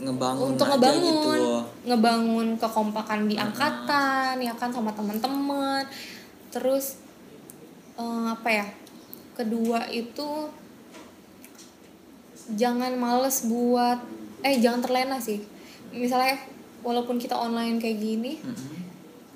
Ngebangun 0.00 0.56
untuk 0.56 0.64
ngebangun 0.64 1.12
gitu. 1.12 1.60
ngebangun 1.84 2.48
kekompakan 2.56 3.28
di 3.28 3.36
angkatan 3.36 4.40
ya 4.40 4.56
kan 4.56 4.72
sama 4.72 4.88
teman-teman 4.96 5.84
terus 6.50 6.98
eh, 7.98 8.26
apa 8.30 8.48
ya 8.50 8.66
kedua 9.38 9.88
itu 9.88 10.50
jangan 12.54 12.92
males 12.98 13.46
buat 13.46 14.02
eh 14.42 14.58
jangan 14.58 14.82
terlena 14.82 15.18
sih. 15.22 15.40
Misalnya 15.94 16.38
walaupun 16.82 17.20
kita 17.20 17.36
online 17.36 17.76
kayak 17.76 17.98
gini 18.00 18.40
Mm-mm. 18.40 18.78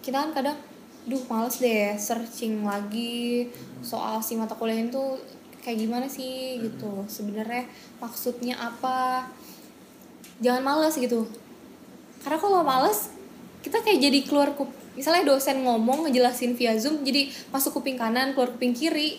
kita 0.01 0.17
kan 0.25 0.31
kadang 0.33 0.59
duh 1.05 1.21
males 1.29 1.61
deh 1.61 1.93
searching 2.01 2.65
lagi 2.65 3.53
soal 3.85 4.25
si 4.25 4.33
mata 4.41 4.57
kuliah 4.57 4.81
itu 4.81 5.21
kayak 5.63 5.79
gimana 5.79 6.07
sih? 6.09 6.59
Gitu. 6.59 6.93
Sebenarnya 7.07 7.69
maksudnya 8.01 8.59
apa? 8.59 9.29
Jangan 10.43 10.63
males 10.65 10.97
gitu. 10.99 11.29
Karena 12.25 12.39
kalau 12.41 12.65
males 12.65 13.13
kita 13.63 13.81
kayak 13.81 14.01
jadi 14.01 14.19
keluar 14.25 14.51
misalnya 14.95 15.27
dosen 15.27 15.63
ngomong 15.67 16.07
ngejelasin 16.09 16.55
via 16.55 16.75
zoom 16.79 17.03
jadi 17.03 17.31
masuk 17.51 17.79
kuping 17.83 17.99
kanan 17.99 18.33
keluar 18.33 18.55
kuping 18.55 18.75
kiri 18.75 19.19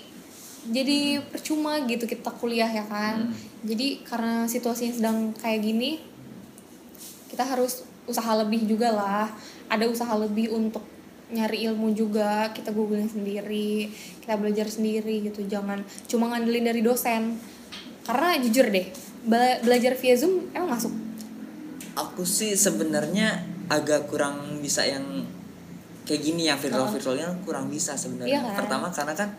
jadi 0.65 1.21
percuma 1.21 1.77
gitu 1.85 2.09
kita 2.09 2.33
kuliah 2.33 2.69
ya 2.69 2.81
kan? 2.89 3.29
Jadi 3.61 4.01
karena 4.01 4.49
situasinya 4.49 4.93
sedang 4.97 5.17
kayak 5.37 5.61
gini 5.61 6.01
kita 7.29 7.45
harus 7.45 7.85
usaha 8.09 8.33
lebih 8.41 8.65
juga 8.65 8.89
lah. 8.89 9.29
Ada 9.69 9.85
usaha 9.85 10.13
lebih 10.17 10.49
untuk 10.53 10.81
nyari 11.29 11.65
ilmu 11.69 11.93
juga 11.93 12.53
kita 12.53 12.69
googling 12.69 13.09
sendiri 13.09 13.89
kita 14.25 14.41
belajar 14.41 14.65
sendiri 14.65 15.29
gitu. 15.29 15.45
Jangan 15.45 15.85
cuma 16.09 16.33
ngandelin 16.33 16.65
dari 16.65 16.81
dosen. 16.81 17.37
Karena 18.01 18.37
jujur 18.41 18.69
deh 18.69 18.89
bela- 19.21 19.61
belajar 19.61 19.93
via 19.93 20.17
zoom 20.17 20.49
emang 20.49 20.81
masuk? 20.81 20.93
Aku 21.93 22.25
sih 22.25 22.57
sebenarnya 22.57 23.45
agak 23.69 24.09
kurang 24.09 24.61
bisa 24.65 24.81
yang 24.85 25.29
kayak 26.05 26.21
gini 26.21 26.45
yang 26.45 26.55
virtual 26.55 26.85
virtualnya 26.87 27.27
kurang 27.41 27.67
bisa 27.67 27.93
sebenarnya. 27.93 28.31
Iya 28.31 28.41
kan? 28.45 28.55
Pertama 28.61 28.87
karena 28.89 29.13
kan 29.13 29.29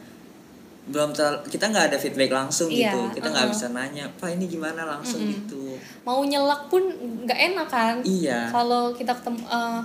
belum 0.87 1.11
terlalu, 1.11 1.39
kita 1.51 1.67
nggak 1.67 1.85
ada 1.91 1.99
feedback 1.99 2.31
langsung 2.31 2.71
Iya, 2.71 2.95
gitu. 2.95 3.19
Kita 3.19 3.27
nggak 3.27 3.47
uh-uh. 3.47 3.55
bisa 3.59 3.67
nanya, 3.71 4.07
"Pak, 4.19 4.31
ini 4.31 4.47
gimana?" 4.47 4.87
langsung 4.87 5.19
gitu. 5.23 5.75
mau 6.03 6.23
nyelak 6.23 6.71
pun 6.71 6.79
nggak 7.27 7.41
enak 7.53 7.67
kan 7.67 7.97
Iya. 8.01 8.47
kalau 8.49 8.95
kita 8.95 9.11
ketemu 9.13 9.43
eh, 9.43 9.83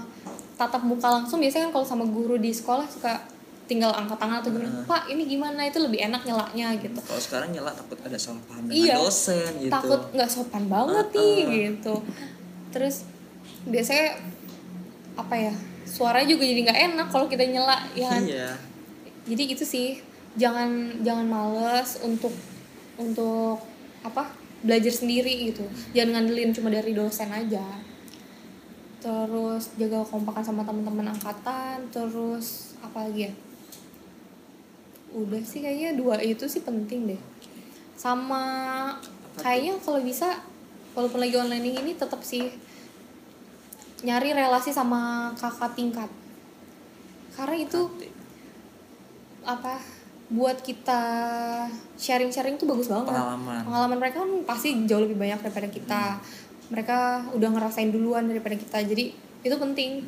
tatap 0.54 0.86
muka 0.86 1.10
langsung 1.10 1.42
biasanya 1.42 1.68
kan 1.68 1.74
kalau 1.74 1.86
sama 1.86 2.06
guru 2.06 2.38
di 2.38 2.54
sekolah 2.54 2.86
suka 2.86 3.18
tinggal 3.66 3.90
angkat 3.90 4.20
tangan 4.20 4.40
atau 4.40 4.52
gimana 4.52 4.84
pak 4.86 5.10
ini 5.10 5.26
gimana 5.26 5.66
itu 5.66 5.80
lebih 5.80 6.06
enak 6.06 6.22
nyelaknya 6.22 6.76
gitu 6.78 7.00
Kalau 7.02 7.18
sekarang 7.18 7.50
nyela 7.50 7.74
takut 7.74 7.98
ada 8.04 8.14
salah 8.16 8.44
paham 8.46 8.70
dengan 8.70 8.78
Iya. 8.86 8.96
dosen 9.00 9.52
gitu. 9.58 9.74
takut 9.74 10.02
nggak 10.14 10.30
sopan 10.30 10.64
banget 10.68 11.08
nih 11.12 11.40
gitu 11.50 11.96
terus 12.70 12.96
biasanya 13.64 14.22
apa 15.16 15.36
ya 15.36 15.54
suaranya 15.92 16.32
juga 16.32 16.48
jadi 16.48 16.60
nggak 16.64 16.82
enak 16.96 17.08
kalau 17.12 17.28
kita 17.28 17.44
nyela 17.44 17.84
ya 17.92 18.08
kan? 18.08 18.24
Iya. 18.24 18.52
jadi 19.28 19.42
gitu 19.52 19.68
sih. 19.68 20.00
Jangan 20.40 21.04
jangan 21.04 21.28
males 21.28 22.00
untuk 22.00 22.32
untuk 22.96 23.60
apa 24.02 24.32
belajar 24.64 24.94
sendiri 24.96 25.52
gitu. 25.52 25.68
Jangan 25.92 26.24
ngandelin 26.24 26.56
cuma 26.56 26.72
dari 26.72 26.96
dosen 26.96 27.28
aja. 27.28 27.66
Terus 29.04 29.76
jaga 29.76 30.08
kompakan 30.08 30.46
sama 30.46 30.64
teman-teman 30.64 31.12
angkatan 31.12 31.92
terus 31.92 32.78
apa 32.80 33.10
lagi 33.10 33.28
ya? 33.28 33.34
Udah 35.12 35.44
sih 35.44 35.60
kayaknya 35.60 36.00
dua 36.00 36.24
itu 36.24 36.48
sih 36.48 36.64
penting 36.64 37.12
deh. 37.12 37.22
Sama 38.00 38.42
kayaknya 39.36 39.76
kalau 39.84 40.00
bisa 40.00 40.40
walaupun 40.96 41.20
lagi 41.20 41.36
online 41.36 41.84
ini 41.84 41.92
tetap 42.00 42.24
sih 42.24 42.71
nyari 44.02 44.34
relasi 44.34 44.74
sama 44.74 45.32
kakak 45.38 45.78
tingkat. 45.78 46.10
Karena 47.38 47.56
itu 47.58 47.90
apa 49.42 49.82
buat 50.32 50.64
kita 50.64 51.02
sharing-sharing 52.00 52.56
tuh 52.56 52.66
bagus 52.70 52.88
banget. 52.88 53.12
Pengalaman. 53.12 53.62
pengalaman 53.68 53.98
mereka 54.00 54.24
kan 54.24 54.32
pasti 54.48 54.74
jauh 54.88 55.04
lebih 55.04 55.20
banyak 55.20 55.40
daripada 55.44 55.68
kita. 55.68 56.04
Mereka 56.72 56.98
udah 57.36 57.50
ngerasain 57.52 57.92
duluan 57.92 58.32
daripada 58.32 58.56
kita. 58.56 58.80
Jadi 58.82 59.12
itu 59.44 59.56
penting. 59.60 60.08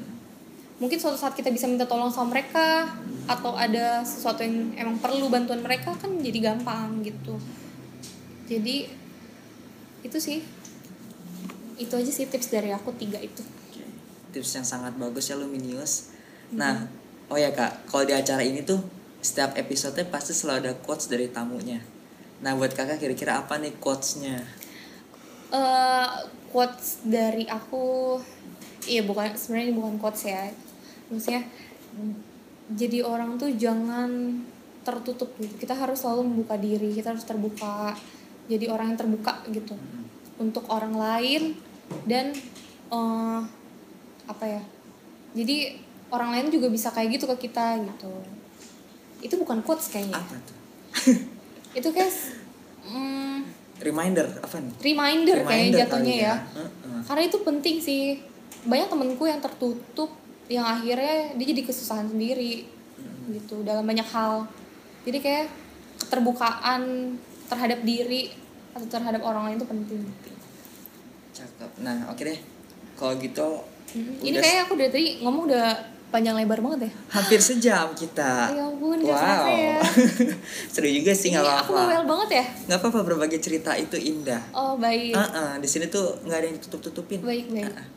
Mungkin 0.79 0.97
suatu 0.97 1.19
saat 1.19 1.35
kita 1.37 1.51
bisa 1.53 1.69
minta 1.69 1.85
tolong 1.85 2.09
sama 2.09 2.33
mereka 2.33 2.91
atau 3.23 3.55
ada 3.55 4.03
sesuatu 4.03 4.43
yang 4.43 4.73
emang 4.75 4.97
perlu 4.99 5.31
bantuan 5.31 5.63
mereka 5.63 5.95
kan 5.95 6.11
jadi 6.19 6.51
gampang 6.51 7.03
gitu. 7.03 7.35
Jadi 8.47 8.89
itu 10.07 10.17
sih. 10.17 10.39
Itu 11.77 11.99
aja 11.99 12.11
sih 12.11 12.25
tips 12.31 12.47
dari 12.47 12.71
aku 12.71 12.95
tiga 12.95 13.19
itu. 13.19 13.43
Tips 14.33 14.57
yang 14.57 14.65
sangat 14.65 14.97
bagus 14.97 15.29
ya 15.29 15.37
Luminius. 15.37 16.09
Nah, 16.51 16.89
oh 17.29 17.37
ya 17.37 17.53
Kak, 17.53 17.85
kalau 17.85 18.03
di 18.03 18.17
acara 18.17 18.41
ini 18.41 18.65
tuh 18.65 18.81
setiap 19.21 19.53
episode 19.55 20.01
pasti 20.09 20.33
selalu 20.33 20.57
ada 20.67 20.73
quotes 20.81 21.05
dari 21.05 21.29
tamunya. 21.29 21.79
Nah, 22.41 22.57
buat 22.57 22.73
Kakak 22.73 22.97
kira-kira 22.97 23.39
apa 23.39 23.61
nih 23.61 23.77
quotes-nya? 23.77 24.41
eh 25.53 26.09
quotes 26.49 27.05
dari 27.05 27.45
aku 27.45 28.17
iya 28.89 29.05
bukan 29.05 29.37
sebenarnya 29.37 29.65
ini 29.69 29.75
bukan 29.77 29.95
quotes 30.01 30.25
ya 30.25 30.49
maksudnya 31.13 31.45
jadi 32.73 33.05
orang 33.05 33.37
tuh 33.37 33.53
jangan 33.53 34.41
tertutup 34.81 35.29
gitu 35.37 35.53
kita 35.61 35.77
harus 35.77 36.01
selalu 36.01 36.25
membuka 36.25 36.57
diri 36.57 36.89
kita 36.97 37.13
harus 37.13 37.21
terbuka 37.21 37.93
jadi 38.49 38.65
orang 38.73 38.93
yang 38.93 38.99
terbuka 38.99 39.45
gitu 39.53 39.77
untuk 40.41 40.65
orang 40.73 40.97
lain 40.97 41.53
dan 42.09 42.33
eh 42.89 43.41
apa 44.29 44.45
ya 44.47 44.61
jadi 45.33 45.81
orang 46.13 46.29
lain 46.37 46.47
juga 46.53 46.69
bisa 46.69 46.93
kayak 46.93 47.17
gitu 47.17 47.25
ke 47.25 47.49
kita 47.49 47.81
gitu. 47.81 48.13
Itu 49.25 49.35
bukan 49.41 49.65
quotes 49.65 49.89
kayaknya. 49.89 50.21
Apa 50.21 50.37
tuh? 50.45 50.57
Itu 51.81 51.89
kayak 51.89 52.13
mm, 52.85 53.37
reminder 53.81 54.29
apa 54.45 54.61
nih? 54.61 54.73
Reminder, 54.77 55.37
kayak 55.41 55.49
Reminder 55.49 55.79
jatuhnya 55.81 56.13
kali 56.13 56.25
ya. 56.29 56.35
Heeh. 56.53 56.99
karena 57.09 57.23
itu 57.25 57.37
penting 57.41 57.75
sih. 57.81 58.21
Banyak 58.63 58.87
temenku 58.93 59.25
yang 59.25 59.41
tertutup 59.41 60.13
yang 60.45 60.63
akhirnya 60.63 61.33
dia 61.33 61.45
jadi 61.49 61.65
kesusahan 61.65 62.05
sendiri 62.05 62.69
gitu 63.33 63.65
dalam 63.65 63.83
banyak 63.83 64.05
hal. 64.05 64.45
Jadi 65.03 65.17
kayak 65.17 65.49
keterbukaan 65.97 67.15
terhadap 67.49 67.81
diri 67.81 68.29
atau 68.77 68.85
terhadap 68.85 69.19
orang 69.25 69.49
lain 69.49 69.57
itu 69.57 69.67
penting. 69.67 70.01
Cakep. 71.33 71.71
Nah 71.81 72.13
oke 72.13 72.21
deh. 72.21 72.39
Kalau 72.93 73.17
gitu 73.17 73.72
Mm, 73.93 74.13
ini 74.25 74.37
udah. 74.37 74.41
kayak 74.41 74.59
aku 74.65 74.73
dari 74.73 74.89
tadi 74.89 75.07
ngomong 75.21 75.43
udah 75.49 75.65
panjang 76.13 76.37
lebar 76.37 76.61
banget 76.61 76.85
ya. 76.85 76.91
Hampir 77.17 77.39
sejam 77.41 77.89
kita. 77.97 78.53
Ya 78.53 78.69
ampun 78.69 79.01
kerasa 79.01 79.49
ya. 79.49 79.81
Seru 80.73 80.85
juga 80.85 81.09
sih 81.17 81.33
nggak 81.33 81.41
aku 81.41 81.73
apa-apa. 81.73 81.89
bawel 81.89 82.03
banget 82.05 82.29
ya. 82.37 82.45
Nggak 82.69 82.79
apa-apa 82.85 82.99
berbagi 83.01 83.37
cerita 83.41 83.73
itu 83.73 83.97
indah. 83.97 84.41
Oh 84.53 84.77
baik. 84.77 85.17
Ah, 85.17 85.25
ah, 85.33 85.51
di 85.57 85.65
sini 85.65 85.89
tuh 85.89 86.21
nggak 86.21 86.37
ada 86.37 86.47
yang 86.53 86.59
tutup-tutupin. 86.61 87.25
Baik 87.25 87.49
baik. 87.49 87.65
Ah, 87.65 87.81
ah. 87.81 87.87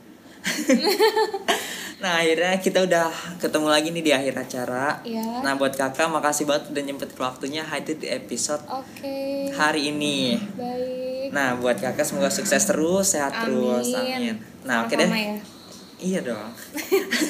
nah 2.02 2.22
akhirnya 2.22 2.54
kita 2.62 2.86
udah 2.86 3.10
ketemu 3.42 3.68
lagi 3.68 3.88
nih 3.92 4.04
di 4.04 4.12
akhir 4.16 4.34
acara. 4.38 5.02
Iya. 5.02 5.42
nah 5.42 5.58
buat 5.58 5.74
kakak 5.74 6.08
makasih 6.08 6.48
banget 6.48 6.72
udah 6.72 6.82
nyempetin 6.88 7.20
waktunya. 7.20 7.62
Hadir 7.68 8.00
di 8.00 8.08
episode 8.08 8.64
oke. 8.64 9.16
hari 9.52 9.92
ini. 9.92 10.40
Baik. 10.56 11.36
Nah 11.36 11.60
buat 11.60 11.76
kakak 11.76 12.08
semoga 12.08 12.32
sukses 12.32 12.64
terus 12.64 13.12
sehat 13.12 13.44
terus. 13.44 13.92
Amin. 13.92 14.40
Nah 14.64 14.88
oke 14.88 14.96
deh. 14.96 15.04
Sama-sama 15.04 15.20
ya. 15.20 15.55
Iya 15.96 16.20
dong. 16.20 16.52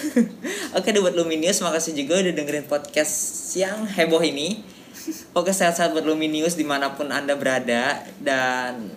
Oke 0.77 0.91
deh 0.91 0.99
buat 0.99 1.15
Luminius, 1.15 1.63
makasih 1.63 1.95
juga 1.95 2.19
udah 2.19 2.35
dengerin 2.35 2.67
podcast 2.67 3.15
yang 3.55 3.87
heboh 3.87 4.23
ini. 4.27 4.67
Oke 5.39 5.55
sehat-sehat 5.55 5.95
buat 5.95 6.03
Luminius 6.03 6.59
di 6.59 6.67
mana 6.67 6.99
pun 6.99 7.15
anda 7.15 7.39
berada 7.39 8.03
dan 8.19 8.91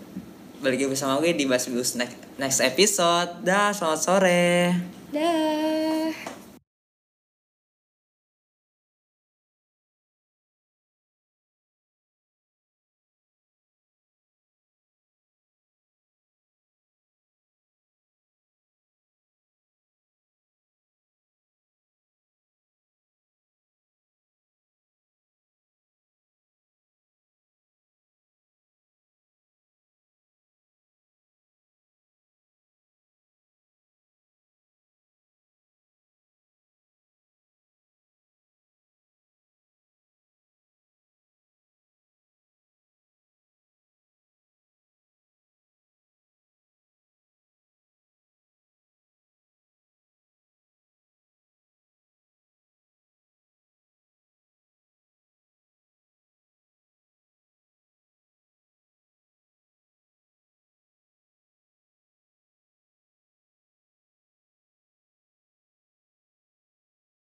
balik 0.60 0.82
lagi 0.82 0.92
bersama 0.98 1.22
gue 1.22 1.38
di 1.38 1.46
Basbius 1.46 1.94
next, 2.02 2.18
next 2.42 2.60
episode. 2.66 3.46
Dah, 3.46 3.70
selamat 3.70 4.00
sore. 4.02 4.74
dah 5.14 6.39